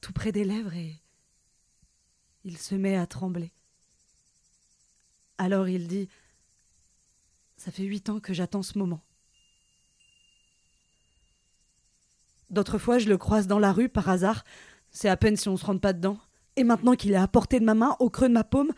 tout 0.00 0.12
près 0.12 0.32
des 0.32 0.44
lèvres 0.44 0.74
et 0.74 1.00
il 2.44 2.58
se 2.58 2.74
met 2.74 2.96
à 2.96 3.06
trembler. 3.06 3.52
Alors 5.38 5.68
il 5.68 5.88
dit 5.88 6.08
Ça 7.56 7.70
fait 7.70 7.84
huit 7.84 8.08
ans 8.08 8.20
que 8.20 8.34
j'attends 8.34 8.62
ce 8.62 8.78
moment. 8.78 9.02
D'autres 12.50 12.78
fois, 12.78 12.98
je 12.98 13.08
le 13.08 13.18
croise 13.18 13.46
dans 13.46 13.58
la 13.58 13.72
rue 13.72 13.88
par 13.88 14.08
hasard. 14.08 14.44
C'est 14.90 15.08
à 15.08 15.16
peine 15.16 15.36
si 15.36 15.48
on 15.48 15.56
se 15.56 15.66
rentre 15.66 15.80
pas 15.80 15.92
dedans. 15.92 16.18
Et 16.54 16.64
maintenant 16.64 16.94
qu'il 16.94 17.12
est 17.12 17.16
à 17.16 17.28
portée 17.28 17.60
de 17.60 17.64
ma 17.64 17.74
main, 17.74 17.96
au 17.98 18.08
creux 18.08 18.28
de 18.28 18.34
ma 18.34 18.44
paume, 18.44 18.72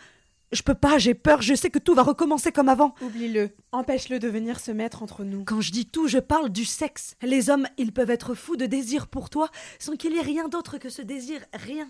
Je 0.51 0.63
peux 0.63 0.75
pas, 0.75 0.97
j'ai 0.97 1.15
peur, 1.15 1.43
je 1.43 1.55
sais 1.55 1.69
que 1.69 1.79
tout 1.79 1.95
va 1.95 2.03
recommencer 2.03 2.53
comme 2.53 2.71
avant. 2.71 2.95
Oublie-le. 3.03 3.51
Empêche-le 3.71 4.19
de 4.19 4.29
venir 4.29 4.61
se 4.61 4.71
mettre 4.71 5.03
entre 5.03 5.25
nous. 5.25 5.45
Quand 5.45 5.61
je 5.61 5.73
dis 5.73 5.85
tout, 5.85 6.09
je 6.09 6.19
parle 6.19 6.49
du 6.49 6.65
sexe. 6.65 7.17
Les 7.23 7.51
hommes, 7.51 7.67
ils 7.77 7.93
peuvent 7.93 8.11
être 8.11 8.35
fous 8.35 8.57
de 8.57 8.65
désir 8.65 9.09
pour 9.09 9.29
toi 9.29 9.51
sans 9.79 9.97
qu'il 9.97 10.15
y 10.15 10.19
ait 10.19 10.23
rien 10.23 10.49
d'autre 10.49 10.79
que 10.79 10.89
ce 10.89 11.03
désir, 11.03 11.45
rien. 11.53 11.89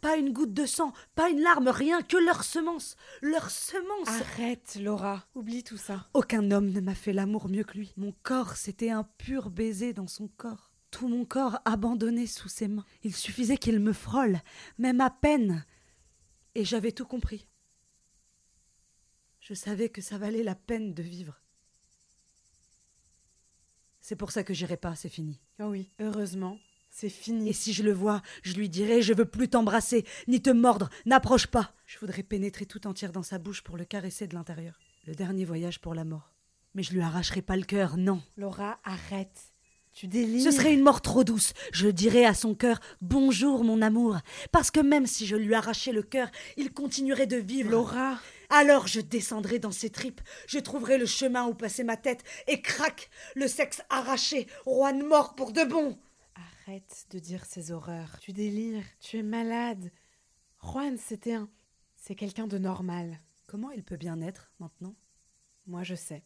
Pas 0.00 0.16
une 0.16 0.32
goutte 0.32 0.52
de 0.52 0.64
sang, 0.64 0.92
pas 1.16 1.28
une 1.28 1.40
larme, 1.40 1.68
rien 1.68 2.02
que 2.02 2.16
leur 2.16 2.44
semence. 2.44 2.94
Leur 3.20 3.50
semence. 3.50 4.06
Arrête, 4.06 4.78
Laura. 4.80 5.24
Oublie 5.34 5.64
tout 5.64 5.76
ça. 5.76 6.06
Aucun 6.14 6.52
homme 6.52 6.70
ne 6.70 6.80
m'a 6.80 6.94
fait 6.94 7.12
l'amour 7.12 7.48
mieux 7.48 7.64
que 7.64 7.76
lui. 7.76 7.94
Mon 7.96 8.14
corps, 8.22 8.56
c'était 8.56 8.90
un 8.90 9.02
pur 9.02 9.50
baiser 9.50 9.92
dans 9.92 10.06
son 10.06 10.28
corps. 10.36 10.70
Tout 10.92 11.08
mon 11.08 11.24
corps 11.24 11.58
abandonné 11.64 12.28
sous 12.28 12.48
ses 12.48 12.68
mains. 12.68 12.84
Il 13.02 13.14
suffisait 13.14 13.56
qu'il 13.56 13.80
me 13.80 13.92
frôle, 13.92 14.38
même 14.78 15.00
à 15.00 15.10
peine. 15.10 15.64
Et 16.54 16.64
j'avais 16.64 16.92
tout 16.92 17.04
compris. 17.04 17.47
Je 19.48 19.54
savais 19.54 19.88
que 19.88 20.02
ça 20.02 20.18
valait 20.18 20.42
la 20.42 20.54
peine 20.54 20.92
de 20.92 21.02
vivre. 21.02 21.40
C'est 24.02 24.14
pour 24.14 24.30
ça 24.30 24.44
que 24.44 24.52
j'irai 24.52 24.76
pas, 24.76 24.94
c'est 24.94 25.08
fini. 25.08 25.40
Oh 25.58 25.68
oui, 25.68 25.88
heureusement, 26.00 26.58
c'est 26.90 27.08
fini. 27.08 27.48
Et 27.48 27.54
si 27.54 27.72
je 27.72 27.82
le 27.82 27.94
vois, 27.94 28.20
je 28.42 28.52
lui 28.56 28.68
dirai 28.68 29.00
Je 29.00 29.14
veux 29.14 29.24
plus 29.24 29.48
t'embrasser, 29.48 30.04
ni 30.26 30.42
te 30.42 30.50
mordre, 30.50 30.90
n'approche 31.06 31.46
pas. 31.46 31.72
Je 31.86 31.98
voudrais 31.98 32.24
pénétrer 32.24 32.66
tout 32.66 32.86
entière 32.86 33.10
dans 33.10 33.22
sa 33.22 33.38
bouche 33.38 33.62
pour 33.62 33.78
le 33.78 33.86
caresser 33.86 34.26
de 34.26 34.34
l'intérieur. 34.34 34.78
Le 35.06 35.14
dernier 35.14 35.46
voyage 35.46 35.80
pour 35.80 35.94
la 35.94 36.04
mort. 36.04 36.34
Mais 36.74 36.82
je 36.82 36.92
lui 36.92 37.00
arracherai 37.00 37.40
pas 37.40 37.56
le 37.56 37.64
cœur, 37.64 37.96
non. 37.96 38.22
Laura, 38.36 38.78
arrête. 38.84 39.54
Tu 39.98 40.06
délires. 40.06 40.44
Ce 40.44 40.56
serait 40.56 40.72
une 40.72 40.84
mort 40.84 41.00
trop 41.00 41.24
douce. 41.24 41.54
Je 41.72 41.88
dirais 41.88 42.24
à 42.24 42.32
son 42.32 42.54
cœur 42.54 42.78
Bonjour, 43.00 43.64
mon 43.64 43.82
amour. 43.82 44.18
Parce 44.52 44.70
que 44.70 44.78
même 44.78 45.08
si 45.08 45.26
je 45.26 45.34
lui 45.34 45.56
arrachais 45.56 45.90
le 45.90 46.04
cœur, 46.04 46.30
il 46.56 46.72
continuerait 46.72 47.26
de 47.26 47.36
vivre. 47.36 47.72
Laura. 47.72 48.20
Alors 48.48 48.86
je 48.86 49.00
descendrai 49.00 49.58
dans 49.58 49.72
ses 49.72 49.90
tripes, 49.90 50.20
je 50.46 50.60
trouverai 50.60 50.98
le 50.98 51.06
chemin 51.06 51.48
où 51.48 51.52
passer 51.52 51.82
ma 51.82 51.96
tête, 51.96 52.22
et 52.46 52.62
crac 52.62 53.10
Le 53.34 53.48
sexe 53.48 53.82
arraché, 53.90 54.46
Juan 54.64 55.04
mort 55.04 55.34
pour 55.34 55.50
de 55.50 55.64
bon 55.64 55.98
Arrête 56.64 57.06
de 57.10 57.18
dire 57.18 57.44
ces 57.44 57.72
horreurs. 57.72 58.20
Tu 58.20 58.32
délires, 58.32 58.84
tu 59.00 59.18
es 59.18 59.24
malade. 59.24 59.90
Juan, 60.62 60.96
c'était 60.96 61.34
un. 61.34 61.50
C'est 61.96 62.14
quelqu'un 62.14 62.46
de 62.46 62.58
normal. 62.58 63.18
Comment 63.48 63.72
il 63.72 63.82
peut 63.82 63.96
bien 63.96 64.20
être 64.20 64.52
maintenant? 64.60 64.94
Moi, 65.66 65.82
je 65.82 65.96
sais. 65.96 66.22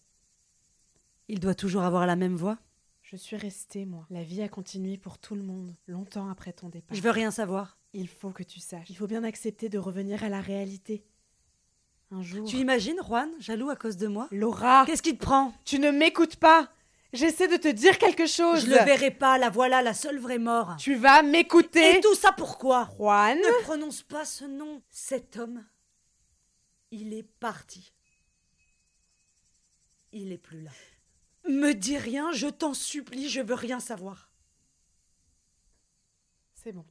Il 1.29 1.41
doit 1.41 1.55
toujours 1.55 1.85
avoir 1.85 2.07
la 2.07 2.17
même 2.17 2.37
voix? 2.37 2.59
Je 3.13 3.19
suis 3.19 3.37
restée, 3.37 3.85
moi. 3.85 4.07
La 4.09 4.23
vie 4.23 4.41
a 4.41 4.49
continué 4.49 4.97
pour 4.97 5.19
tout 5.19 5.35
le 5.35 5.43
monde, 5.43 5.77
longtemps 5.87 6.31
après 6.31 6.55
ton 6.55 6.71
départ. 6.71 6.97
Je 6.97 7.03
veux 7.03 7.11
rien 7.11 7.31
savoir. 7.31 7.77
Il 7.93 8.09
faut 8.09 8.31
que 8.31 8.43
tu 8.43 8.59
saches. 8.59 8.89
Il 8.89 8.97
faut 8.97 9.07
bien 9.07 9.23
accepter 9.23 9.69
de 9.69 9.77
revenir 9.77 10.25
à 10.25 10.31
la 10.31 10.41
réalité. 10.41 11.05
Un 12.11 12.23
jour. 12.23 12.49
Tu 12.49 12.57
imagines, 12.57 12.97
Juan, 13.07 13.29
jaloux 13.39 13.69
à 13.69 13.77
cause 13.77 13.99
de 13.99 14.07
moi? 14.07 14.29
Laura 14.31 14.85
Qu'est-ce 14.87 15.03
qui 15.03 15.15
te 15.15 15.23
prend? 15.23 15.53
Tu 15.67 15.79
ne 15.79 15.91
m'écoutes 15.91 16.37
pas 16.37 16.73
J'essaie 17.13 17.49
de 17.49 17.59
te 17.59 17.69
dire 17.69 17.99
quelque 17.99 18.27
chose. 18.27 18.65
Je 18.65 18.71
le 18.71 18.83
verrai 18.83 19.11
pas, 19.11 19.37
la 19.37 19.51
voilà, 19.51 19.83
la 19.83 19.93
seule 19.93 20.19
vraie 20.19 20.39
mort. 20.39 20.77
Tu 20.79 20.95
vas 20.95 21.23
m'écouter 21.23 21.99
Et 21.99 22.01
tout 22.01 22.15
ça 22.15 22.33
pourquoi? 22.33 22.89
Juan? 22.97 23.37
Ne 23.37 23.63
prononce 23.65 24.01
pas 24.01 24.25
ce 24.25 24.47
nom. 24.47 24.81
Cet 24.89 25.37
homme, 25.37 25.63
il 26.91 27.13
est 27.13 27.29
parti. 27.41 27.93
Il 30.13 30.33
est 30.33 30.39
plus 30.39 30.63
là. 30.63 30.71
Me 31.45 31.73
dis 31.73 31.99
rien, 31.99 32.33
je 32.33 32.47
t'en 32.47 32.75
supplie, 32.75 33.29
je 33.29 33.41
veux 33.41 33.55
rien 33.55 33.81
savoir. 33.81 34.31
C'est 36.55 36.73
bon. 36.73 36.87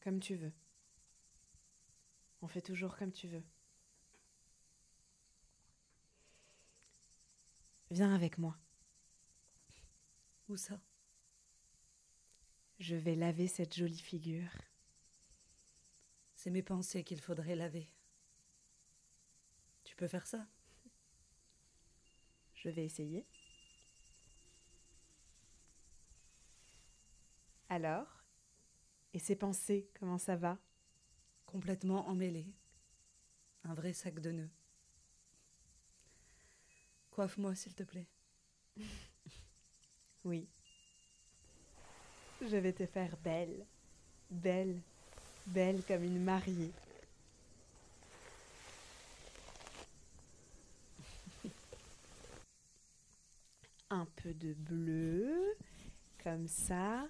Comme 0.00 0.18
tu 0.18 0.34
veux. 0.34 0.52
On 2.42 2.48
fait 2.48 2.62
toujours 2.62 2.96
comme 2.96 3.12
tu 3.12 3.28
veux. 3.28 3.44
Viens 7.90 8.14
avec 8.14 8.38
moi. 8.38 8.56
Où 10.48 10.56
ça? 10.56 10.80
Je 12.78 12.96
vais 12.96 13.14
laver 13.14 13.46
cette 13.46 13.76
jolie 13.76 13.98
figure. 13.98 14.50
C'est 16.34 16.50
mes 16.50 16.62
pensées 16.62 17.04
qu'il 17.04 17.20
faudrait 17.20 17.56
laver. 17.56 17.88
Tu 19.84 19.94
peux 19.96 20.08
faire 20.08 20.26
ça? 20.26 20.46
Je 22.62 22.68
vais 22.68 22.84
essayer. 22.84 23.26
Alors 27.70 28.24
Et 29.14 29.18
ces 29.18 29.34
pensées, 29.34 29.88
comment 29.98 30.18
ça 30.18 30.36
va? 30.36 30.58
Complètement 31.46 32.06
emmêlé. 32.08 32.46
Un 33.64 33.74
vrai 33.74 33.92
sac 33.92 34.20
de 34.20 34.30
nœuds. 34.30 34.50
Coiffe-moi, 37.10 37.54
s'il 37.54 37.74
te 37.74 37.82
plaît. 37.82 38.08
Oui. 40.22 40.46
Je 42.42 42.58
vais 42.58 42.74
te 42.74 42.84
faire 42.84 43.16
belle. 43.24 43.64
Belle. 44.30 44.78
Belle 45.46 45.82
comme 45.88 46.04
une 46.04 46.22
mariée. 46.22 46.72
Un 53.90 54.06
peu 54.16 54.32
de 54.34 54.54
bleu. 54.54 55.56
Comme 56.22 56.46
ça. 56.46 57.08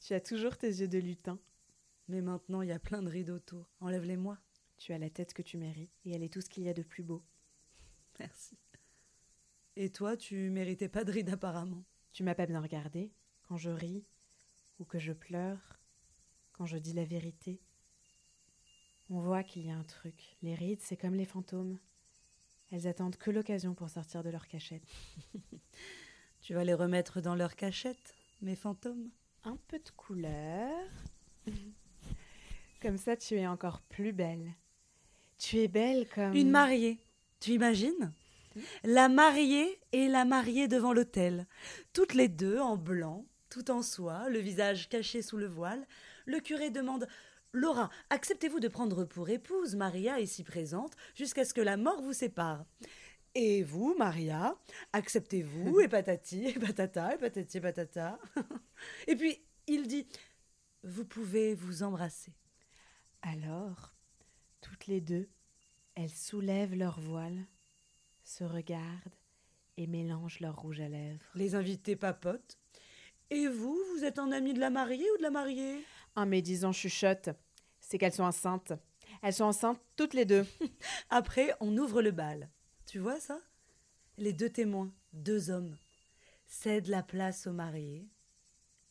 Tu 0.00 0.14
as 0.14 0.20
toujours 0.20 0.56
tes 0.56 0.68
yeux 0.68 0.88
de 0.88 0.98
lutin. 0.98 1.38
Mais 2.08 2.20
maintenant, 2.20 2.62
il 2.62 2.68
y 2.68 2.72
a 2.72 2.78
plein 2.78 3.02
de 3.02 3.08
rides 3.08 3.30
autour. 3.30 3.70
Enlève-les-moi. 3.80 4.36
Tu 4.78 4.92
as 4.92 4.98
la 4.98 5.10
tête 5.10 5.32
que 5.32 5.42
tu 5.42 5.58
mérites 5.58 5.96
et 6.04 6.10
elle 6.12 6.24
est 6.24 6.32
tout 6.32 6.40
ce 6.40 6.48
qu'il 6.48 6.64
y 6.64 6.68
a 6.68 6.74
de 6.74 6.82
plus 6.82 7.04
beau. 7.04 7.22
Merci. 8.18 8.58
Et 9.76 9.90
toi, 9.90 10.16
tu 10.16 10.50
méritais 10.50 10.88
pas 10.88 11.04
de 11.04 11.12
rides 11.12 11.30
apparemment. 11.30 11.84
Tu 12.12 12.24
m'as 12.24 12.34
pas 12.34 12.46
bien 12.46 12.60
regardé 12.60 13.12
quand 13.42 13.56
je 13.56 13.70
ris 13.70 14.04
ou 14.78 14.84
que 14.84 14.98
je 14.98 15.12
pleure, 15.12 15.78
quand 16.52 16.66
je 16.66 16.76
dis 16.76 16.92
la 16.92 17.04
vérité. 17.04 17.60
On 19.08 19.20
voit 19.20 19.44
qu'il 19.44 19.64
y 19.64 19.70
a 19.70 19.76
un 19.76 19.84
truc. 19.84 20.36
Les 20.42 20.54
rides, 20.54 20.80
c'est 20.80 20.96
comme 20.96 21.14
les 21.14 21.24
fantômes. 21.24 21.78
Elles 22.72 22.88
attendent 22.88 23.16
que 23.16 23.30
l'occasion 23.30 23.74
pour 23.74 23.90
sortir 23.90 24.22
de 24.22 24.30
leur 24.30 24.48
cachette. 24.48 24.82
tu 26.40 26.54
vas 26.54 26.64
les 26.64 26.72
remettre 26.72 27.20
dans 27.20 27.34
leur 27.34 27.54
cachette, 27.54 28.14
mes 28.40 28.56
fantômes? 28.56 29.10
Un 29.44 29.58
peu 29.68 29.78
de 29.78 29.90
couleur. 29.90 30.88
Comme 32.80 32.96
ça, 32.96 33.14
tu 33.14 33.34
es 33.34 33.46
encore 33.46 33.82
plus 33.82 34.12
belle. 34.12 34.54
Tu 35.36 35.58
es 35.58 35.68
belle 35.68 36.08
comme... 36.14 36.34
Une 36.34 36.50
mariée. 36.50 36.98
Tu 37.40 37.50
imagines? 37.50 38.10
La 38.84 39.10
mariée 39.10 39.78
et 39.92 40.08
la 40.08 40.24
mariée 40.24 40.66
devant 40.66 40.94
l'autel. 40.94 41.46
Toutes 41.92 42.14
les 42.14 42.28
deux 42.28 42.58
en 42.58 42.78
blanc, 42.78 43.26
tout 43.50 43.70
en 43.70 43.82
soie, 43.82 44.30
le 44.30 44.38
visage 44.38 44.88
caché 44.88 45.20
sous 45.20 45.36
le 45.36 45.46
voile. 45.46 45.86
Le 46.24 46.40
curé 46.40 46.70
demande 46.70 47.06
Laura, 47.54 47.90
acceptez-vous 48.08 48.60
de 48.60 48.68
prendre 48.68 49.04
pour 49.04 49.28
épouse 49.28 49.76
Maria 49.76 50.20
ici 50.20 50.42
présente 50.42 50.94
jusqu'à 51.14 51.44
ce 51.44 51.52
que 51.52 51.60
la 51.60 51.76
mort 51.76 52.00
vous 52.00 52.14
sépare? 52.14 52.64
Et 53.34 53.62
vous, 53.62 53.94
Maria, 53.98 54.56
acceptez-vous 54.94 55.80
Et 55.80 55.88
patati, 55.88 56.46
et 56.46 56.58
patata, 56.58 57.14
et 57.14 57.18
patati, 57.18 57.58
et 57.58 57.60
patata? 57.60 58.18
et 59.06 59.16
puis, 59.16 59.38
il 59.66 59.86
dit 59.86 60.06
Vous 60.82 61.04
pouvez 61.04 61.54
vous 61.54 61.82
embrasser. 61.82 62.32
Alors, 63.20 63.94
toutes 64.62 64.86
les 64.86 65.02
deux, 65.02 65.28
elles 65.94 66.10
soulèvent 66.10 66.74
leur 66.74 67.00
voile, 67.00 67.46
se 68.24 68.44
regardent 68.44 69.16
et 69.76 69.86
mélangent 69.86 70.40
leur 70.40 70.56
rouge 70.56 70.80
à 70.80 70.88
lèvres. 70.88 71.24
Les 71.34 71.54
invités 71.54 71.96
papotent. 71.96 72.58
Et 73.28 73.46
vous, 73.46 73.78
vous 73.94 74.04
êtes 74.04 74.18
un 74.18 74.32
ami 74.32 74.54
de 74.54 74.60
la 74.60 74.70
mariée 74.70 75.10
ou 75.14 75.16
de 75.18 75.22
la 75.22 75.30
mariée? 75.30 75.84
Un 76.16 76.26
médisant 76.26 76.72
chuchote. 76.72 77.30
C'est 77.92 77.98
qu'elles 77.98 78.14
sont 78.14 78.22
enceintes. 78.22 78.72
Elles 79.20 79.34
sont 79.34 79.44
enceintes 79.44 79.78
toutes 79.96 80.14
les 80.14 80.24
deux. 80.24 80.46
Après, 81.10 81.54
on 81.60 81.76
ouvre 81.76 82.00
le 82.00 82.10
bal. 82.10 82.48
Tu 82.86 82.98
vois 82.98 83.20
ça? 83.20 83.38
Les 84.16 84.32
deux 84.32 84.48
témoins, 84.48 84.90
deux 85.12 85.50
hommes, 85.50 85.76
cèdent 86.46 86.86
la 86.86 87.02
place 87.02 87.46
aux 87.46 87.52
mariées, 87.52 88.08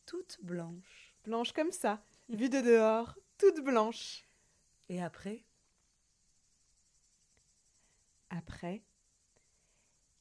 toutes 0.06 0.38
blanches. 0.44 1.16
Blanches 1.24 1.52
comme 1.52 1.72
ça, 1.72 2.04
vues 2.30 2.50
de 2.50 2.62
dehors, 2.62 3.18
toutes 3.40 3.64
blanches. 3.64 4.24
Et 4.88 5.02
après? 5.02 5.46
Après, 8.30 8.84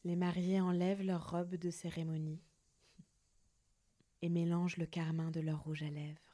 les 0.05 0.17
mariés 0.17 0.63
enlèvent 0.63 1.05
leur 1.05 1.33
robe 1.33 1.57
de 1.57 1.71
cérémonie 1.71 2.41
et 4.23 4.31
mélangent 4.31 4.79
le 4.79 4.87
carmin 4.87 5.31
de 5.31 5.41
leur 5.41 5.65
rouge 5.65 5.83
à 5.83 5.91
lèvres. 5.91 6.30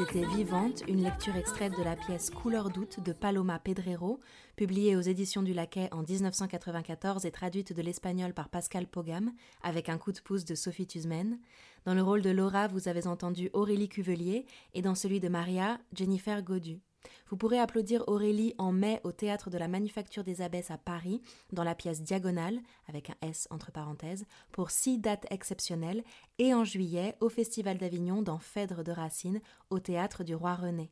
C'était 0.00 0.24
Vivante, 0.24 0.82
une 0.88 1.02
lecture 1.02 1.36
extraite 1.36 1.76
de 1.76 1.82
la 1.82 1.94
pièce 1.94 2.30
Couleur 2.30 2.70
d'août 2.70 3.00
de 3.04 3.12
Paloma 3.12 3.58
Pedrero, 3.58 4.18
publiée 4.56 4.96
aux 4.96 5.02
éditions 5.02 5.42
du 5.42 5.52
Laquais 5.52 5.90
en 5.92 6.02
1994 6.02 7.26
et 7.26 7.30
traduite 7.30 7.74
de 7.74 7.82
l'espagnol 7.82 8.32
par 8.32 8.48
Pascal 8.48 8.86
Pogam, 8.86 9.30
avec 9.62 9.90
un 9.90 9.98
coup 9.98 10.12
de 10.12 10.20
pouce 10.20 10.46
de 10.46 10.54
Sophie 10.54 10.86
Tuzmen. 10.86 11.38
Dans 11.84 11.92
le 11.92 12.02
rôle 12.02 12.22
de 12.22 12.30
Laura, 12.30 12.66
vous 12.66 12.88
avez 12.88 13.06
entendu 13.06 13.50
Aurélie 13.52 13.90
Cuvelier 13.90 14.46
et 14.72 14.80
dans 14.80 14.94
celui 14.94 15.20
de 15.20 15.28
Maria, 15.28 15.78
Jennifer 15.92 16.42
Godu. 16.42 16.80
Vous 17.28 17.36
pourrez 17.36 17.58
applaudir 17.58 18.04
Aurélie 18.08 18.54
en 18.58 18.72
mai 18.72 19.00
au 19.04 19.12
théâtre 19.12 19.50
de 19.50 19.58
la 19.58 19.68
Manufacture 19.68 20.24
des 20.24 20.42
Abbesses 20.42 20.70
à 20.70 20.78
Paris, 20.78 21.22
dans 21.52 21.64
la 21.64 21.74
pièce 21.74 22.02
Diagonale, 22.02 22.60
avec 22.88 23.10
un 23.10 23.16
S 23.22 23.46
entre 23.50 23.70
parenthèses, 23.70 24.26
pour 24.52 24.70
six 24.70 24.98
dates 24.98 25.26
exceptionnelles, 25.30 26.04
et 26.38 26.54
en 26.54 26.64
juillet 26.64 27.16
au 27.20 27.28
Festival 27.28 27.78
d'Avignon 27.78 28.22
dans 28.22 28.38
Phèdre 28.38 28.82
de 28.82 28.92
Racine, 28.92 29.40
au 29.70 29.78
théâtre 29.78 30.24
du 30.24 30.34
Roi 30.34 30.54
René. 30.54 30.90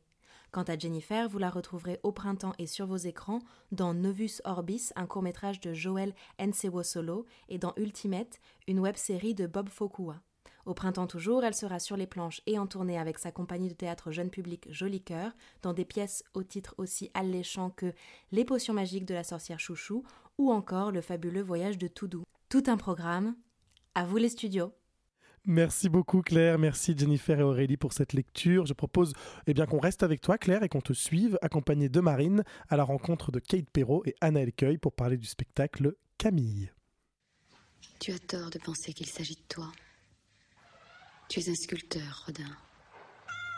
Quant 0.51 0.63
à 0.63 0.77
Jennifer, 0.77 1.29
vous 1.29 1.37
la 1.37 1.51
retrouverez 1.51 1.99
au 2.01 2.11
printemps 2.11 2.53
et 2.57 2.65
sur 2.65 2.87
vos 2.87 2.97
écrans 2.97 3.39
dans 3.71 3.93
Novus 3.93 4.41
Orbis, 4.45 4.89
un 4.95 5.05
court-métrage 5.05 5.59
de 5.59 5.73
Joël 5.73 6.15
Nsewo 6.39 6.81
Solo, 6.81 7.25
et 7.49 7.59
dans 7.59 7.73
Ultimate, 7.77 8.39
une 8.67 8.79
web-série 8.79 9.35
de 9.35 9.45
Bob 9.45 9.69
Fokua. 9.69 10.21
Au 10.65 10.73
printemps 10.73 11.07
toujours, 11.07 11.43
elle 11.43 11.53
sera 11.53 11.79
sur 11.79 11.97
les 11.97 12.07
planches 12.07 12.41
et 12.45 12.59
en 12.59 12.67
tournée 12.67 12.97
avec 12.97 13.17
sa 13.17 13.31
compagnie 13.31 13.69
de 13.69 13.73
théâtre 13.73 14.11
jeune 14.11 14.29
public 14.29 14.67
Joli 14.69 15.01
Cœur, 15.01 15.31
dans 15.61 15.73
des 15.73 15.85
pièces 15.85 16.23
au 16.33 16.43
titre 16.43 16.75
aussi 16.77 17.09
alléchant 17.13 17.69
que 17.69 17.93
Les 18.31 18.45
potions 18.45 18.73
magiques 18.73 19.05
de 19.05 19.13
la 19.13 19.23
sorcière 19.23 19.59
Chouchou 19.59 20.03
ou 20.37 20.51
encore 20.51 20.91
Le 20.91 21.01
fabuleux 21.01 21.41
voyage 21.41 21.77
de 21.77 21.87
Toudou. 21.87 22.23
Tout 22.49 22.63
un 22.67 22.77
programme. 22.77 23.35
À 23.95 24.05
vous 24.05 24.17
les 24.17 24.29
studios. 24.29 24.73
Merci 25.45 25.89
beaucoup 25.89 26.21
Claire, 26.21 26.59
merci 26.59 26.93
Jennifer 26.97 27.39
et 27.39 27.43
Aurélie 27.43 27.77
pour 27.77 27.93
cette 27.93 28.13
lecture. 28.13 28.65
Je 28.65 28.73
propose 28.73 29.13
eh 29.47 29.53
bien 29.53 29.65
qu'on 29.65 29.79
reste 29.79 30.03
avec 30.03 30.21
toi 30.21 30.37
Claire 30.37 30.63
et 30.63 30.69
qu'on 30.69 30.81
te 30.81 30.93
suive 30.93 31.39
accompagné 31.41 31.89
de 31.89 31.99
Marine 32.01 32.43
à 32.67 32.77
la 32.77 32.83
rencontre 32.83 33.31
de 33.31 33.39
Kate 33.39 33.69
Perrault 33.69 34.03
et 34.05 34.15
Anna 34.21 34.41
Elcueil 34.41 34.77
pour 34.77 34.93
parler 34.93 35.17
du 35.17 35.25
spectacle 35.25 35.95
Camille. 36.17 36.71
Tu 37.99 38.11
as 38.11 38.19
tort 38.19 38.49
de 38.49 38.59
penser 38.59 38.93
qu'il 38.93 39.07
s'agit 39.07 39.35
de 39.35 39.47
toi. 39.47 39.71
Tu 41.29 41.39
es 41.39 41.47
un 41.47 41.53
sculpteur, 41.53 42.23
Rodin. 42.25 42.57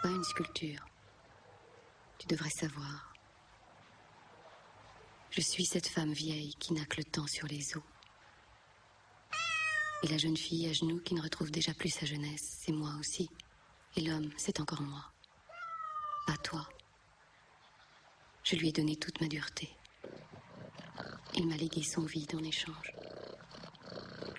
Pas 0.03 0.09
une 0.09 0.26
sculpture. 0.26 0.86
Tu 2.17 2.28
devrais 2.28 2.49
savoir. 2.49 3.13
Je 5.30 5.39
suis 5.39 5.63
cette 5.63 5.88
femme 5.88 6.11
vieille 6.11 6.53
qui 6.55 6.74
n'a 6.74 6.84
que 6.84 6.97
le 6.97 7.05
temps 7.05 7.28
sur 7.28 7.47
les 7.47 7.78
os. 7.78 7.84
Et 10.03 10.07
la 10.07 10.17
jeune 10.17 10.36
fille 10.36 10.67
à 10.67 10.74
genoux 10.74 10.99
qui 10.99 11.13
ne 11.13 11.22
retrouve 11.22 11.49
déjà 11.49 11.74
plus 11.74 11.91
sa 11.91 12.05
jeunesse, 12.05 12.57
c'est 12.59 12.74
moi 12.74 12.91
aussi. 12.99 13.30
Et 13.95 14.01
l'homme, 14.01 14.30
c'est 14.36 14.59
encore 14.59 14.82
moi. 14.82 15.05
Pas 16.28 16.38
toi. 16.43 16.67
Je 18.43 18.57
lui 18.57 18.67
ai 18.67 18.74
donné 18.74 18.97
toute 18.97 19.22
ma 19.22 19.30
dureté. 19.30 19.69
Il 21.36 21.47
m'a 21.47 21.55
légué 21.55 21.84
son 21.84 22.03
vide 22.03 22.36
en 22.36 22.43
échange. 22.43 22.91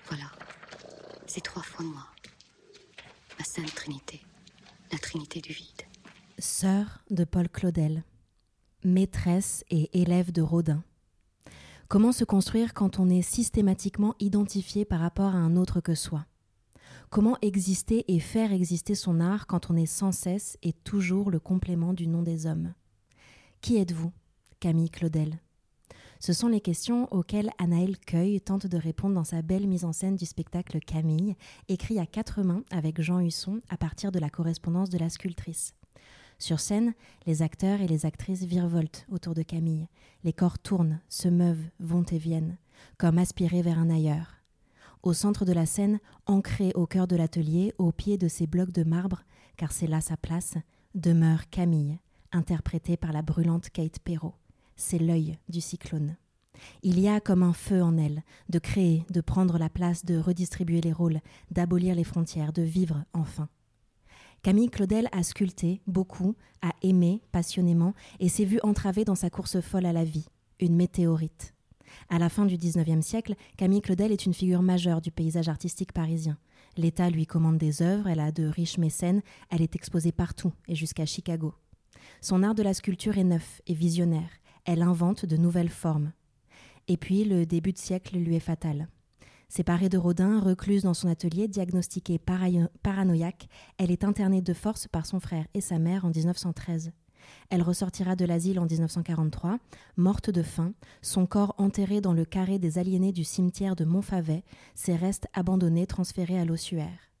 Voilà. 0.05 0.31
C'est 1.25 1.41
trois 1.41 1.63
fois 1.63 1.83
moi 1.83 2.12
la 3.43 3.49
Sainte 3.49 3.75
Trinité, 3.75 4.21
la 4.93 4.97
Trinité 4.97 5.41
du 5.41 5.51
vide. 5.51 5.81
Sœur 6.39 7.03
de 7.09 7.25
Paul 7.25 7.49
Claudel, 7.49 8.05
maîtresse 8.85 9.65
et 9.69 9.89
élève 10.01 10.31
de 10.31 10.41
Rodin. 10.41 10.81
Comment 11.89 12.13
se 12.13 12.23
construire 12.23 12.73
quand 12.73 12.99
on 12.99 13.09
est 13.09 13.21
systématiquement 13.21 14.15
identifié 14.21 14.85
par 14.85 15.01
rapport 15.01 15.35
à 15.35 15.39
un 15.39 15.57
autre 15.57 15.81
que 15.81 15.93
soi? 15.93 16.25
Comment 17.09 17.37
exister 17.41 18.05
et 18.07 18.21
faire 18.21 18.53
exister 18.53 18.95
son 18.95 19.19
art 19.19 19.45
quand 19.45 19.69
on 19.69 19.75
est 19.75 19.87
sans 19.87 20.13
cesse 20.13 20.57
et 20.63 20.71
toujours 20.71 21.29
le 21.29 21.41
complément 21.41 21.91
du 21.91 22.07
nom 22.07 22.21
des 22.21 22.45
hommes? 22.45 22.73
Qui 23.59 23.75
êtes-vous, 23.75 24.13
Camille 24.61 24.89
Claudel? 24.89 25.37
Ce 26.25 26.31
sont 26.31 26.47
les 26.47 26.61
questions 26.61 27.13
auxquelles 27.13 27.49
Anaël 27.57 27.97
Cueil 27.99 28.39
tente 28.39 28.65
de 28.65 28.77
répondre 28.77 29.13
dans 29.13 29.25
sa 29.25 29.41
belle 29.41 29.67
mise 29.67 29.83
en 29.83 29.91
scène 29.91 30.15
du 30.15 30.25
spectacle 30.25 30.79
Camille, 30.79 31.35
écrit 31.67 31.99
à 31.99 32.05
quatre 32.05 32.43
mains 32.43 32.63
avec 32.71 33.01
Jean 33.01 33.19
Husson 33.19 33.59
à 33.67 33.75
partir 33.75 34.09
de 34.09 34.19
la 34.19 34.29
correspondance 34.29 34.89
de 34.89 34.97
la 34.97 35.09
sculptrice. 35.09 35.75
Sur 36.39 36.61
scène, 36.61 36.93
les 37.25 37.41
acteurs 37.41 37.81
et 37.81 37.89
les 37.89 38.05
actrices 38.05 38.43
virevoltent 38.45 39.05
autour 39.11 39.33
de 39.33 39.41
Camille. 39.41 39.89
Les 40.23 40.31
corps 40.31 40.59
tournent, 40.59 41.01
se 41.09 41.27
meuvent, 41.27 41.65
vont 41.81 42.03
et 42.03 42.17
viennent, 42.17 42.55
comme 42.97 43.17
aspirés 43.17 43.61
vers 43.61 43.77
un 43.77 43.89
ailleurs. 43.89 44.37
Au 45.01 45.11
centre 45.11 45.43
de 45.43 45.51
la 45.51 45.65
scène, 45.65 45.99
ancré 46.25 46.71
au 46.75 46.87
cœur 46.87 47.05
de 47.05 47.17
l'atelier, 47.17 47.73
au 47.77 47.91
pied 47.91 48.17
de 48.17 48.29
ces 48.29 48.47
blocs 48.47 48.71
de 48.71 48.85
marbre, 48.85 49.23
car 49.57 49.73
c'est 49.73 49.87
là 49.87 49.99
sa 49.99 50.15
place, 50.15 50.53
demeure 50.95 51.49
Camille, 51.49 51.99
interprétée 52.31 52.95
par 52.95 53.11
la 53.11 53.23
brûlante 53.23 53.69
Kate 53.71 53.99
Perrault 53.99 54.35
c'est 54.75 54.99
l'œil 54.99 55.37
du 55.49 55.61
cyclone. 55.61 56.15
Il 56.81 56.99
y 56.99 57.07
a 57.07 57.19
comme 57.19 57.43
un 57.43 57.53
feu 57.53 57.81
en 57.81 57.97
elle, 57.97 58.23
de 58.49 58.59
créer, 58.59 59.05
de 59.09 59.21
prendre 59.21 59.57
la 59.57 59.69
place, 59.69 60.05
de 60.05 60.17
redistribuer 60.17 60.81
les 60.81 60.93
rôles, 60.93 61.21
d'abolir 61.51 61.95
les 61.95 62.03
frontières, 62.03 62.53
de 62.53 62.61
vivre 62.61 63.03
enfin. 63.13 63.49
Camille 64.43 64.69
Claudel 64.69 65.07
a 65.11 65.23
sculpté 65.23 65.81
beaucoup, 65.87 66.35
a 66.61 66.73
aimé 66.81 67.21
passionnément 67.31 67.93
et 68.19 68.29
s'est 68.29 68.45
vue 68.45 68.59
entravée 68.63 69.05
dans 69.05 69.15
sa 69.15 69.29
course 69.29 69.61
folle 69.61 69.85
à 69.85 69.93
la 69.93 70.03
vie, 70.03 70.27
une 70.59 70.75
météorite. 70.75 71.53
À 72.09 72.19
la 72.19 72.29
fin 72.29 72.45
du 72.45 72.57
XIXe 72.57 73.05
siècle, 73.05 73.35
Camille 73.55 73.81
Claudel 73.81 74.11
est 74.11 74.25
une 74.25 74.33
figure 74.33 74.61
majeure 74.61 74.99
du 74.99 75.11
paysage 75.11 75.47
artistique 75.47 75.93
parisien. 75.93 76.37
L'État 76.75 77.09
lui 77.09 77.25
commande 77.25 77.57
des 77.57 77.81
œuvres, 77.81 78.07
elle 78.07 78.19
a 78.19 78.31
de 78.31 78.45
riches 78.45 78.79
mécènes, 78.79 79.21
elle 79.49 79.61
est 79.61 79.75
exposée 79.75 80.11
partout 80.11 80.51
et 80.67 80.75
jusqu'à 80.75 81.05
Chicago. 81.05 81.53
Son 82.19 82.43
art 82.43 82.55
de 82.55 82.63
la 82.63 82.73
sculpture 82.73 83.17
est 83.17 83.23
neuf 83.23 83.61
et 83.67 83.73
visionnaire 83.73 84.29
elle 84.65 84.81
invente 84.81 85.25
de 85.25 85.37
nouvelles 85.37 85.69
formes. 85.69 86.11
Et 86.87 86.97
puis 86.97 87.23
le 87.23 87.45
début 87.45 87.73
de 87.73 87.77
siècle 87.77 88.17
lui 88.17 88.35
est 88.35 88.39
fatal. 88.39 88.87
Séparée 89.49 89.89
de 89.89 89.97
Rodin, 89.97 90.39
recluse 90.39 90.83
dans 90.83 90.95
son 90.95 91.07
atelier, 91.07 91.47
diagnostiquée 91.47 92.19
paranoïaque, 92.19 93.47
elle 93.77 93.91
est 93.91 94.03
internée 94.03 94.41
de 94.41 94.53
force 94.53 94.87
par 94.87 95.05
son 95.05 95.19
frère 95.19 95.45
et 95.53 95.61
sa 95.61 95.77
mère 95.77 96.05
en 96.05 96.09
1913. 96.09 96.91
Elle 97.49 97.61
ressortira 97.61 98.15
de 98.15 98.25
l'asile 98.25 98.59
en 98.59 98.65
1943, 98.65 99.59
morte 99.95 100.29
de 100.29 100.41
faim, 100.41 100.73
son 101.01 101.25
corps 101.25 101.55
enterré 101.57 102.01
dans 102.01 102.13
le 102.13 102.25
carré 102.25 102.59
des 102.59 102.79
aliénés 102.79 103.11
du 103.11 103.23
cimetière 103.23 103.75
de 103.75 103.85
Montfavet, 103.85 104.43
ses 104.75 104.95
restes 104.95 105.27
abandonnés 105.33 105.87
transférés 105.87 106.39
à 106.39 106.45
l'ossuaire. 106.45 107.11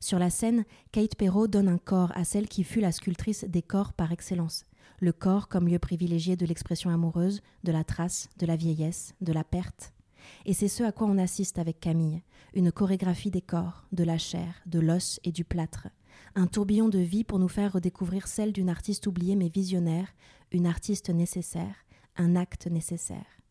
Sur 0.00 0.18
la 0.18 0.30
scène, 0.30 0.64
Kate 0.90 1.16
Perrault 1.16 1.48
donne 1.48 1.68
un 1.68 1.78
corps 1.78 2.12
à 2.14 2.24
celle 2.24 2.48
qui 2.48 2.64
fut 2.64 2.80
la 2.80 2.92
sculptrice 2.92 3.44
des 3.44 3.62
corps 3.62 3.92
par 3.92 4.12
excellence, 4.12 4.64
le 5.02 5.12
corps 5.12 5.48
comme 5.48 5.66
lieu 5.66 5.80
privilégié 5.80 6.36
de 6.36 6.46
l'expression 6.46 6.88
amoureuse, 6.88 7.42
de 7.64 7.72
la 7.72 7.82
trace, 7.82 8.28
de 8.38 8.46
la 8.46 8.54
vieillesse, 8.54 9.14
de 9.20 9.32
la 9.32 9.42
perte. 9.42 9.92
Et 10.46 10.54
c'est 10.54 10.68
ce 10.68 10.84
à 10.84 10.92
quoi 10.92 11.08
on 11.08 11.18
assiste 11.18 11.58
avec 11.58 11.80
Camille, 11.80 12.22
une 12.54 12.70
chorégraphie 12.70 13.32
des 13.32 13.40
corps, 13.40 13.84
de 13.90 14.04
la 14.04 14.16
chair, 14.16 14.62
de 14.66 14.78
l'os 14.78 15.18
et 15.24 15.32
du 15.32 15.44
plâtre, 15.44 15.88
un 16.36 16.46
tourbillon 16.46 16.88
de 16.88 17.00
vie 17.00 17.24
pour 17.24 17.40
nous 17.40 17.48
faire 17.48 17.72
redécouvrir 17.72 18.28
celle 18.28 18.52
d'une 18.52 18.68
artiste 18.68 19.08
oubliée 19.08 19.34
mais 19.34 19.48
visionnaire, 19.48 20.14
une 20.52 20.68
artiste 20.68 21.10
nécessaire, 21.10 21.84
un 22.16 22.36
acte 22.36 22.68
nécessaire. 22.68 23.41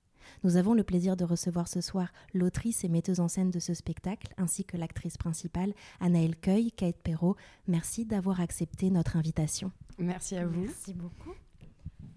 Nous 0.43 0.57
avons 0.57 0.73
le 0.73 0.83
plaisir 0.83 1.15
de 1.15 1.23
recevoir 1.23 1.67
ce 1.67 1.81
soir 1.81 2.11
l'autrice 2.33 2.83
et 2.83 2.89
metteuse 2.89 3.19
en 3.19 3.27
scène 3.27 3.51
de 3.51 3.59
ce 3.59 3.73
spectacle, 3.75 4.33
ainsi 4.37 4.65
que 4.65 4.75
l'actrice 4.75 5.17
principale, 5.17 5.73
Anaëlle 5.99 6.35
Cueil, 6.35 6.71
Kate 6.71 6.97
Perrault. 6.97 7.35
Merci 7.67 8.05
d'avoir 8.05 8.41
accepté 8.41 8.89
notre 8.89 9.17
invitation. 9.17 9.71
Merci 9.99 10.35
à 10.35 10.47
vous. 10.47 10.61
Merci 10.61 10.93
beaucoup. 10.93 11.33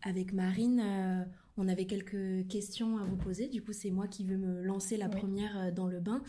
Avec 0.02 0.32
Marine, 0.32 0.80
euh, 0.82 1.24
on 1.56 1.68
avait 1.68 1.86
quelques 1.86 2.46
questions 2.48 2.98
à 2.98 3.04
vous 3.04 3.16
poser. 3.16 3.48
Du 3.48 3.62
coup, 3.62 3.72
c'est 3.72 3.90
moi 3.90 4.06
qui 4.06 4.24
veux 4.24 4.38
me 4.38 4.62
lancer 4.62 4.96
la 4.96 5.08
première 5.08 5.56
euh, 5.58 5.70
dans 5.70 5.86
le 5.86 6.00
bain. 6.00 6.22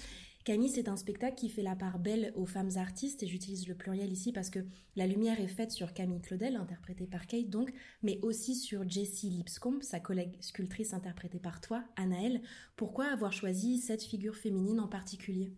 Camille, 0.45 0.69
c'est 0.69 0.89
un 0.89 0.95
spectacle 0.95 1.33
qui 1.33 1.49
fait 1.49 1.63
la 1.63 1.75
part 1.75 1.97
belle 1.97 2.31
aux 2.35 2.45
femmes 2.45 2.69
artistes, 2.75 3.23
et 3.23 3.27
j'utilise 3.27 3.67
le 3.67 3.73
pluriel 3.73 4.11
ici 4.11 4.31
parce 4.31 4.51
que 4.51 4.59
la 4.95 5.07
lumière 5.07 5.41
est 5.41 5.47
faite 5.47 5.71
sur 5.71 5.91
Camille 5.91 6.21
Claudel, 6.21 6.55
interprétée 6.55 7.07
par 7.07 7.25
Kate 7.25 7.49
donc, 7.49 7.73
mais 8.03 8.19
aussi 8.21 8.53
sur 8.53 8.87
Jessie 8.87 9.31
Lipscomb, 9.31 9.81
sa 9.81 9.99
collègue 9.99 10.37
sculptrice 10.41 10.93
interprétée 10.93 11.39
par 11.39 11.61
toi, 11.61 11.83
Anaëlle. 11.95 12.43
Pourquoi 12.75 13.07
avoir 13.07 13.33
choisi 13.33 13.79
cette 13.79 14.03
figure 14.03 14.35
féminine 14.35 14.79
en 14.79 14.87
particulier? 14.87 15.51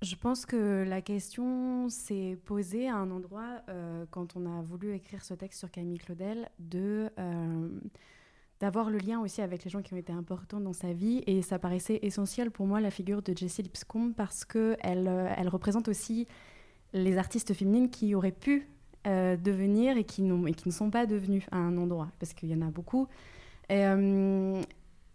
Je 0.00 0.16
pense 0.16 0.46
que 0.46 0.84
la 0.88 1.02
question 1.02 1.90
s'est 1.90 2.38
posée 2.46 2.88
à 2.88 2.96
un 2.96 3.10
endroit, 3.10 3.60
euh, 3.68 4.06
quand 4.10 4.36
on 4.36 4.46
a 4.46 4.62
voulu 4.62 4.94
écrire 4.94 5.22
ce 5.22 5.34
texte 5.34 5.58
sur 5.58 5.70
Camille 5.70 5.98
Claudel, 5.98 6.48
de 6.60 7.10
euh, 7.18 7.68
d'avoir 8.60 8.90
le 8.90 8.98
lien 8.98 9.20
aussi 9.20 9.40
avec 9.40 9.64
les 9.64 9.70
gens 9.70 9.82
qui 9.82 9.94
ont 9.94 9.96
été 9.96 10.12
importants 10.12 10.60
dans 10.60 10.72
sa 10.72 10.92
vie. 10.92 11.22
Et 11.26 11.42
ça 11.42 11.58
paraissait 11.58 12.00
essentiel 12.02 12.50
pour 12.50 12.66
moi, 12.66 12.80
la 12.80 12.90
figure 12.90 13.22
de 13.22 13.36
Jessie 13.36 13.62
Lipscomb, 13.62 14.12
parce 14.12 14.44
qu'elle 14.44 15.08
euh, 15.08 15.32
elle 15.36 15.48
représente 15.48 15.88
aussi 15.88 16.26
les 16.92 17.18
artistes 17.18 17.54
féminines 17.54 17.90
qui 17.90 18.14
auraient 18.14 18.32
pu 18.32 18.68
euh, 19.06 19.36
devenir 19.36 19.96
et 19.96 20.04
qui, 20.04 20.22
et 20.46 20.54
qui 20.54 20.68
ne 20.68 20.72
sont 20.72 20.90
pas 20.90 21.06
devenues 21.06 21.46
à 21.50 21.58
un 21.58 21.76
endroit, 21.76 22.08
parce 22.18 22.32
qu'il 22.32 22.48
y 22.48 22.54
en 22.54 22.66
a 22.66 22.70
beaucoup. 22.70 23.06
Et, 23.68 23.84
euh, 23.86 24.62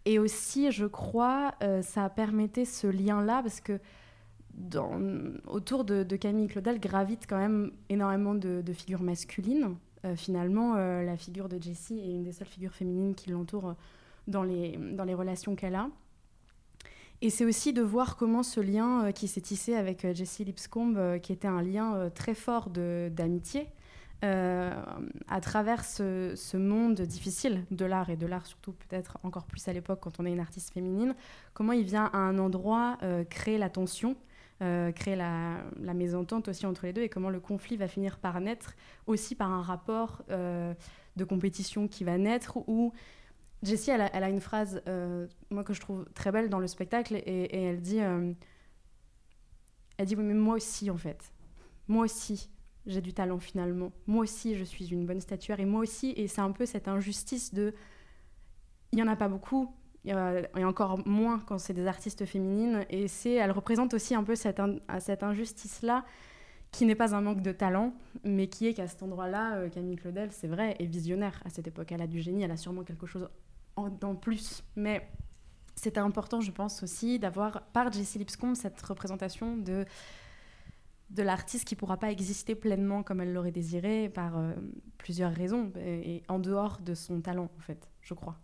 et 0.04 0.18
aussi, 0.18 0.70
je 0.70 0.86
crois, 0.86 1.54
ça 1.82 2.10
permettait 2.10 2.66
ce 2.66 2.86
lien-là, 2.86 3.42
parce 3.42 3.60
que 3.60 3.80
dans, 4.56 5.00
autour 5.46 5.84
de, 5.84 6.16
Camille 6.16 6.46
Claudel 6.46 6.80
gravite 6.80 7.26
quand 7.28 7.38
même 7.38 7.72
énormément 7.88 8.34
de, 8.34 8.62
figures 8.72 9.02
masculines. 9.02 9.76
Euh, 10.04 10.16
finalement, 10.16 10.74
euh, 10.76 11.02
la 11.02 11.16
figure 11.16 11.48
de 11.48 11.60
Jessie 11.60 11.98
est 11.98 12.10
une 12.10 12.24
des 12.24 12.32
seules 12.32 12.46
figures 12.46 12.74
féminines 12.74 13.14
qui 13.14 13.30
l'entourent 13.30 13.74
dans 14.28 14.42
les, 14.42 14.76
dans 14.76 15.04
les 15.04 15.14
relations 15.14 15.56
qu'elle 15.56 15.74
a. 15.74 15.88
Et 17.22 17.30
c'est 17.30 17.44
aussi 17.44 17.72
de 17.72 17.80
voir 17.80 18.16
comment 18.16 18.42
ce 18.42 18.60
lien 18.60 19.10
qui 19.12 19.28
s'est 19.28 19.40
tissé 19.40 19.74
avec 19.74 20.06
Jessie 20.14 20.44
Lipscomb, 20.44 21.18
qui 21.22 21.32
était 21.32 21.48
un 21.48 21.62
lien 21.62 22.10
très 22.14 22.34
fort 22.34 22.68
d'amitié, 22.68 23.68
à 24.20 25.40
travers 25.40 25.84
ce, 25.84 26.32
ce, 26.34 26.56
monde 26.58 27.00
difficile 27.00 27.64
de 27.70 27.86
l'art, 27.86 28.10
et 28.10 28.16
de 28.16 28.26
l'art 28.26 28.44
surtout 28.44 28.72
peut-être 28.72 29.16
encore 29.22 29.44
plus 29.44 29.66
à 29.68 29.72
l'époque 29.72 30.00
quand 30.02 30.20
on 30.20 30.26
est 30.26 30.32
une 30.32 30.40
artiste 30.40 30.74
féminine, 30.74 31.14
comment 31.54 31.72
il 31.72 31.84
vient 31.84 32.10
à 32.12 32.18
un 32.18 32.38
endroit 32.38 32.98
créer 33.30 33.56
la 33.56 33.70
tension, 33.70 34.16
euh, 34.64 34.92
créer 34.92 35.14
la, 35.14 35.62
mésentente 35.94 36.48
aussi 36.48 36.64
entre 36.64 36.86
les 36.86 36.92
deux 36.92 37.02
et 37.02 37.08
comment 37.10 37.28
le 37.28 37.38
conflit 37.38 37.76
va 37.76 37.86
finir 37.86 38.18
par 38.18 38.40
naître 38.40 38.74
aussi 39.06 39.34
par 39.34 39.50
un 39.50 39.60
rapport 39.62 40.22
euh, 40.30 40.72
de 41.16 41.24
compétition 41.24 41.86
qui 41.86 42.02
va 42.02 42.16
naître 42.16 42.56
où 42.66 42.92
Jessie, 43.62 43.90
elle 43.90 44.00
a, 44.00 44.28
une 44.28 44.40
phrase, 44.40 44.82
euh, 44.88 45.26
moi, 45.50 45.64
que 45.64 45.72
je 45.72 45.80
trouve 45.80 46.04
très 46.14 46.32
belle 46.32 46.50
dans 46.50 46.58
le 46.58 46.66
spectacle, 46.66 47.14
et, 47.14 47.56
elle 47.56 47.80
dit, 47.80 47.96
elle 47.96 48.36
dit, 50.04 50.16
oui, 50.16 50.22
mais 50.22 50.34
moi 50.34 50.56
aussi, 50.56 50.90
en 50.90 50.98
fait. 50.98 51.32
Moi 51.88 52.04
aussi, 52.04 52.50
j'ai 52.84 53.00
du 53.00 53.14
talent, 53.14 53.38
finalement. 53.38 53.90
Moi 54.06 54.24
aussi, 54.24 54.54
je 54.54 54.64
suis 54.64 54.88
une 54.88 55.06
bonne 55.06 55.22
statuaire, 55.22 55.60
et 55.60 55.64
moi 55.64 55.80
aussi, 55.80 56.12
et 56.14 56.28
c'est 56.28 56.42
un 56.42 56.52
peu 56.52 56.66
cette 56.66 56.88
injustice 56.88 57.54
de, 57.54 57.72
il 58.92 58.96
n'y 58.96 59.02
en 59.02 59.08
a 59.08 59.16
pas 59.16 59.28
beaucoup, 59.28 59.74
et 60.04 60.64
encore 60.64 61.06
moins 61.06 61.40
quand 61.40 61.58
c'est 61.58 61.72
des 61.72 61.86
artistes 61.86 62.26
féminines. 62.26 62.84
Et 62.90 63.08
c'est, 63.08 63.32
elle 63.32 63.52
représente 63.52 63.94
aussi 63.94 64.14
un 64.14 64.22
peu 64.22 64.34
cette, 64.34 64.60
injustice-là, 64.60 66.04
qui 66.70 66.86
n'est 66.86 66.94
pas 66.94 67.14
un 67.14 67.20
manque 67.20 67.40
de 67.40 67.52
talent, 67.52 67.94
mais 68.24 68.48
qui 68.48 68.66
est 68.66 68.74
qu'à 68.74 68.88
cet 68.88 69.02
endroit-là, 69.02 69.56
euh, 69.56 69.68
Camille 69.68 69.96
Claudel, 69.96 70.30
c'est 70.32 70.48
vrai, 70.48 70.76
est 70.80 70.86
visionnaire 70.86 71.40
à 71.44 71.50
cette 71.50 71.68
époque. 71.68 71.92
Elle 71.92 72.02
a 72.02 72.06
du 72.06 72.20
génie, 72.20 72.42
elle 72.42 72.50
a 72.50 72.56
sûrement 72.56 72.82
quelque 72.82 73.06
chose 73.06 73.28
en, 73.76 73.90
plus. 74.16 74.62
Mais 74.76 75.08
c'était 75.76 76.00
important, 76.00 76.40
je 76.40 76.50
pense 76.50 76.82
aussi, 76.82 77.18
d'avoir 77.18 77.62
par 77.72 77.92
Jessie 77.92 78.18
Lipscomb 78.18 78.54
cette 78.54 78.80
représentation 78.82 79.56
de 79.56 79.86
l'artiste 81.22 81.64
qui 81.64 81.76
pourra 81.76 81.96
pas 81.96 82.10
exister 82.10 82.54
pleinement 82.54 83.02
comme 83.02 83.20
elle 83.20 83.32
l'aurait 83.32 83.52
désiré 83.52 84.08
par 84.08 84.36
euh, 84.36 84.52
plusieurs 84.98 85.32
raisons 85.32 85.72
et, 85.76 86.22
en 86.28 86.40
dehors 86.40 86.80
de 86.80 86.94
son 86.94 87.20
talent 87.20 87.48
en 87.56 87.60
fait 87.60 87.88
je 88.00 88.14
crois 88.14 88.36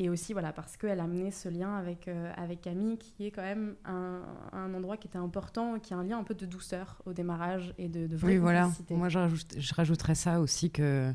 et 0.00 0.08
aussi, 0.08 0.32
voilà, 0.32 0.52
parce 0.52 0.76
qu'elle 0.76 0.98
a 0.98 1.04
amené 1.04 1.30
ce 1.30 1.48
lien 1.48 1.76
avec, 1.76 2.08
euh, 2.08 2.32
avec 2.36 2.62
Camille, 2.62 2.98
qui 2.98 3.26
est 3.26 3.30
quand 3.30 3.42
même 3.42 3.76
un, 3.84 4.22
un, 4.52 4.74
endroit 4.74 4.96
qui 4.96 5.06
était 5.06 5.18
important, 5.18 5.78
qui 5.78 5.94
a 5.94 5.98
un 5.98 6.02
lien 6.02 6.18
un 6.18 6.24
peu 6.24 6.34
de 6.34 6.46
douceur 6.46 7.00
au 7.06 7.12
démarrage 7.12 7.72
et 7.78 7.88
de, 7.88 8.08
de 8.08 8.16
vraie 8.16 8.32
Oui, 8.32 8.38
voilà. 8.38 8.70
Moi, 8.90 9.08
je, 9.08 9.20
je, 9.56 9.74
rajouterais 9.74 10.16
ça 10.16 10.40
aussi 10.40 10.70
que, 10.70 11.12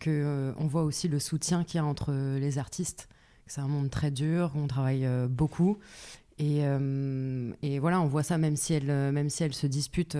que 0.00 0.10
euh, 0.10 0.52
on 0.58 0.66
voit 0.66 0.82
aussi 0.82 1.08
le 1.08 1.18
soutien 1.18 1.64
qu'il 1.64 1.76
y 1.76 1.80
a 1.80 1.84
entre 1.84 2.12
les 2.12 2.58
artistes. 2.58 3.08
C'est 3.46 3.62
un 3.62 3.68
monde 3.68 3.88
très 3.88 4.10
dur, 4.10 4.52
on 4.54 4.66
travaille 4.66 5.06
euh, 5.06 5.26
beaucoup. 5.26 5.78
Et, 6.38 6.60
et, 7.62 7.78
voilà, 7.80 8.00
on 8.00 8.06
voit 8.06 8.22
ça 8.22 8.38
même 8.38 8.56
si 8.56 8.72
elle, 8.72 9.12
même 9.12 9.28
si 9.28 9.44
elle 9.44 9.52
se 9.52 9.66
dispute 9.66 10.16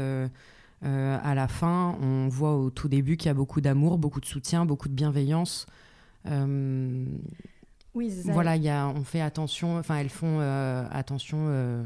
à 0.83 1.35
la 1.35 1.49
fin. 1.49 1.97
On 2.03 2.29
voit 2.29 2.57
au 2.57 2.69
tout 2.69 2.89
début 2.89 3.17
qu'il 3.17 3.29
y 3.29 3.31
a 3.31 3.35
beaucoup 3.35 3.63
d'amour, 3.63 3.97
beaucoup 3.97 4.21
de 4.21 4.27
soutien, 4.27 4.67
beaucoup 4.67 4.91
de 4.91 4.95
bienveillance. 4.95 5.65
Oui, 7.95 8.13
Voilà, 8.27 8.57
y 8.57 8.69
a, 8.69 8.89
on 8.89 9.03
fait 9.03 9.21
attention, 9.21 9.77
enfin, 9.77 9.97
elles 9.99 10.11
font 10.11 10.39
euh, 10.41 10.85
attention 10.91 11.47
euh, 11.49 11.85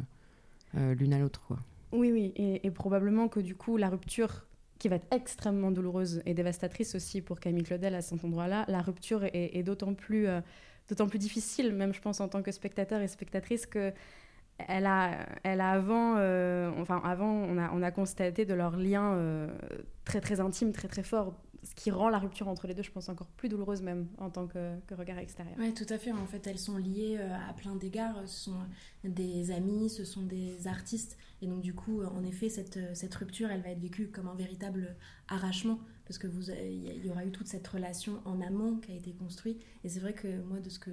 euh, 0.77 0.95
l'une 0.95 1.15
à 1.15 1.19
l'autre. 1.19 1.57
Oui, 1.93 2.13
oui, 2.13 2.33
et, 2.37 2.71
probablement 2.71 3.29
que 3.29 3.41
du 3.41 3.55
coup, 3.55 3.77
la 3.77 3.89
rupture 3.89 4.45
qui 4.79 4.89
va 4.89 4.97
être 4.97 5.07
extrêmement 5.13 5.71
douloureuse 5.71 6.21
et 6.27 6.35
dévastatrice 6.35 6.95
aussi 6.95 7.23
pour 7.23 7.41
Camille 7.41 7.63
Claudel 7.63 7.95
à 7.95 8.03
cet 8.03 8.25
endroit-là, 8.25 8.65
la 8.69 8.83
rupture 8.83 9.25
est, 9.25 9.63
d'autant 9.63 9.95
plus, 9.95 10.27
d'autant 10.89 11.07
plus 11.07 11.21
difficile, 11.21 11.73
même 11.73 11.95
je 11.95 12.01
pense 12.01 12.21
en 12.21 12.29
tant 12.29 12.43
que 12.43 12.51
spectateur 12.51 13.01
et 13.01 13.09
spectatrice, 13.09 13.65
que 13.65 13.93
elle 14.59 14.87
a, 14.87 15.27
elle 15.45 15.61
a 15.61 15.71
avant, 15.71 16.15
enfin 16.81 17.01
avant, 17.05 17.33
on 17.33 17.57
a, 17.57 17.71
on 17.73 17.83
a 17.83 17.93
constaté 17.93 18.45
de 18.45 18.53
leur 18.53 18.77
lien 18.77 19.49
très 20.05 20.21
très 20.21 20.41
intime, 20.41 20.73
très 20.73 20.89
très 20.89 21.05
fort 21.05 21.35
ce 21.65 21.75
qui 21.75 21.91
rend 21.91 22.09
la 22.09 22.19
rupture 22.19 22.49
entre 22.49 22.67
les 22.67 22.75
deux, 22.75 22.83
je 22.83 22.91
pense, 22.91 23.09
encore 23.09 23.27
plus 23.29 23.49
douloureuse 23.49 23.83
même 23.83 24.09
en 24.19 24.31
tant 24.31 24.47
que, 24.47 24.77
regard 24.95 25.19
extérieur. 25.19 25.55
Oui, 25.59 25.73
tout 25.75 25.87
à 25.89 25.99
fait. 25.99 26.13
En 26.13 26.27
fait, 26.27 26.47
elles 26.47 26.59
sont 26.59 26.77
liées 26.77 27.17
euh, 27.19 27.35
à 27.49 27.53
plein 27.53 27.75
d'égards. 27.75 28.17
Ce 28.27 28.45
sont 28.45 28.59
des 29.03 29.51
amis, 29.51 29.91
ce 29.91 30.05
sont 30.05 30.23
des 30.23 30.67
artistes. 30.67 31.17
Et 31.43 31.47
donc, 31.47 31.63
du 31.63 31.75
coup, 31.75 32.03
en 32.05 32.25
effet, 32.25 32.49
cette, 32.49 32.79
cette 32.95 33.15
rupture, 33.15 33.51
elle 33.51 33.63
va 33.63 33.71
être 33.71 33.81
vécue 33.81 34.09
comme 34.09 34.29
un 34.29 34.35
véritable 34.35 34.97
arrachement 35.29 35.79
parce 36.07 36.19
que 36.19 36.27
vous, 36.27 36.51
il 36.51 37.05
y 37.05 37.11
aura 37.11 37.25
eu 37.25 37.31
toute 37.31 37.49
cette 37.49 37.67
relation 37.67 38.21
en 38.27 38.41
amont 38.43 38.77
qui 38.77 38.93
a 38.93 38.95
été 38.95 39.13
construite. 39.13 39.63
Et 39.85 39.89
c'est 39.89 40.01
vrai 40.01 40.13
que 40.13 40.43
moi, 40.43 40.61
de 40.61 40.69
ce 40.69 40.79
que 40.79 40.91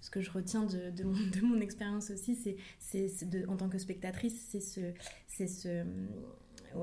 ce 0.00 0.10
que 0.10 0.20
je 0.22 0.30
retiens 0.30 0.64
de, 0.64 0.90
de 0.90 1.40
mon, 1.42 1.60
expérience 1.60 2.10
aussi, 2.10 2.34
c'est, 2.78 3.46
en 3.48 3.56
tant 3.56 3.68
que 3.68 3.78
spectatrice, 3.78 4.48
c'est 4.48 5.46
ce, 5.46 5.84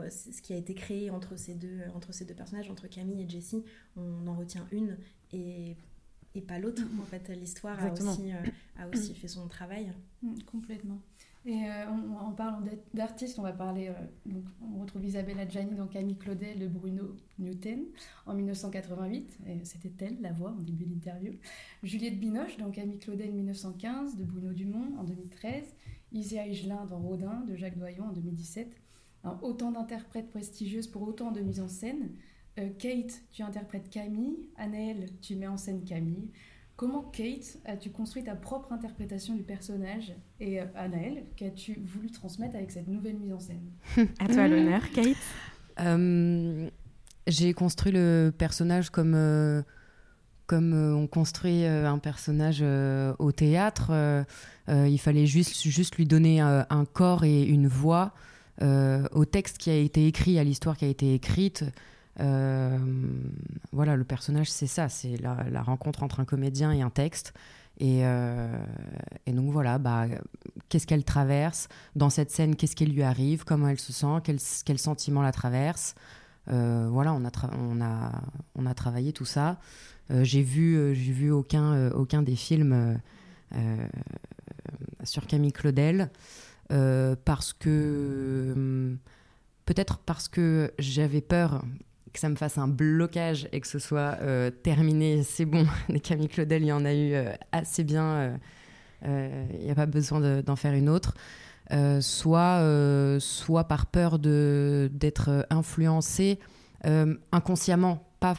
ce, 0.09 0.31
ce 0.31 0.41
qui 0.41 0.53
a 0.53 0.57
été 0.57 0.73
créé 0.73 1.09
entre 1.09 1.37
ces, 1.37 1.55
deux, 1.55 1.81
entre 1.95 2.13
ces 2.13 2.25
deux 2.25 2.33
personnages, 2.33 2.69
entre 2.69 2.87
Camille 2.87 3.23
et 3.23 3.29
Jessie, 3.29 3.63
on 3.95 4.27
en 4.27 4.35
retient 4.35 4.67
une 4.71 4.97
et, 5.33 5.75
et 6.37 6.41
pas 6.41 6.59
l'autre. 6.59 6.83
En 7.01 7.05
fait, 7.05 7.29
l'histoire 7.29 7.83
a 7.83 7.91
aussi, 7.91 8.31
euh, 8.31 8.49
a 8.77 8.87
aussi 8.87 9.13
fait 9.13 9.27
son 9.27 9.47
travail. 9.47 9.91
Mm, 10.21 10.39
complètement. 10.45 11.01
Et 11.45 11.63
euh, 11.65 11.87
en, 12.19 12.31
parlant 12.33 12.61
d'artistes, 12.93 13.39
on 13.39 13.41
va 13.41 13.53
parler. 13.53 13.87
Euh, 13.87 13.93
donc, 14.25 14.43
on 14.61 14.81
retrouve 14.81 15.05
Isabella 15.05 15.47
Gianni 15.47 15.75
dans 15.75 15.87
Camille 15.87 16.17
Claudel 16.17 16.59
de 16.59 16.67
Bruno 16.67 17.15
Newton 17.39 17.85
en 18.25 18.33
1988. 18.33 19.39
C'était 19.63 20.05
elle, 20.05 20.21
la 20.21 20.33
voix, 20.33 20.51
en 20.51 20.61
début 20.61 20.85
d'interview. 20.85 21.33
Juliette 21.83 22.19
Binoche 22.19 22.57
dans 22.57 22.69
Camille 22.69 22.99
Claudel 22.99 23.31
1915 23.31 24.17
de 24.17 24.23
Bruno 24.23 24.51
Dumont 24.51 24.97
en 24.99 25.03
2013. 25.03 25.73
Isia 26.11 26.47
Higelin 26.47 26.85
dans 26.85 26.99
Rodin 26.99 27.41
de 27.47 27.55
Jacques 27.55 27.77
Doyon 27.77 28.05
en 28.05 28.13
2017 28.13 28.69
autant 29.41 29.71
d'interprètes 29.71 30.29
prestigieuses 30.29 30.87
pour 30.87 31.01
autant 31.03 31.31
de 31.31 31.41
mise 31.41 31.59
en 31.59 31.67
scène. 31.67 32.09
Euh, 32.59 32.69
Kate, 32.77 33.21
tu 33.31 33.43
interprètes 33.43 33.89
Camille. 33.89 34.37
Anaëlle, 34.57 35.09
tu 35.21 35.35
mets 35.35 35.47
en 35.47 35.57
scène 35.57 35.83
Camille. 35.83 36.29
Comment, 36.75 37.01
Kate, 37.01 37.57
as-tu 37.65 37.89
construit 37.89 38.23
ta 38.23 38.35
propre 38.35 38.71
interprétation 38.71 39.35
du 39.35 39.43
personnage 39.43 40.13
Et 40.39 40.61
euh, 40.61 40.65
Anaëlle, 40.75 41.23
qu'as-tu 41.35 41.79
voulu 41.83 42.11
transmettre 42.11 42.55
avec 42.55 42.71
cette 42.71 42.87
nouvelle 42.87 43.17
mise 43.17 43.33
en 43.33 43.39
scène? 43.39 43.71
À 44.19 44.27
toi 44.27 44.47
l'honneur, 44.47 44.81
Kate. 44.91 45.17
Euh, 45.79 46.69
j'ai 47.27 47.53
construit 47.53 47.91
le 47.91 48.33
personnage 48.35 48.89
comme, 48.89 49.63
comme 50.45 50.73
on 50.73 51.07
construit 51.07 51.65
un 51.65 51.99
personnage 51.99 52.63
au 53.19 53.31
théâtre. 53.31 53.91
il 54.67 54.97
fallait 54.97 55.25
juste, 55.25 55.61
juste 55.61 55.97
lui 55.97 56.05
donner 56.05 56.39
un 56.39 56.85
corps 56.85 57.25
et 57.25 57.43
une 57.43 57.67
voix. 57.67 58.13
Euh, 58.61 59.07
au 59.11 59.25
texte 59.25 59.57
qui 59.57 59.69
a 59.69 59.75
été 59.75 60.07
écrit, 60.07 60.39
à 60.39 60.43
l'histoire 60.43 60.77
qui 60.77 60.85
a 60.85 60.87
été 60.87 61.13
écrite. 61.13 61.63
Euh, 62.19 62.77
voilà, 63.71 63.95
le 63.95 64.03
personnage, 64.03 64.49
c'est 64.49 64.67
ça, 64.67 64.89
c'est 64.89 65.17
la, 65.17 65.61
rencontre 65.61 66.03
entre 66.03 66.19
un 66.19 66.25
comédien 66.25 66.71
et 66.71 66.81
un 66.81 66.89
texte. 66.89 67.33
Et, 67.79 67.99
euh, 68.03 68.47
donc 69.27 69.51
voilà, 69.51 69.77
bah, 69.77 70.07
qu'est-ce 70.69 70.87
qu'elle 70.87 71.03
traverse 71.03 71.67
dans 71.95 72.09
cette 72.09 72.31
scène, 72.31 72.55
qu'est-ce 72.55 72.75
qui 72.75 72.87
lui 72.87 73.03
arrive, 73.03 73.43
comment 73.43 73.67
elle 73.67 73.79
se 73.79 73.93
sent, 73.93 74.21
quel, 74.23 74.37
quel 74.65 74.79
sentiment 74.79 75.21
la 75.21 75.31
traverse. 75.31 75.93
voilà, 76.47 77.13
on 77.13 77.23
a, 77.25 77.31
on, 77.59 77.81
a, 77.81 78.23
on 78.55 78.65
a 78.65 78.73
travaillé 78.73 79.13
tout 79.13 79.25
ça. 79.25 79.59
j'ai 80.09 80.41
vu, 80.41 80.95
j'ai 80.95 81.11
vu 81.11 81.29
aucun, 81.29 81.91
aucun 81.91 82.23
des 82.23 82.35
films 82.35 82.99
sur 85.03 85.27
Camille 85.27 85.53
Claudel. 85.53 86.09
Euh, 86.71 87.15
parce 87.23 87.53
que 87.53 88.97
peut-être 89.65 89.99
parce 89.99 90.27
que 90.27 90.73
j'avais 90.79 91.21
peur 91.21 91.63
que 92.11 92.19
ça 92.19 92.29
me 92.29 92.35
fasse 92.35 92.57
un 92.57 92.67
blocage 92.67 93.47
et 93.51 93.61
que 93.61 93.67
ce 93.67 93.79
soit 93.79 94.17
euh, 94.21 94.49
terminé, 94.49 95.23
c'est 95.23 95.45
bon. 95.45 95.65
Les 95.89 95.99
Camille 95.99 96.27
Claudel, 96.27 96.63
il 96.63 96.67
y 96.67 96.71
en 96.71 96.85
a 96.85 96.93
eu 96.93 97.13
euh, 97.13 97.31
assez 97.51 97.83
bien. 97.83 98.37
Il 99.03 99.59
n'y 99.63 99.71
a 99.71 99.75
pas 99.75 99.85
besoin 99.85 100.41
d'en 100.41 100.55
faire 100.55 100.73
une 100.73 100.89
autre. 100.89 101.13
soit, 102.01 103.19
soit 103.19 103.63
par 103.65 103.85
peur 103.85 104.17
d'être 104.17 105.45
influencé 105.51 106.39
inconsciemment, 107.31 108.09
pas 108.19 108.35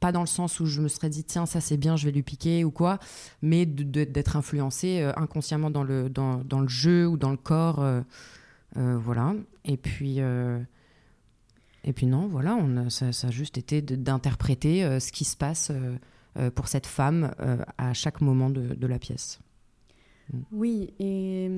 pas 0.00 0.12
dans 0.12 0.20
le 0.20 0.26
sens 0.26 0.60
où 0.60 0.66
je 0.66 0.80
me 0.80 0.88
serais 0.88 1.08
dit 1.08 1.24
tiens 1.24 1.46
ça 1.46 1.60
c'est 1.60 1.76
bien 1.76 1.96
je 1.96 2.06
vais 2.06 2.12
lui 2.12 2.22
piquer 2.22 2.64
ou 2.64 2.70
quoi 2.70 2.98
mais 3.42 3.66
d'être 3.66 4.36
influencé 4.36 5.00
euh, 5.00 5.12
inconsciemment 5.16 5.70
dans 5.70 5.82
le 5.82 6.08
dans, 6.08 6.38
dans, 6.38 6.60
le 6.60 6.68
jeu 6.68 7.06
ou 7.06 7.16
dans 7.16 7.30
le 7.30 7.36
corps 7.36 7.80
euh, 7.80 8.00
euh, 8.76 8.98
voilà. 8.98 9.34
Et 9.64 9.76
puis 9.76 10.18
et 11.84 11.92
puis 11.92 12.06
non 12.06 12.28
voilà 12.28 12.58
ça, 12.88 13.12
ça, 13.12 13.28
a 13.28 13.30
juste 13.30 13.58
été 13.58 13.82
d'interpréter 13.82 15.00
ce 15.00 15.12
qui 15.12 15.24
se 15.24 15.36
passe 15.36 15.72
pour 16.54 16.68
cette 16.68 16.86
femme 16.86 17.34
à 17.78 17.92
chaque 17.94 18.20
moment 18.20 18.50
de, 18.50 18.74
de 18.74 18.86
la 18.86 18.98
pièce. 18.98 19.40
Oui 20.52 20.92
et, 20.98 21.50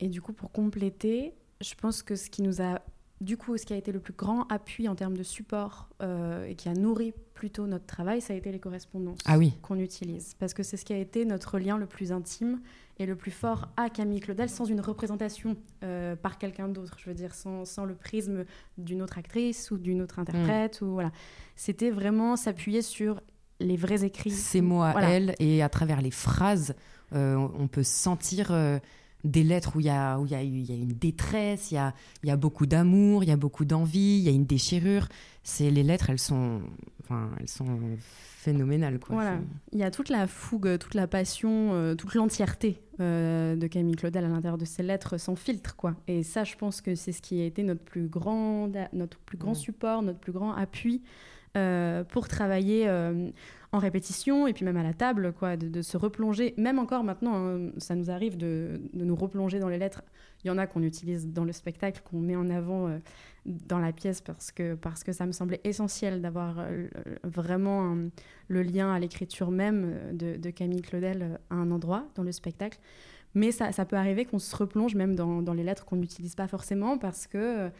et 0.00 0.08
du 0.08 0.20
coup 0.20 0.32
pour 0.32 0.50
compléter 0.52 1.34
je 1.60 1.74
pense 1.74 2.02
que 2.02 2.16
ce 2.16 2.28
qui 2.28 2.42
nous 2.42 2.60
a 2.60 2.80
du 3.20 3.36
coup, 3.36 3.56
ce 3.56 3.64
qui 3.64 3.72
a 3.72 3.76
été 3.76 3.92
le 3.92 4.00
plus 4.00 4.12
grand 4.12 4.46
appui 4.48 4.88
en 4.88 4.94
termes 4.94 5.16
de 5.16 5.22
support 5.22 5.88
euh, 6.02 6.44
et 6.46 6.54
qui 6.54 6.68
a 6.68 6.74
nourri 6.74 7.14
plutôt 7.32 7.66
notre 7.66 7.86
travail, 7.86 8.20
ça 8.20 8.34
a 8.34 8.36
été 8.36 8.52
les 8.52 8.58
correspondances 8.58 9.18
ah 9.24 9.38
oui. 9.38 9.54
qu'on 9.62 9.78
utilise. 9.78 10.34
Parce 10.38 10.52
que 10.52 10.62
c'est 10.62 10.76
ce 10.76 10.84
qui 10.84 10.92
a 10.92 10.98
été 10.98 11.24
notre 11.24 11.58
lien 11.58 11.78
le 11.78 11.86
plus 11.86 12.12
intime 12.12 12.60
et 12.98 13.06
le 13.06 13.14
plus 13.14 13.30
fort 13.30 13.68
à 13.76 13.88
Camille 13.90 14.20
Claudel, 14.20 14.50
sans 14.50 14.66
une 14.66 14.80
représentation 14.80 15.56
euh, 15.82 16.16
par 16.16 16.38
quelqu'un 16.38 16.68
d'autre, 16.68 16.96
je 16.98 17.08
veux 17.08 17.14
dire, 17.14 17.34
sans, 17.34 17.64
sans 17.64 17.84
le 17.84 17.94
prisme 17.94 18.44
d'une 18.76 19.02
autre 19.02 19.18
actrice 19.18 19.70
ou 19.70 19.78
d'une 19.78 20.02
autre 20.02 20.18
interprète. 20.18 20.80
Ou, 20.82 20.92
voilà. 20.92 21.10
C'était 21.56 21.90
vraiment 21.90 22.36
s'appuyer 22.36 22.82
sur 22.82 23.20
les 23.60 23.76
vrais 23.76 24.04
écrits. 24.04 24.30
Ces 24.30 24.60
mots 24.60 24.82
à 24.82 24.94
elle, 25.02 25.34
et 25.38 25.62
à 25.62 25.68
travers 25.70 26.02
les 26.02 26.10
phrases, 26.10 26.74
euh, 27.14 27.36
on 27.58 27.68
peut 27.68 27.82
sentir 27.82 28.50
des 29.26 29.42
lettres 29.42 29.76
où 29.76 29.80
il 29.80 29.86
y 29.86 29.90
a, 29.90 30.18
où 30.18 30.26
y 30.26 30.34
a, 30.34 30.42
y 30.42 30.72
a 30.72 30.74
une 30.74 30.88
détresse, 30.88 31.70
il 31.70 31.74
y 31.74 31.78
a, 31.78 31.94
y 32.24 32.30
a 32.30 32.36
beaucoup 32.36 32.66
d'amour, 32.66 33.24
il 33.24 33.28
y 33.28 33.32
a 33.32 33.36
beaucoup 33.36 33.64
d'envie, 33.64 34.18
il 34.18 34.22
y 34.22 34.28
a 34.28 34.32
une 34.32 34.46
déchirure. 34.46 35.08
C'est 35.42 35.70
les 35.70 35.82
lettres, 35.82 36.10
elles 36.10 36.18
sont, 36.18 36.60
enfin, 37.02 37.30
elles 37.40 37.48
sont 37.48 37.78
phénoménales. 37.98 38.98
Quoi. 38.98 39.16
Voilà. 39.16 39.38
Il 39.72 39.78
y 39.78 39.82
a 39.82 39.90
toute 39.90 40.08
la 40.08 40.26
fougue, 40.26 40.78
toute 40.78 40.94
la 40.94 41.06
passion, 41.06 41.72
euh, 41.72 41.94
toute 41.94 42.14
l'entièreté 42.14 42.80
euh, 43.00 43.56
de 43.56 43.66
Camille 43.66 43.96
Claudel 43.96 44.24
à 44.24 44.28
l'intérieur 44.28 44.58
de 44.58 44.64
ses 44.64 44.82
lettres 44.82 45.18
sans 45.18 45.34
filtre. 45.34 45.74
Quoi. 45.76 45.96
Et 46.06 46.22
ça, 46.22 46.44
je 46.44 46.56
pense 46.56 46.80
que 46.80 46.94
c'est 46.94 47.12
ce 47.12 47.20
qui 47.20 47.40
a 47.40 47.44
été 47.44 47.62
notre 47.64 47.82
plus 47.82 48.06
grand, 48.06 48.70
notre 48.92 49.18
plus 49.18 49.36
grand 49.36 49.54
support, 49.54 50.02
notre 50.02 50.20
plus 50.20 50.32
grand 50.32 50.52
appui 50.52 51.02
euh, 51.56 52.04
pour 52.04 52.28
travailler 52.28 52.86
en 53.72 53.78
répétition 53.78 54.46
et 54.46 54.52
puis 54.52 54.64
même 54.64 54.76
à 54.76 54.82
la 54.82 54.94
table, 54.94 55.32
quoi, 55.32 55.56
de, 55.56 55.82
se 55.82 55.96
replonger. 55.96 56.54
Même 56.56 56.78
encore 56.78 57.04
maintenant, 57.04 57.34
hein, 57.34 57.70
ça 57.78 57.94
nous 57.94 58.10
arrive 58.10 58.36
de, 58.36 58.80
nous 58.94 59.16
replonger 59.16 59.58
dans 59.58 59.68
les 59.68 59.78
lettres. 59.78 60.02
Il 60.44 60.48
y 60.48 60.50
en 60.50 60.58
a 60.58 60.66
qu'on 60.66 60.82
utilise 60.82 61.28
dans 61.28 61.44
le 61.44 61.52
spectacle, 61.52 62.02
qu'on 62.04 62.20
met 62.20 62.36
en 62.36 62.48
avant 62.50 62.88
euh, 62.88 62.98
dans 63.44 63.78
la 63.78 63.92
pièce 63.92 64.20
parce 64.20 64.52
que, 64.52 64.74
parce 64.74 65.02
que 65.02 65.12
ça 65.12 65.26
me 65.26 65.32
semblait 65.32 65.60
essentiel 65.64 66.22
d'avoir 66.22 66.56
euh, 66.58 66.86
vraiment 67.24 67.96
le 68.48 68.62
lien 68.62 68.92
à 68.92 68.98
l'écriture 68.98 69.50
même 69.50 69.84
euh, 70.22 70.38
de, 70.38 70.50
Camille 70.50 70.82
Claudel 70.82 71.40
à 71.50 71.54
un 71.56 71.70
endroit 71.70 72.06
dans 72.14 72.22
le 72.22 72.32
spectacle. 72.32 72.78
Mais 73.34 73.50
ça, 73.52 73.72
ça 73.72 73.84
peut 73.84 73.96
arriver 73.96 74.24
qu'on 74.24 74.38
se 74.38 74.54
replonge 74.56 74.94
même 74.94 75.14
dans, 75.14 75.42
dans 75.42 75.52
les 75.52 75.64
lettres 75.64 75.84
qu'on 75.84 75.96
n'utilise 75.96 76.34
pas 76.34 76.48
forcément 76.48 76.96
parce 76.96 77.26
que 77.26 77.70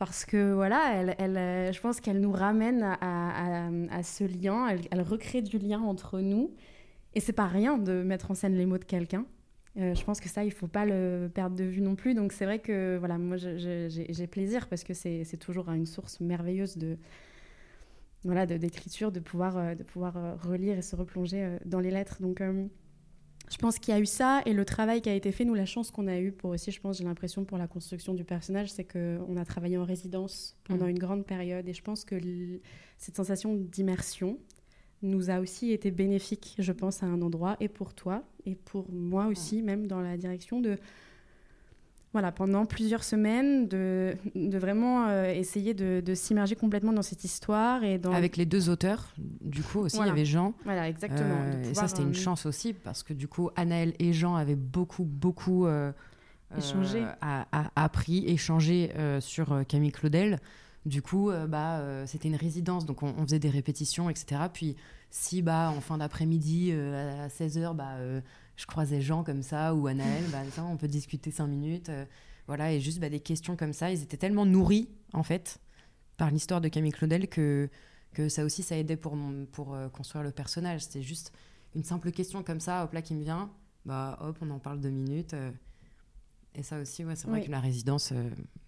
parce 0.00 0.24
que 0.24 0.54
voilà, 0.54 1.14
elle, 1.18 1.36
euh, 1.36 1.72
je 1.72 1.80
pense 1.82 2.00
qu'elle 2.00 2.20
nous 2.20 2.32
ramène 2.32 2.82
à, 2.82 3.66
à, 3.90 4.02
ce 4.02 4.24
lien, 4.24 4.66
elle, 4.90 5.02
recrée 5.02 5.42
du 5.42 5.58
lien 5.58 5.78
entre 5.82 6.20
nous. 6.20 6.54
Et 7.14 7.20
c'est 7.20 7.34
pas 7.34 7.46
rien 7.46 7.76
de 7.76 8.02
mettre 8.02 8.30
en 8.30 8.34
scène 8.34 8.54
les 8.56 8.64
mots 8.64 8.78
de 8.78 8.84
quelqu'un. 8.84 9.26
Euh, 9.76 9.94
je 9.94 10.02
pense 10.02 10.18
que 10.18 10.30
ça, 10.30 10.42
il 10.42 10.52
faut 10.52 10.68
pas 10.68 10.86
le 10.86 11.30
perdre 11.32 11.54
de 11.54 11.64
vue 11.64 11.82
non 11.82 11.96
plus. 11.96 12.14
Donc 12.14 12.32
c'est 12.32 12.46
vrai 12.46 12.60
que 12.60 12.96
voilà, 12.96 13.18
moi 13.18 13.36
j'ai 13.36 14.26
plaisir 14.26 14.68
parce 14.68 14.84
que 14.84 14.94
c'est 14.94 15.38
toujours 15.38 15.68
une 15.68 15.84
source 15.84 16.18
merveilleuse 16.20 16.78
de 16.78 16.96
voilà 18.24 18.46
d'écriture, 18.46 19.12
de, 19.12 19.20
pouvoir 19.20 19.58
euh, 19.58 19.74
de 19.74 19.82
pouvoir 19.82 20.40
relire 20.42 20.78
et 20.78 20.82
se 20.82 20.96
replonger 20.96 21.58
dans 21.66 21.80
les 21.80 21.90
lettres. 21.90 22.22
Donc 22.22 22.40
je 23.50 23.56
pense 23.56 23.78
qu'il 23.78 23.92
y 23.92 23.96
a 23.96 24.00
eu 24.00 24.06
ça 24.06 24.42
et 24.46 24.52
le 24.52 24.64
travail 24.64 25.02
qui 25.02 25.08
a 25.08 25.14
été 25.14 25.32
fait, 25.32 25.44
nous, 25.44 25.54
la 25.54 25.66
chance 25.66 25.90
qu'on 25.90 26.06
a 26.06 26.18
eue 26.18 26.30
pour 26.30 26.50
aussi, 26.50 26.70
je 26.70 26.80
pense, 26.80 26.98
j'ai 26.98 27.04
l'impression 27.04 27.44
pour 27.44 27.58
la 27.58 27.66
construction 27.66 28.14
du 28.14 28.24
personnage, 28.24 28.70
c'est 28.70 28.84
qu'on 28.84 29.36
a 29.36 29.44
travaillé 29.44 29.76
en 29.76 29.84
résidence 29.84 30.56
pendant 30.64 30.86
mm. 30.86 30.90
une 30.90 30.98
grande 30.98 31.26
période. 31.26 31.68
Et 31.68 31.74
je 31.74 31.82
pense 31.82 32.04
que 32.04 32.16
cette 32.96 33.16
sensation 33.16 33.56
d'immersion 33.56 34.38
nous 35.02 35.30
a 35.30 35.40
aussi 35.40 35.72
été 35.72 35.90
bénéfique, 35.90 36.54
je 36.58 36.72
pense, 36.72 37.02
à 37.02 37.06
un 37.06 37.22
endroit. 37.22 37.56
Et 37.58 37.68
pour 37.68 37.92
toi 37.92 38.22
et 38.46 38.54
pour 38.54 38.90
moi 38.92 39.26
aussi, 39.26 39.62
même 39.62 39.88
dans 39.88 40.00
la 40.00 40.16
direction 40.16 40.60
de 40.60 40.78
voilà, 42.12 42.32
pendant 42.32 42.66
plusieurs 42.66 43.04
semaines, 43.04 43.68
de, 43.68 44.16
de 44.34 44.58
vraiment 44.58 45.06
euh, 45.06 45.32
essayer 45.32 45.74
de, 45.74 46.02
de 46.04 46.14
s'immerger 46.14 46.56
complètement 46.56 46.92
dans 46.92 47.02
cette 47.02 47.22
histoire. 47.22 47.84
et 47.84 47.98
dans... 47.98 48.12
Avec 48.12 48.36
les 48.36 48.46
deux 48.46 48.68
auteurs, 48.68 49.14
du 49.18 49.62
coup, 49.62 49.78
aussi, 49.78 49.98
il 49.98 50.06
y 50.06 50.10
avait 50.10 50.24
Jean. 50.24 50.54
Voilà, 50.64 50.88
exactement. 50.88 51.38
Euh, 51.40 51.70
et 51.70 51.74
ça, 51.74 51.86
c'était 51.86 52.02
une 52.02 52.10
euh, 52.10 52.14
chance 52.14 52.46
aussi, 52.46 52.72
parce 52.72 53.04
que 53.04 53.12
du 53.12 53.28
coup, 53.28 53.50
Anaël 53.54 53.94
et 54.00 54.12
Jean 54.12 54.34
avaient 54.34 54.56
beaucoup, 54.56 55.04
beaucoup 55.04 55.68
échangé. 56.56 57.04
appris, 57.76 58.26
échangé 58.26 58.92
sur 59.20 59.64
Camille 59.68 59.92
Claudel. 59.92 60.40
Du 60.86 61.02
coup, 61.02 61.30
bah, 61.48 61.80
c'était 62.06 62.28
une 62.28 62.36
résidence, 62.36 62.86
donc 62.86 63.04
on, 63.04 63.22
faisait 63.22 63.38
des 63.38 63.50
répétitions, 63.50 64.10
etc. 64.10 64.42
Puis, 64.52 64.74
si 65.10 65.42
bah, 65.42 65.72
en 65.76 65.80
fin 65.80 65.98
d'après-midi, 65.98 66.72
à 66.72 67.28
16h, 67.28 67.74
bah, 67.76 67.98
je 68.60 68.66
croisais 68.66 69.00
Jean 69.00 69.24
comme 69.24 69.42
ça 69.42 69.74
ou 69.74 69.86
Anaël, 69.86 70.22
bah, 70.30 70.42
on 70.58 70.76
peut 70.76 70.86
discuter 70.88 71.30
cinq 71.30 71.46
minutes. 71.46 71.88
Euh, 71.88 72.04
voilà, 72.46 72.72
et 72.72 72.80
juste 72.80 73.00
bah, 73.00 73.08
des 73.08 73.20
questions 73.20 73.56
comme 73.56 73.72
ça. 73.72 73.90
Ils 73.90 74.02
étaient 74.02 74.18
tellement 74.18 74.44
nourris, 74.44 74.90
en 75.14 75.22
fait, 75.22 75.60
par 76.18 76.30
l'histoire 76.30 76.60
de 76.60 76.68
Camille 76.68 76.92
Claudel 76.92 77.28
que, 77.28 77.70
que 78.12 78.28
ça 78.28 78.44
aussi, 78.44 78.62
ça 78.62 78.76
aidait 78.76 78.96
pour, 78.96 79.16
pour 79.52 79.74
euh, 79.74 79.88
construire 79.88 80.24
le 80.24 80.30
personnage. 80.30 80.82
C'était 80.82 81.02
juste 81.02 81.32
une 81.74 81.84
simple 81.84 82.10
question 82.10 82.42
comme 82.42 82.60
ça, 82.60 82.84
hop 82.84 82.92
là, 82.92 83.00
qui 83.00 83.14
me 83.14 83.22
vient. 83.22 83.50
Bah, 83.86 84.18
hop, 84.20 84.36
on 84.42 84.50
en 84.50 84.58
parle 84.58 84.80
deux 84.80 84.90
minutes. 84.90 85.32
Euh. 85.32 85.50
et 86.54 86.62
ça 86.62 86.80
aussi, 86.80 87.02
ouais, 87.04 87.16
c'est 87.16 87.28
vrai 87.28 87.42
que 87.42 87.50
la 87.50 87.60
résidence. 87.60 88.12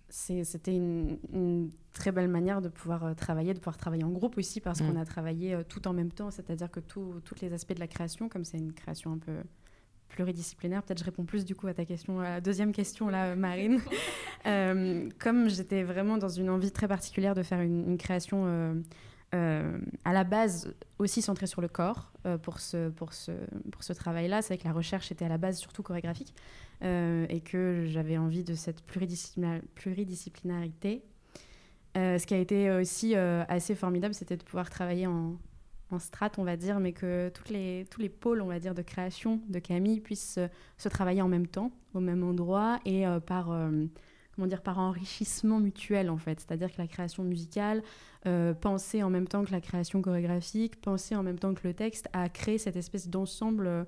C'était 0.09 0.75
une, 0.75 1.71
très 1.93 2.13
belle 2.13 2.29
manière 2.29 2.63
de 2.63 2.69
pouvoir 2.71 3.15
travailler, 3.15 3.53
de 3.53 3.59
pouvoir 3.59 3.77
travailler 3.77 4.05
en 4.05 4.11
groupe 4.11 4.39
aussi, 4.39 4.61
parce 4.61 4.81
mm. 4.81 4.87
qu'on 4.87 4.97
a 4.99 5.05
travaillé 5.05 5.59
tout 5.69 5.87
en 5.87 5.93
même 5.93 6.13
temps, 6.13 6.31
c'est-à-dire 6.31 6.71
que 6.71 6.81
tous 6.81 7.21
les 7.43 7.53
aspects 7.53 7.75
de 7.75 7.81
la 7.81 7.89
création, 7.89 8.31
comme 8.31 8.45
c'est 8.45 8.59
une 8.59 8.73
création 8.73 9.13
un 9.13 9.19
peu 9.19 9.43
pluridisciplinaire. 10.13 10.83
Peut-être 10.83 11.01
je 11.01 11.05
réponds 11.05 11.25
plus 11.25 11.45
du 11.45 11.57
coup 11.57 11.67
à 11.67 11.75
ta 11.75 11.85
question, 11.85 12.21
à 12.21 12.25
la 12.25 12.41
deuxième 12.41 12.73
question 12.73 13.09
là, 13.09 13.35
Marine. 13.35 13.81
Euh, 14.45 15.09
comme 15.21 15.49
j'étais 15.49 15.85
vraiment 15.85 16.19
dans 16.19 16.29
une 16.29 16.51
envie 16.51 16.73
très 16.73 16.89
particulière 16.89 17.37
de 17.37 17.45
faire 17.45 17.61
une, 17.61 17.97
création 17.97 18.43
euh, 18.45 18.75
euh, 19.37 19.79
à 20.05 20.13
la 20.13 20.25
base 20.25 20.75
aussi 20.99 21.23
centrée 21.23 21.47
sur 21.47 21.61
le 21.61 21.69
corps 21.69 22.11
pour 22.43 22.59
ce, 22.59 22.89
pour 22.89 23.13
ce, 23.13 23.31
pour 23.71 23.85
ce 23.85 23.93
travail-là, 23.93 24.43
c'est 24.43 24.59
que 24.59 24.65
la 24.65 24.73
recherche 24.73 25.13
était 25.13 25.27
à 25.27 25.29
la 25.29 25.39
base 25.39 25.59
surtout 25.59 25.85
chorégraphique 25.85 26.35
et 26.83 27.41
que 27.45 27.85
j'avais 27.87 28.19
envie 28.19 28.43
de 28.43 28.57
cette 28.57 28.83
pluridisciplinarité. 28.83 31.05
ce 31.95 32.27
qui 32.27 32.35
a 32.35 32.39
été 32.39 32.69
aussi 32.73 33.15
assez 33.15 33.77
formidable, 33.77 34.15
c'était 34.15 34.37
de 34.37 34.43
pouvoir 34.43 34.71
travailler 34.71 35.07
en, 35.07 35.37
en 35.93 35.99
strate, 35.99 36.39
on 36.39 36.45
va 36.45 36.57
dire, 36.57 36.81
mais 36.81 36.93
que 36.93 37.31
toutes 37.31 37.51
les, 37.51 37.87
tous 37.91 38.01
les 38.01 38.09
pôles, 38.09 38.41
on 38.41 38.47
va 38.47 38.59
dire, 38.59 38.75
de 38.75 38.83
création 38.83 39.41
de 39.49 39.59
Camille 39.59 40.01
puissent 40.01 40.39
se, 40.79 40.89
travailler 40.89 41.23
en 41.23 41.29
même 41.29 41.47
temps, 41.47 41.71
au 41.95 42.01
même 42.01 42.23
endroit, 42.23 42.81
et 42.85 43.07
euh, 43.07 43.21
par, 43.21 43.53
euh, 43.53 43.87
comment 44.35 44.47
dire, 44.47 44.63
par 44.63 44.79
enrichissement 44.79 45.61
mutuel, 45.61 46.11
en 46.11 46.19
fait. 46.19 46.41
C'est-à-dire 46.41 46.73
que 46.73 46.81
la 46.81 46.87
création 46.87 47.23
musicale, 47.25 47.83
euh, 48.27 48.55
penser 48.55 49.03
en 49.03 49.11
même 49.11 49.29
temps 49.29 49.45
que 49.45 49.53
la 49.53 49.61
création 49.61 50.03
chorégraphique, 50.03 50.81
penser 50.81 51.15
en 51.15 51.23
même 51.23 51.39
temps 51.39 51.55
que 51.55 51.67
le 51.67 51.75
texte, 51.75 52.09
a 52.13 52.29
créé 52.29 52.59
cette 52.59 52.77
espèce 52.77 53.09
d'ensemble 53.09 53.87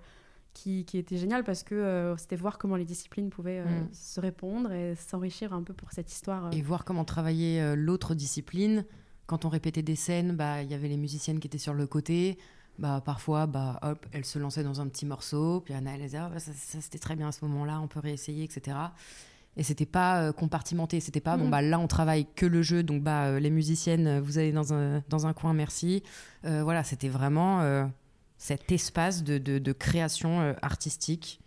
qui, 0.53 0.85
qui, 0.85 0.99
était 0.99 1.17
génial, 1.17 1.43
parce 1.43 1.63
que 1.65 2.15
c'était 2.17 2.37
voir 2.37 2.59
comment 2.59 2.77
les 2.77 2.85
disciplines 2.85 3.31
pouvaient 3.31 3.65
mm. 3.65 3.89
se 3.93 4.21
répondre 4.21 4.71
et 4.71 4.95
s'enrichir 4.95 5.53
un 5.53 5.63
peu 5.63 5.73
pour 5.75 5.91
cette 5.93 6.13
histoire. 6.13 6.53
Et 6.53 6.63
voir 6.63 6.85
comment 6.85 7.05
travailler 7.05 7.75
l'autre 7.75 8.15
discipline 8.15 8.85
quand 9.27 9.45
on 9.45 9.49
répétait 9.49 9.83
des 9.83 9.97
scènes, 9.97 10.37
bah 10.37 10.63
il 10.63 10.71
y 10.71 10.75
avait 10.75 10.89
les 10.89 10.97
musiciennes 10.97 11.41
qui 11.41 11.47
étaient 11.47 11.59
sur 11.59 11.75
le 11.75 11.87
côté. 11.87 12.39
Bah 12.79 13.01
parfois, 13.05 13.47
bah 13.47 13.79
hop, 13.83 14.05
elle 14.13 14.25
se 14.25 14.39
lançait 14.39 14.65
dans 14.65 14.81
un 14.81 14.89
petit 14.89 15.07
morceau, 15.07 15.61
puis 15.61 15.75
Anna 15.75 15.95
elle 15.95 16.03
disait 16.03 16.19
ah, 16.19 16.29
bah, 16.29 16.41
ça, 16.41 16.53
c'était 16.55 16.99
très 16.99 17.15
bien 17.15 17.29
à 17.29 17.33
ce 17.33 17.45
moment-là, 17.45 17.81
on 17.81 17.87
peut 17.87 18.01
réessayer, 18.01 18.43
etc. 18.43 18.77
Et 19.57 19.63
c'était 19.63 19.87
pas 19.87 20.21
euh, 20.21 20.33
compartimenté, 20.33 20.99
c'était 20.99 21.21
pas 21.21 21.37
bon 21.37 21.47
mm. 21.47 21.51
bah 21.51 21.63
là 21.63 21.79
on 21.79 21.87
travaille 21.87 22.27
que 22.35 22.47
le 22.47 22.63
jeu, 22.63 22.83
donc 22.83 23.03
bah 23.03 23.27
euh, 23.27 23.39
les 23.39 23.51
musiciennes 23.51 24.19
vous 24.19 24.39
allez 24.39 24.51
dans 24.51 24.75
un 24.75 25.03
dans 25.09 25.27
un 25.27 25.33
coin, 25.33 25.53
merci. 25.53 26.03
Euh, 26.45 26.65
voilà, 26.65 26.83
c'était 26.83 27.09
vraiment 27.09 27.89
cet 28.37 28.73
espace 28.73 29.23
de, 29.23 29.39
de, 29.39 29.73
création 29.73 30.55
artistique, 30.61 31.41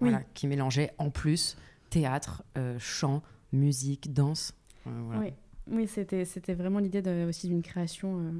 voilà, 0.00 0.22
qui 0.34 0.48
mélangeait 0.48 0.92
en 0.98 1.10
plus 1.10 1.56
théâtre, 1.88 2.42
chant, 2.78 3.22
musique, 3.52 4.12
danse. 4.12 4.54
Voilà. 4.84 5.20
Oui. 5.20 5.32
Oui, 5.70 5.86
c'était, 5.86 6.54
vraiment 6.54 6.80
l'idée 6.80 7.02
aussi 7.28 7.48
d'une 7.48 7.62
création 7.62 8.18
euh, 8.18 8.32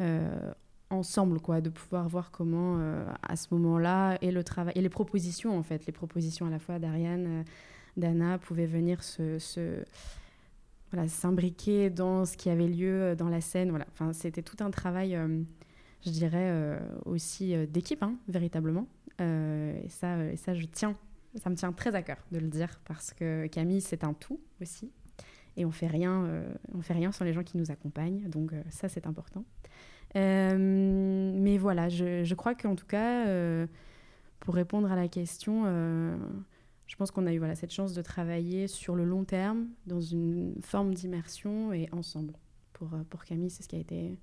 euh, 0.00 0.52
ensemble, 0.90 1.40
quoi, 1.40 1.60
de 1.60 1.70
pouvoir 1.70 2.08
voir 2.08 2.30
comment, 2.30 2.78
euh, 2.78 3.04
à 3.22 3.36
ce 3.36 3.54
moment-là, 3.54 4.18
et 4.22 4.32
le 4.32 4.42
travail, 4.42 4.72
et 4.76 4.80
les 4.80 4.88
propositions, 4.88 5.56
en 5.56 5.62
fait, 5.62 5.86
les 5.86 5.92
propositions 5.92 6.46
à 6.46 6.50
la 6.50 6.58
fois 6.58 6.78
d'Ariane, 6.78 7.44
d'Anna, 7.96 8.38
pouvaient 8.38 8.66
venir 8.66 9.04
se, 9.04 9.38
voilà, 10.90 11.06
s'imbriquer 11.08 11.90
dans 11.90 12.24
ce 12.24 12.36
qui 12.36 12.50
avait 12.50 12.66
lieu 12.66 13.14
dans 13.16 13.28
la 13.28 13.40
scène. 13.40 13.70
Voilà. 13.70 13.86
Enfin, 13.92 14.12
c'était 14.12 14.42
tout 14.42 14.62
un 14.62 14.70
travail, 14.70 15.18
je 16.04 16.10
dirais, 16.10 16.80
aussi 17.04 17.54
d'équipe, 17.68 18.02
hein, 18.02 18.16
véritablement. 18.28 18.88
et, 19.20 19.88
ça, 19.88 20.24
et 20.24 20.36
ça, 20.36 20.54
je 20.54 20.66
tiens, 20.66 20.96
ça 21.36 21.50
me 21.50 21.54
tient 21.54 21.72
très 21.72 21.94
à 21.94 22.02
cœur 22.02 22.18
de 22.32 22.38
le 22.38 22.48
dire, 22.48 22.80
parce 22.84 23.12
que 23.12 23.46
Camille, 23.46 23.80
c'est 23.80 24.02
un 24.02 24.12
tout 24.12 24.40
aussi 24.60 24.90
et 25.58 25.64
on 25.64 25.72
fait 25.72 25.88
rien, 25.88 26.24
euh, 26.24 26.48
on 26.72 26.80
fait 26.80 26.94
rien 26.94 27.10
sans 27.10 27.24
les 27.24 27.32
gens 27.32 27.42
qui 27.42 27.58
nous 27.58 27.70
accompagnent. 27.70 28.28
Donc 28.28 28.52
euh, 28.52 28.62
ça, 28.70 28.88
c'est 28.88 29.06
important. 29.06 29.44
Euh, 30.16 31.32
mais 31.36 31.58
voilà, 31.58 31.88
je, 31.88 32.22
je 32.22 32.34
crois 32.34 32.54
qu'en 32.54 32.76
tout 32.76 32.86
cas, 32.86 33.26
pour 34.40 34.54
répondre 34.54 34.90
à 34.90 34.96
la 34.96 35.08
question, 35.08 35.64
je 36.86 36.96
pense 36.96 37.10
qu'on 37.10 37.26
a 37.26 37.32
eu 37.34 37.38
voilà, 37.38 37.56
cette 37.56 37.72
chance 37.72 37.92
de 37.92 38.00
travailler 38.00 38.68
sur 38.68 38.94
le 38.94 39.04
long 39.04 39.24
terme, 39.24 39.66
dans 39.86 40.00
une 40.00 40.54
forme 40.62 40.94
d'immersion 40.94 41.72
et 41.72 41.88
ensemble. 41.92 42.34
Pour, 42.72 42.90
pour 43.10 43.24
Camille, 43.24 43.50
c'est 43.50 43.64
ce 43.64 43.68
qui 43.68 43.76
a 43.76 43.80
été 43.80 44.16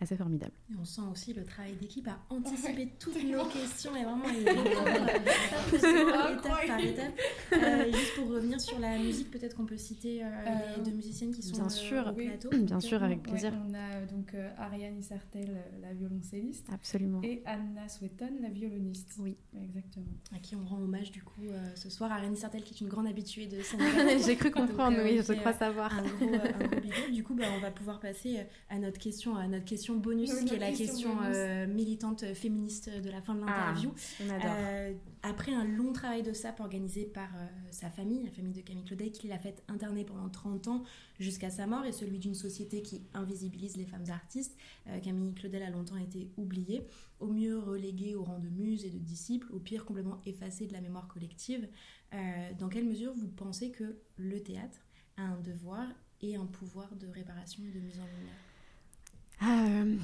assez 0.00 0.16
formidable. 0.16 0.52
Et 0.72 0.76
on 0.80 0.84
sent 0.84 1.02
aussi 1.12 1.34
le 1.34 1.44
travail 1.44 1.74
d'équipe 1.74 2.08
à 2.08 2.18
anticiper 2.30 2.88
toutes 2.98 3.22
nos 3.22 3.44
questions 3.46 3.94
et 3.94 4.04
vraiment 4.04 4.28
y 4.28 4.44
répondre 4.48 5.10
étape 6.30 6.66
par 6.66 6.80
étape. 6.80 7.20
Euh, 7.52 7.92
juste 7.92 8.14
pour 8.16 8.28
revenir 8.28 8.60
sur 8.60 8.78
la 8.78 8.98
musique, 8.98 9.30
peut-être 9.30 9.56
qu'on 9.56 9.66
peut 9.66 9.76
citer 9.76 10.24
euh, 10.24 10.26
les 10.76 10.82
deux 10.82 10.96
musiciennes 10.96 11.34
qui 11.34 11.42
sont 11.42 11.56
bien 11.56 11.68
sûr, 11.68 12.06
au 12.06 12.12
plateau. 12.12 12.48
Bien 12.50 12.80
sûr, 12.80 13.02
avec 13.02 13.22
plaisir. 13.22 13.52
Ouais, 13.52 13.58
on 13.68 13.74
a 13.74 14.06
donc 14.06 14.34
euh, 14.34 14.48
Ariane 14.56 14.98
Isartel, 14.98 15.50
la 15.82 15.92
violoncelliste. 15.92 16.66
Absolument. 16.72 17.20
Et 17.22 17.42
Anna 17.44 17.88
Sweton, 17.88 18.30
la 18.40 18.48
violoniste. 18.48 19.14
Oui. 19.18 19.36
Exactement. 19.62 20.06
À 20.34 20.38
qui 20.38 20.56
on 20.56 20.64
rend 20.64 20.80
hommage 20.80 21.10
du 21.10 21.22
coup 21.22 21.42
ce 21.74 21.90
soir. 21.90 22.10
Ariane 22.10 22.32
Isartel 22.32 22.62
qui 22.62 22.74
est 22.74 22.80
une 22.80 22.88
grande 22.88 23.06
habituée 23.06 23.46
de 23.46 23.60
scène. 23.60 23.80
J'ai 24.24 24.36
cru 24.36 24.50
comprendre, 24.50 24.96
donc, 24.96 25.06
oui, 25.06 25.20
je 25.26 25.32
crois 25.34 25.52
savoir. 25.52 25.92
Un 25.92 26.02
gros, 26.02 26.34
un 26.34 26.66
gros. 26.66 27.10
Du 27.10 27.24
coup, 27.24 27.34
bah, 27.34 27.46
on 27.56 27.60
va 27.60 27.70
pouvoir 27.70 28.00
passer 28.00 28.38
à 28.68 28.78
notre 28.78 28.98
question, 28.98 29.36
à 29.36 29.46
notre 29.46 29.64
question 29.64 29.89
bonus, 29.96 30.32
Oui, 30.32 30.44
qui 30.44 30.54
est 30.54 30.58
la 30.58 30.72
question 30.72 31.18
euh, 31.22 31.66
militante 31.66 32.24
féministe 32.34 32.90
de 32.90 33.10
la 33.10 33.20
fin 33.20 33.34
de 33.34 33.40
l'interview. 33.40 33.92
Ah, 34.20 34.34
adore. 34.34 34.50
Euh, 34.56 34.92
après 35.22 35.52
un 35.52 35.64
long 35.64 35.92
travail 35.92 36.22
de 36.22 36.32
SAP 36.32 36.60
organisé 36.60 37.04
par 37.04 37.28
euh, 37.36 37.46
sa 37.70 37.90
famille, 37.90 38.22
la 38.22 38.30
famille 38.30 38.52
de 38.52 38.60
Camille 38.60 38.84
Claudet, 38.84 39.10
qui 39.10 39.28
l'a 39.28 39.38
fait 39.38 39.62
interner 39.68 40.04
pendant 40.04 40.28
30 40.28 40.68
ans 40.68 40.82
jusqu'à 41.18 41.50
sa 41.50 41.66
mort, 41.66 41.84
et 41.84 41.92
celui 41.92 42.18
d'une 42.18 42.34
société 42.34 42.82
qui 42.82 43.02
invisibilise 43.14 43.76
les 43.76 43.86
femmes 43.86 44.08
artistes, 44.10 44.56
Camille 45.02 45.34
Claudel 45.34 45.62
a 45.62 45.70
longtemps 45.70 45.98
été 45.98 46.30
oubliée, 46.36 46.86
au 47.18 47.28
mieux 47.28 47.58
reléguée 47.58 48.14
au 48.14 48.24
rang 48.24 48.38
de 48.38 48.48
muse 48.48 48.84
et 48.84 48.90
de 48.90 48.98
disciple, 48.98 49.46
au 49.52 49.58
pire 49.58 49.84
complètement 49.84 50.20
effacée 50.24 50.66
de 50.66 50.72
la 50.72 50.80
mémoire 50.80 51.08
collective. 51.08 51.68
Dans 52.58 52.68
quelle 52.68 52.86
mesure 52.86 53.12
vous 53.14 53.28
pensez 53.28 53.70
que 53.70 53.96
le 54.16 54.42
théâtre 54.42 54.80
a 55.16 55.22
un 55.22 55.40
devoir 55.40 55.86
et 56.22 56.36
un 56.36 56.46
pouvoir 56.46 56.94
de 56.96 57.06
réparation 57.06 57.62
et 57.64 57.70
de 57.70 57.80
mise 57.80 57.98
en 58.00 58.06
lumière? 58.06 58.49
Euh, 59.42 59.96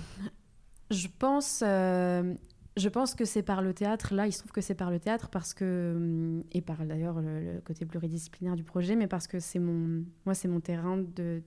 je 0.91 1.09
pense, 1.18 1.62
euh, 1.66 2.34
je 2.76 2.89
pense 2.89 3.14
que 3.14 3.24
c'est 3.24 3.43
par 3.43 3.62
le 3.62 3.74
théâtre. 3.74 4.14
Là, 4.14 4.26
il 4.26 4.32
se 4.32 4.39
trouve 4.39 4.53
que 4.53 4.61
c'est 4.61 4.74
par 4.74 4.91
le 4.91 4.99
théâtre 4.99 5.28
parce 5.28 5.55
que 5.55 6.43
et 6.53 6.61
par 6.62 6.84
d'ailleurs 6.84 7.20
le, 7.20 7.55
le 7.55 7.61
côté 7.61 7.84
pluridisciplinaire 7.87 8.57
du 8.57 8.64
projet, 8.64 8.97
mais 8.97 9.07
parce 9.07 9.26
que 9.26 9.41
c'est 9.41 9.59
mon, 9.59 10.05
moi, 10.24 10.34
c'est 10.34 10.49
mon 10.49 10.61
terrain 10.61 10.99
de, 10.99 11.43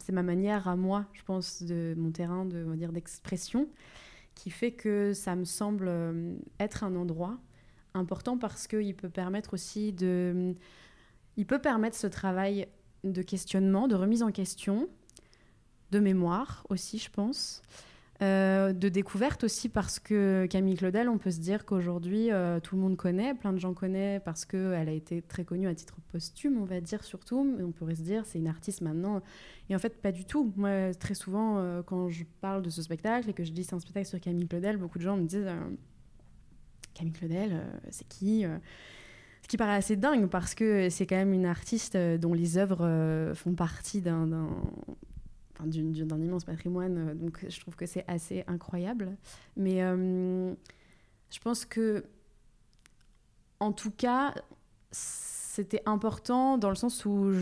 c'est 0.00 0.12
ma 0.12 0.22
manière 0.22 0.68
à 0.68 0.76
moi, 0.76 1.06
je 1.12 1.22
pense, 1.22 1.62
de 1.62 1.94
mon 1.96 2.10
terrain 2.10 2.44
de, 2.44 2.64
on 2.66 2.70
va 2.70 2.76
dire, 2.76 2.92
d'expression, 2.92 3.68
qui 4.34 4.50
fait 4.50 4.72
que 4.72 5.12
ça 5.12 5.36
me 5.36 5.44
semble 5.44 5.86
euh, 5.88 6.34
être 6.58 6.84
un 6.84 6.96
endroit 6.96 7.38
important 7.94 8.38
parce 8.38 8.66
qu'il 8.66 8.94
peut 8.96 9.10
permettre 9.10 9.54
aussi 9.54 9.92
de, 9.92 10.54
il 11.36 11.46
peut 11.46 11.60
permettre 11.60 11.96
ce 11.96 12.06
travail 12.06 12.68
de 13.04 13.22
questionnement, 13.22 13.88
de 13.88 13.94
remise 13.94 14.22
en 14.22 14.30
question, 14.30 14.88
de 15.92 16.00
mémoire 16.00 16.66
aussi, 16.70 16.98
je 16.98 17.10
pense. 17.10 17.62
Euh, 18.20 18.72
de 18.72 18.88
découverte 18.88 19.42
aussi 19.42 19.68
parce 19.68 19.98
que 19.98 20.46
Camille 20.48 20.76
Claudel, 20.76 21.08
on 21.08 21.18
peut 21.18 21.32
se 21.32 21.40
dire 21.40 21.64
qu'aujourd'hui 21.64 22.30
euh, 22.30 22.60
tout 22.60 22.76
le 22.76 22.80
monde 22.82 22.96
connaît, 22.96 23.34
plein 23.34 23.52
de 23.52 23.58
gens 23.58 23.74
connaissent 23.74 24.22
parce 24.24 24.44
qu'elle 24.44 24.88
a 24.88 24.92
été 24.92 25.22
très 25.22 25.44
connue 25.44 25.66
à 25.66 25.74
titre 25.74 25.96
posthume, 26.12 26.56
on 26.60 26.64
va 26.64 26.80
dire 26.80 27.02
surtout. 27.02 27.42
Mais 27.42 27.64
on 27.64 27.72
pourrait 27.72 27.96
se 27.96 28.02
dire 28.02 28.24
c'est 28.24 28.38
une 28.38 28.46
artiste 28.46 28.80
maintenant. 28.80 29.20
Et 29.68 29.74
en 29.74 29.78
fait, 29.80 30.00
pas 30.00 30.12
du 30.12 30.24
tout. 30.24 30.52
Moi, 30.56 30.94
très 30.94 31.14
souvent, 31.14 31.58
euh, 31.58 31.82
quand 31.82 32.08
je 32.10 32.22
parle 32.40 32.62
de 32.62 32.70
ce 32.70 32.80
spectacle 32.82 33.28
et 33.28 33.32
que 33.32 33.42
je 33.42 33.50
dis 33.50 33.64
c'est 33.64 33.74
un 33.74 33.80
spectacle 33.80 34.06
sur 34.06 34.20
Camille 34.20 34.46
Claudel, 34.46 34.76
beaucoup 34.76 34.98
de 34.98 35.02
gens 35.04 35.16
me 35.16 35.24
disent 35.26 35.50
Camille 36.94 37.12
Claudel, 37.14 37.60
c'est 37.90 38.06
qui 38.06 38.44
ce 39.42 39.48
qui 39.48 39.56
paraît 39.56 39.74
assez 39.74 39.96
dingue 39.96 40.28
parce 40.28 40.54
que 40.54 40.88
c'est 40.90 41.06
quand 41.06 41.16
même 41.16 41.32
une 41.32 41.46
artiste 41.46 41.96
dont 41.96 42.34
les 42.34 42.56
œuvres 42.56 43.32
font 43.34 43.54
partie 43.54 44.00
d'un- 44.00 44.48
d'un 45.66 46.20
immense 46.20 46.44
patrimoine. 46.44 47.10
euh, 47.10 47.14
Donc 47.14 47.44
je 47.48 47.60
trouve 47.60 47.76
que 47.76 47.86
c'est 47.86 48.04
assez 48.08 48.44
incroyable. 48.46 49.16
Mais 49.56 49.82
euh, 49.82 50.52
je 51.30 51.38
pense 51.40 51.64
que, 51.64 52.04
en 53.60 53.72
tout 53.72 53.90
cas, 53.90 54.34
c'était 54.90 55.82
important 55.86 56.58
dans 56.58 56.68
le 56.70 56.74
sens 56.74 57.04
où, 57.04 57.32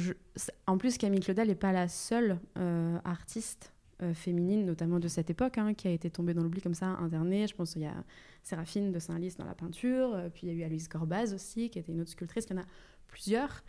en 0.66 0.78
plus, 0.78 0.98
Camille 0.98 1.20
Claudel 1.20 1.48
n'est 1.48 1.54
pas 1.54 1.72
la 1.72 1.88
seule 1.88 2.38
euh, 2.58 2.98
artiste 3.04 3.72
féminine, 4.14 4.64
notamment 4.64 4.98
de 4.98 5.08
cette 5.08 5.28
époque, 5.28 5.58
hein, 5.58 5.74
qui 5.74 5.86
a 5.86 5.90
été 5.90 6.08
tombée 6.08 6.32
dans 6.32 6.42
l'oubli 6.42 6.62
comme 6.62 6.72
ça, 6.72 6.86
internée. 6.86 7.46
Je 7.46 7.54
pense 7.54 7.74
qu'il 7.74 7.82
y 7.82 7.86
a 7.86 8.02
Séraphine 8.42 8.92
de 8.92 8.98
Saint-Lys 8.98 9.36
dans 9.36 9.44
la 9.44 9.54
peinture, 9.54 10.18
puis 10.32 10.46
il 10.46 10.48
y 10.48 10.52
a 10.52 10.54
eu 10.54 10.62
Aloïse 10.62 10.88
Gorbaz 10.88 11.34
aussi, 11.34 11.68
qui 11.68 11.78
était 11.78 11.92
une 11.92 12.00
autre 12.00 12.08
sculptrice. 12.08 12.46
Il 12.48 12.56
y 12.56 12.58
en 12.58 12.62
a 12.62 12.66
plusieurs. 13.08 13.62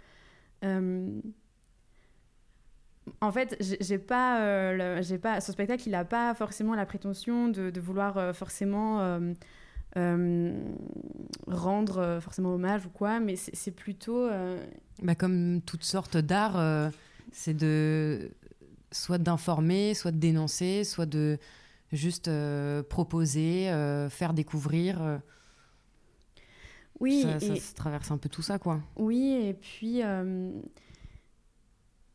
En 3.19 3.31
fait, 3.31 3.57
j'ai 3.81 3.97
pas, 3.97 4.41
euh, 4.41 4.97
le- 4.97 5.01
j'ai 5.01 5.17
pas, 5.17 5.41
ce 5.41 5.51
spectacle, 5.51 5.83
il 5.87 5.91
n'a 5.91 6.05
pas 6.05 6.33
forcément 6.35 6.75
la 6.75 6.85
prétention 6.85 7.49
de, 7.49 7.69
de 7.69 7.79
vouloir 7.81 8.17
euh, 8.17 8.33
forcément 8.33 8.99
euh, 9.97 10.53
rendre 11.47 12.19
forcément 12.21 12.53
hommage 12.53 12.85
ou 12.85 12.89
quoi, 12.89 13.19
mais 13.19 13.35
c'est 13.35 13.55
c'est 13.55 13.71
plutôt. 13.71 14.29
Bah, 15.01 15.15
comme 15.15 15.61
toutes 15.65 15.83
sortes 15.83 16.17
d'art, 16.17 16.91
c'est 17.31 17.53
de 17.55 18.31
soit 18.91 19.17
d'informer, 19.17 19.93
soit 19.93 20.11
de 20.11 20.17
dénoncer, 20.17 20.83
soit 20.83 21.05
de 21.05 21.37
juste 21.91 22.29
proposer, 22.89 23.65
faire 24.09 24.33
découvrir. 24.33 25.19
Oui, 26.99 27.23
ça, 27.23 27.39
ça 27.39 27.53
et- 27.55 27.59
se 27.59 27.73
traverse 27.73 28.11
un 28.11 28.17
peu 28.17 28.29
tout 28.29 28.43
ça, 28.43 28.59
quoi. 28.59 28.79
Oui, 28.95 29.39
et 29.43 29.53
puis 29.55 30.01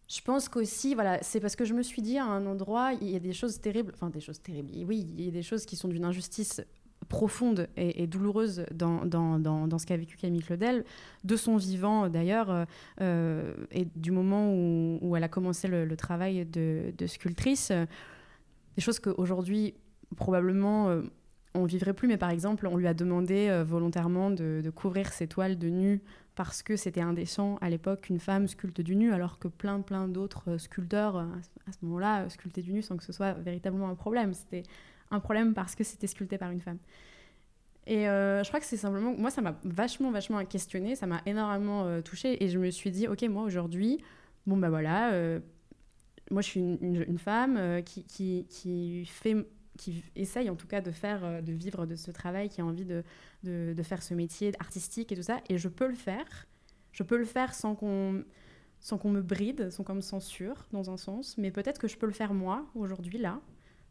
je 0.09 0.21
pense 0.21 0.49
qu'aussi, 0.49 0.95
voilà, 0.95 1.23
c'est 1.23 1.41
parce 1.41 1.57
que 1.57 1.65
je 1.65 1.75
me 1.75 1.83
suis 1.83 2.01
dit 2.01 2.19
à 2.19 2.25
un 2.25 2.47
endroit, 2.47 2.93
il 3.01 3.11
y 3.11 3.17
a 3.17 3.19
des 3.19 3.33
choses 3.33 3.61
terribles, 3.61 3.93
enfin 3.95 4.09
des 4.09 4.21
choses 4.21 4.41
terribles, 4.41 4.71
oui, 4.87 5.07
il 5.19 5.25
y 5.25 5.29
a 5.29 5.33
des 5.33 5.43
choses 5.43 5.67
qui 5.67 5.75
sont 5.75 5.89
d'une 5.89 6.05
injustice 6.05 6.63
profonde 7.09 7.69
et, 7.77 8.07
douloureuse 8.07 8.65
dans, 8.73 9.05
dans, 9.05 9.39
dans, 9.39 9.69
dans 9.69 9.79
ce 9.79 9.87
qu'a 9.87 9.97
vécu 9.97 10.17
Camille 10.17 10.43
Claudel, 10.43 10.85
de 11.25 11.37
son 11.37 11.57
vivant 11.57 12.09
d'ailleurs, 12.09 12.67
euh, 13.01 13.55
et 13.71 13.87
du 13.97 14.11
moment 14.11 14.53
où, 14.53 14.99
où 15.03 15.17
elle 15.17 15.25
a 15.25 15.29
commencé 15.29 15.69
le, 15.69 15.97
travail 15.97 16.47
de, 16.47 17.07
sculptrice, 17.07 17.71
des 17.71 18.83
choses 18.83 18.99
qu'aujourd'hui, 18.99 19.75
probablement, 20.17 20.89
euh, 20.89 21.03
on 21.55 21.65
vivrait 21.65 21.95
plus, 21.95 22.09
mais 22.09 22.19
par 22.19 22.31
exemple, 22.31 22.67
on 22.67 22.77
lui 22.77 22.87
a 22.87 22.95
demandé 22.95 23.49
euh, 23.49 23.65
volontairement 23.65 24.31
de, 24.31 24.61
de 24.63 24.71
couvrir 24.71 25.13
ses 25.13 25.27
toiles 25.27 25.59
de 25.59 25.69
nu 25.69 26.03
parce 26.37 26.63
que 26.63 26.77
c'était 26.77 27.01
indécent 27.01 27.57
à 27.63 27.71
l'époque 27.71 28.03
qu'une 28.03 28.21
femme 28.21 28.47
sculpte 28.47 28.81
du 28.83 28.95
nu, 28.95 29.13
alors 29.13 29.39
que 29.41 29.49
plein, 29.49 29.81
plein 29.81 30.07
d'autres 30.07 30.53
euh, 30.53 30.59
sculpteurs, 30.59 31.17
euh, 31.17 31.25
à 31.67 31.73
ce- 31.73 31.79
moment-là, 31.83 32.25
euh, 32.25 32.29
sculptaient 32.29 32.63
du 32.63 32.73
nu 32.73 32.83
sans 32.83 32.97
que 32.97 33.05
ce 33.05 33.13
soit 33.13 33.33
véritablement 33.33 33.89
un 33.89 33.95
problème. 33.97 34.35
C'était 34.35 34.63
un 35.11 35.19
problème 35.21 35.55
parce 35.55 35.75
que 35.75 35.83
c'était 35.83 36.07
sculpté 36.07 36.39
par 36.39 36.51
une 36.51 36.61
femme. 36.61 36.79
Et 37.89 38.05
je 38.05 38.49
crois 38.49 38.59
que 38.59 38.67
c'est 38.67 38.77
simplement... 38.77 39.15
Moi, 39.17 39.31
ça 39.31 39.43
m'a 39.43 39.61
vachement, 39.65 40.11
vachement 40.11 40.45
questionné, 40.45 40.97
ça 40.97 41.07
m'a 41.07 41.23
énormément 41.25 41.85
euh, 41.85 42.01
touchée, 42.03 42.43
et 42.43 42.49
je 42.49 42.59
me 42.59 42.71
suis 42.71 42.91
dit, 42.91 43.07
ok, 43.07 43.23
moi, 43.31 43.45
aujourd'hui, 43.45 43.99
bon, 44.47 44.57
bah 44.57 44.71
voilà... 44.71 45.13
moi, 46.33 46.43
je 46.43 46.49
suis 46.49 46.61
une, 46.61 47.05
une- 47.09 47.19
femme 47.19 47.83
qui, 47.85 48.03
qui, 48.05 48.47
qui 48.51 49.07
fait 49.07 49.47
qui 49.77 50.05
essaye 50.15 50.51
en 50.51 50.57
tout 50.57 50.67
cas 50.67 50.81
de 50.81 50.91
faire, 50.91 51.25
euh, 51.25 51.41
de 51.41 51.53
vivre 51.53 51.87
de 51.87 51.95
ce 51.97 52.11
travail, 52.11 52.49
qui 52.49 52.61
a 52.61 52.65
envie 52.65 52.85
de, 52.85 53.05
de, 53.45 53.83
faire 53.83 54.03
ce 54.03 54.15
métier 54.15 54.53
artistique 54.59 55.13
et 55.13 55.17
tout 55.17 55.23
ça, 55.23 55.41
et 55.49 55.59
je 55.59 55.69
peux 55.69 55.89
le 55.89 55.95
faire. 55.95 56.47
Je 56.93 57.03
peux 57.03 57.19
le 57.19 57.25
faire 57.25 57.55
sans 57.55 57.75
qu'on 57.75 58.25
sans 58.79 58.99
qu'on 58.99 59.11
me 59.11 59.23
bride, 59.23 59.71
sans 59.71 59.85
qu'on 59.85 59.95
me 59.95 60.01
censure 60.01 60.67
dans 60.71 60.91
un 60.91 60.97
sens, 60.97 61.39
mais 61.39 61.51
peut-être 61.51 61.81
que 61.81 61.89
je 61.89 61.97
peux 61.97 62.07
le 62.07 62.13
faire 62.13 62.35
moi 62.35 62.67
aujourd'hui 62.75 63.19
là, 63.19 63.41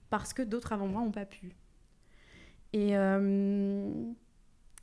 parce 0.09 0.31
que 0.31 0.43
d'autres 0.43 0.73
avant 0.73 0.87
moi 0.87 1.01
n'ont 1.01 1.11
pas 1.11 1.25
pu. 1.25 1.55
Et 2.71 2.95
euh, 2.95 3.89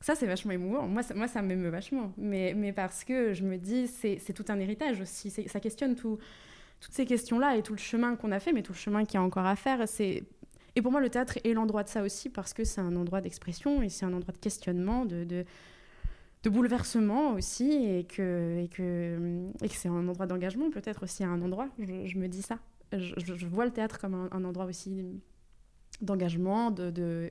ça, 0.03 0.15
c'est 0.15 0.27
vachement 0.27 0.53
émouvant. 0.53 0.89
Moi, 0.89 1.03
ça, 1.03 1.15
moi, 1.15 1.29
ça 1.29 1.43
m'émeut 1.43 1.69
vachement. 1.69 2.13
Mais, 2.17 2.55
mais 2.57 2.73
parce 2.73 3.05
que 3.05 3.33
je 3.33 3.45
me 3.45 3.57
dis, 3.57 3.87
c'est 3.87 4.33
tout 4.33 4.45
un 4.49 4.59
héritage 4.59 5.01
aussi. 5.01 5.31
Ça 5.31 5.61
questionne 5.61 5.95
tout, 5.95 6.19
toutes 6.81 6.93
ces 6.93 7.07
questions-là 7.07 7.57
et 7.57 7.63
tout 7.63 7.73
le 7.73 7.79
chemin 7.79 8.17
qu'on 8.17 8.33
a 8.33 8.41
fait, 8.41 8.53
mais 8.53 8.63
tout 8.63 8.73
le 8.73 8.79
chemin 8.79 9.05
qu'il 9.05 9.15
y 9.15 9.17
a 9.19 9.23
encore 9.23 9.47
à 9.47 9.57
faire. 9.57 9.89
C'est 9.89 10.25
et 10.75 10.83
pour 10.83 10.91
moi, 10.91 11.01
le 11.01 11.11
théâtre 11.11 11.39
est 11.45 11.53
l'endroit 11.53 11.83
de 11.83 11.89
ça 11.89 12.03
aussi, 12.03 12.31
parce 12.31 12.55
que 12.55 12.64
c'est 12.64 12.81
un 12.81 12.97
endroit 12.97 13.20
d'expression 13.20 13.83
et 13.83 13.89
c'est 13.89 14.07
un 14.07 14.12
endroit 14.12 14.33
de 14.33 14.39
questionnement, 14.39 15.05
de, 15.05 15.25
de, 15.25 15.45
bouleversement 16.51 17.33
aussi, 17.35 17.70
et 17.70 18.05
que, 18.05 18.62
et 18.64 18.68
que, 18.68 19.49
et 19.62 19.68
que 19.68 19.75
c'est 19.75 19.89
un 19.89 20.09
endroit 20.09 20.27
d'engagement, 20.27 20.70
peut-être 20.70 21.03
aussi 21.05 21.25
un 21.25 21.41
endroit, 21.43 21.68
je, 21.79 22.18
me 22.18 22.27
dis 22.27 22.43
ça. 22.43 22.59
Je, 22.93 23.47
vois 23.47 23.64
le 23.64 23.70
théâtre 23.70 23.99
comme 23.99 24.29
un, 24.33 24.45
endroit 24.45 24.64
aussi 24.64 25.05
d'engagement, 26.01 26.70
de, 26.70 26.91
de, 26.91 27.31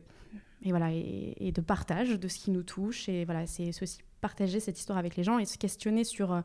et, 0.64 0.70
voilà, 0.70 0.92
et, 0.92 1.52
de 1.54 1.62
partage 1.62 2.20
de 2.20 2.28
ce 2.28 2.38
qui 2.38 2.52
nous 2.52 2.64
touche. 2.64 3.10
Et 3.10 3.26
voilà, 3.26 3.48
c'est 3.48 3.70
aussi 3.82 4.00
partager 4.22 4.60
cette 4.60 4.80
histoire 4.80 5.00
avec 5.00 5.16
les 5.16 5.24
gens 5.24 5.40
et 5.40 5.46
se 5.46 5.58
questionner 5.58 6.04
sur, 6.04 6.32
euh, 6.32 6.42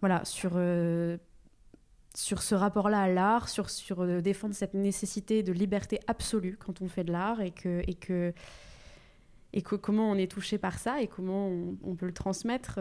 voilà, 0.00 0.24
sur 0.24 0.52
euh, 0.54 1.16
sur 2.16 2.42
ce 2.42 2.54
rapport-là 2.54 3.02
à 3.02 3.08
l'art, 3.08 3.48
sur, 3.48 3.70
sur 3.70 4.02
euh, 4.02 4.20
défendre 4.20 4.54
cette 4.54 4.74
nécessité 4.74 5.42
de 5.42 5.52
liberté 5.52 6.00
absolue 6.06 6.56
quand 6.56 6.80
on 6.80 6.88
fait 6.88 7.04
de 7.04 7.12
l'art 7.12 7.40
et 7.40 7.50
que, 7.50 7.82
et 7.86 7.94
que, 7.94 8.32
et 9.52 9.62
comment 9.62 10.10
on 10.10 10.16
est 10.16 10.30
touché 10.30 10.58
par 10.58 10.78
ça 10.78 11.00
et 11.00 11.06
comment 11.06 11.48
on, 11.48 11.94
peut 11.96 12.06
le 12.06 12.12
transmettre. 12.12 12.80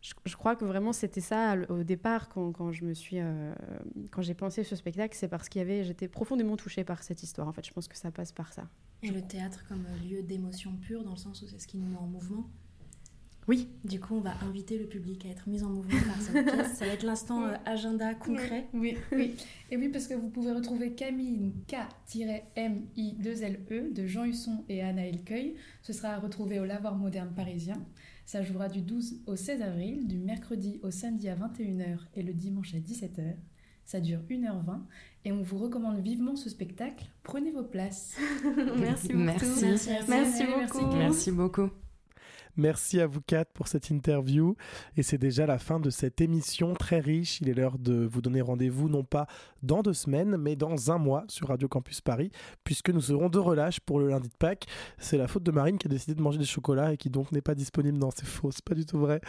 Je, 0.00 0.36
crois 0.36 0.56
que 0.56 0.64
vraiment 0.64 0.92
c'était 0.92 1.20
ça 1.20 1.54
au 1.68 1.84
départ 1.84 2.28
quand, 2.28 2.72
je 2.72 2.84
me 2.84 2.94
suis 2.94 3.18
quand 4.10 4.22
j'ai 4.22 4.34
pensé 4.34 4.64
ce 4.64 4.74
spectacle, 4.74 5.16
c'est 5.16 5.28
parce 5.28 5.48
qu'il 5.48 5.60
y 5.60 5.62
avait 5.62 5.84
j'étais 5.84 6.08
profondément 6.08 6.56
touchée 6.56 6.82
par 6.82 7.04
cette 7.04 7.22
histoire. 7.22 7.46
En 7.46 7.52
fait, 7.52 7.64
je 7.64 7.72
pense 7.72 7.86
que 7.86 7.96
ça 7.96 8.10
passe 8.10 8.32
par 8.32 8.52
ça. 8.52 8.68
Et 9.04 9.10
le 9.10 9.22
théâtre 9.22 9.64
comme 9.68 9.84
lieu 10.08 10.22
d'émotion 10.22 10.76
pure, 10.76 11.04
dans 11.04 11.12
le 11.12 11.16
sens 11.16 11.42
où 11.42 11.46
c'est 11.46 11.60
ce 11.60 11.68
qui 11.68 11.78
nous 11.78 11.86
met 11.86 11.96
en 11.96 12.06
mouvement. 12.06 12.50
Oui. 13.48 13.68
Du 13.84 13.98
coup, 13.98 14.14
on 14.16 14.20
va 14.20 14.34
inviter 14.42 14.78
le 14.78 14.86
public 14.86 15.26
à 15.26 15.30
être 15.30 15.48
mis 15.48 15.64
en 15.64 15.68
mouvement 15.68 15.98
par 16.06 16.20
cette 16.20 16.44
pièce. 16.44 16.74
Ça 16.74 16.86
va 16.86 16.92
être 16.92 17.02
l'instant 17.02 17.44
euh, 17.44 17.54
agenda 17.66 18.14
concret. 18.14 18.68
Oui, 18.72 18.96
oui, 19.12 19.34
Et 19.70 19.76
oui, 19.76 19.88
parce 19.88 20.06
que 20.06 20.14
vous 20.14 20.28
pouvez 20.28 20.52
retrouver 20.52 20.92
Camille, 20.92 21.52
K-M-I-2-L-E, 21.66 22.60
de 23.92 24.06
Jean 24.06 24.24
Husson 24.24 24.64
et 24.68 24.82
Anna 24.82 25.06
Elcueil. 25.06 25.56
Ce 25.82 25.92
sera 25.92 26.10
à 26.10 26.18
retrouver 26.18 26.60
au 26.60 26.64
Lavoir 26.64 26.96
Moderne 26.96 27.32
Parisien. 27.34 27.84
Ça 28.26 28.42
jouera 28.42 28.68
du 28.68 28.80
12 28.80 29.22
au 29.26 29.34
16 29.34 29.62
avril, 29.62 30.06
du 30.06 30.18
mercredi 30.18 30.78
au 30.82 30.92
samedi 30.92 31.28
à 31.28 31.34
21h 31.34 31.98
et 32.14 32.22
le 32.22 32.32
dimanche 32.32 32.74
à 32.74 32.78
17h. 32.78 33.34
Ça 33.84 33.98
dure 34.00 34.20
1h20 34.30 34.78
et 35.24 35.32
on 35.32 35.42
vous 35.42 35.58
recommande 35.58 36.00
vivement 36.00 36.36
ce 36.36 36.48
spectacle. 36.48 37.04
Prenez 37.24 37.50
vos 37.50 37.64
places. 37.64 38.16
merci 38.78 39.08
beaucoup. 39.08 39.46
Merci. 39.60 39.90
Merci, 40.08 40.44
beaucoup. 40.44 40.96
Merci 40.96 41.30
beaucoup. 41.32 41.70
Merci 42.56 43.00
à 43.00 43.06
vous 43.06 43.20
quatre 43.20 43.50
pour 43.52 43.68
cette 43.68 43.90
interview. 43.90 44.56
Et 44.96 45.02
c'est 45.02 45.18
déjà 45.18 45.46
la 45.46 45.58
fin 45.58 45.80
de 45.80 45.90
cette 45.90 46.20
émission 46.20 46.74
très 46.74 47.00
riche. 47.00 47.40
Il 47.40 47.48
est 47.48 47.54
l'heure 47.54 47.78
de 47.78 48.04
vous 48.04 48.20
donner 48.20 48.42
rendez-vous, 48.42 48.88
non 48.88 49.04
pas 49.04 49.26
dans 49.62 49.82
deux 49.82 49.94
semaines, 49.94 50.36
mais 50.36 50.56
dans 50.56 50.90
un 50.90 50.98
mois 50.98 51.24
sur 51.28 51.48
Radio 51.48 51.68
Campus 51.68 52.00
Paris, 52.00 52.30
puisque 52.64 52.90
nous 52.90 53.00
serons 53.00 53.28
de 53.28 53.38
relâche 53.38 53.80
pour 53.80 54.00
le 54.00 54.08
lundi 54.08 54.28
de 54.28 54.34
Pâques. 54.34 54.66
C'est 54.98 55.16
la 55.16 55.28
faute 55.28 55.44
de 55.44 55.50
Marine 55.50 55.78
qui 55.78 55.86
a 55.86 55.90
décidé 55.90 56.14
de 56.14 56.20
manger 56.20 56.38
des 56.38 56.44
chocolats 56.44 56.92
et 56.92 56.96
qui 56.96 57.10
donc 57.10 57.32
n'est 57.32 57.40
pas 57.40 57.54
disponible. 57.54 57.96
Non, 57.96 58.10
c'est 58.14 58.26
faux, 58.26 58.50
c'est 58.50 58.64
pas 58.64 58.74
du 58.74 58.84
tout 58.84 58.98
vrai. 58.98 59.20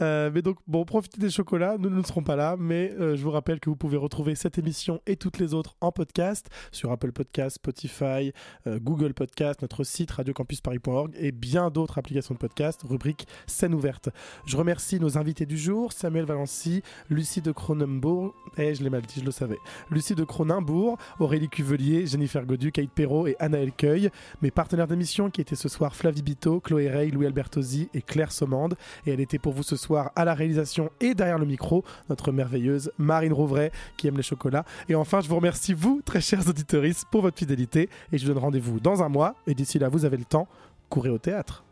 Euh, 0.00 0.30
mais 0.32 0.42
donc, 0.42 0.58
bon, 0.66 0.84
profitez 0.84 1.20
des 1.20 1.30
chocolats. 1.30 1.76
Nous 1.78 1.90
ne 1.90 2.02
serons 2.02 2.22
pas 2.22 2.36
là, 2.36 2.56
mais 2.58 2.92
euh, 2.98 3.16
je 3.16 3.24
vous 3.24 3.30
rappelle 3.30 3.60
que 3.60 3.70
vous 3.70 3.76
pouvez 3.76 3.96
retrouver 3.96 4.34
cette 4.34 4.58
émission 4.58 5.00
et 5.06 5.16
toutes 5.16 5.38
les 5.38 5.54
autres 5.54 5.76
en 5.80 5.90
podcast 5.90 6.48
sur 6.70 6.92
Apple 6.92 7.12
Podcast, 7.12 7.56
Spotify, 7.56 8.32
euh, 8.66 8.78
Google 8.78 9.14
Podcast, 9.14 9.62
notre 9.62 9.84
site 9.84 10.10
radiocampusparis.org 10.12 11.14
et 11.18 11.32
bien 11.32 11.70
d'autres 11.70 11.98
applications 11.98 12.34
de 12.34 12.38
podcast 12.38 12.67
rubrique 12.88 13.26
scène 13.46 13.74
ouverte. 13.74 14.10
Je 14.46 14.56
remercie 14.56 15.00
nos 15.00 15.18
invités 15.18 15.46
du 15.46 15.58
jour, 15.58 15.92
Samuel 15.92 16.24
Valency, 16.24 16.82
Lucie 17.10 17.42
de 17.42 17.52
Cronenbourg, 17.52 18.34
eh, 18.56 18.74
je 18.74 18.82
l'ai 18.82 18.90
mal 18.90 19.02
dit, 19.02 19.20
je 19.20 19.24
le 19.24 19.30
savais, 19.30 19.58
Lucie 19.90 20.14
de 20.14 20.24
Cronenbourg, 20.24 20.98
Aurélie 21.18 21.48
Cuvelier, 21.48 22.06
Jennifer 22.06 22.44
Godu, 22.44 22.72
Kate 22.72 22.90
Perrault 22.90 23.26
et 23.26 23.36
Anna 23.38 23.58
Elcueil, 23.58 24.10
mes 24.42 24.50
partenaires 24.50 24.86
d'émission 24.86 25.30
qui 25.30 25.40
étaient 25.40 25.56
ce 25.56 25.68
soir 25.68 25.94
Flavie 25.94 26.22
Bito, 26.22 26.60
Chloé 26.60 26.88
Rey, 26.88 27.08
Louis 27.08 27.26
Albertosi 27.26 27.88
et 27.94 28.02
Claire 28.02 28.32
Sommande. 28.32 28.76
Et 29.06 29.10
elle 29.10 29.20
était 29.20 29.38
pour 29.38 29.52
vous 29.52 29.62
ce 29.62 29.76
soir 29.76 30.12
à 30.16 30.24
la 30.24 30.34
réalisation 30.34 30.90
et 31.00 31.14
derrière 31.14 31.38
le 31.38 31.46
micro, 31.46 31.84
notre 32.08 32.32
merveilleuse 32.32 32.92
Marine 32.98 33.32
Rouvray 33.32 33.70
qui 33.96 34.08
aime 34.08 34.16
les 34.16 34.22
chocolats. 34.22 34.64
Et 34.88 34.94
enfin, 34.94 35.20
je 35.20 35.28
vous 35.28 35.36
remercie 35.36 35.74
vous, 35.74 36.02
très 36.04 36.20
chers 36.20 36.48
auditeurs, 36.48 36.78
pour 37.10 37.22
votre 37.22 37.38
fidélité 37.38 37.88
et 38.12 38.18
je 38.18 38.26
vous 38.26 38.32
donne 38.32 38.42
rendez-vous 38.42 38.80
dans 38.80 39.02
un 39.02 39.08
mois. 39.08 39.34
Et 39.46 39.54
d'ici 39.54 39.78
là, 39.78 39.88
vous 39.88 40.04
avez 40.04 40.16
le 40.16 40.24
temps, 40.24 40.48
courez 40.88 41.10
au 41.10 41.18
théâtre. 41.18 41.64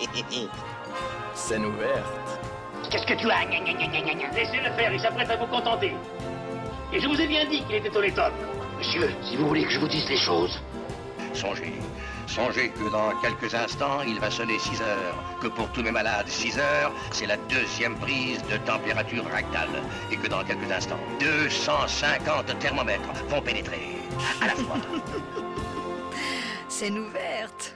Scène 1.34 1.66
ouverte. 1.66 2.40
Qu'est-ce 2.90 3.06
que 3.06 3.14
tu 3.14 3.30
as? 3.30 3.44
Laissez-le 4.34 4.70
faire, 4.72 4.92
il 4.92 5.00
s'apprête 5.00 5.30
à 5.30 5.36
vous 5.36 5.46
contenter. 5.46 5.94
Et 6.92 7.00
je 7.00 7.08
vous 7.08 7.20
ai 7.20 7.26
bien 7.26 7.44
dit 7.46 7.62
qu'il 7.64 7.76
était 7.76 7.96
au 7.96 8.10
top. 8.10 8.32
Monsieur, 8.78 9.10
si 9.22 9.36
vous 9.36 9.48
voulez 9.48 9.64
que 9.64 9.70
je 9.70 9.80
vous 9.80 9.88
dise 9.88 10.08
les 10.08 10.16
choses. 10.16 10.60
Songez, 11.32 11.74
songez 12.26 12.68
que 12.68 12.90
dans 12.92 13.10
quelques 13.20 13.52
instants, 13.54 14.02
il 14.06 14.20
va 14.20 14.30
sonner 14.30 14.58
6 14.58 14.80
heures. 14.82 15.16
Que 15.40 15.48
pour 15.48 15.68
tous 15.72 15.82
mes 15.82 15.90
malades, 15.90 16.28
6 16.28 16.58
heures, 16.58 16.92
c'est 17.10 17.26
la 17.26 17.36
deuxième 17.36 17.96
prise 17.96 18.42
de 18.44 18.56
température 18.58 19.24
rectale. 19.26 19.82
Et 20.12 20.16
que 20.16 20.28
dans 20.28 20.44
quelques 20.44 20.70
instants, 20.70 21.00
250 21.18 22.58
thermomètres 22.60 23.12
vont 23.28 23.40
pénétrer 23.40 23.96
à 24.40 24.46
la 24.46 24.54
fois. 24.54 24.76
Scène 26.68 26.98
ouverte. 26.98 27.74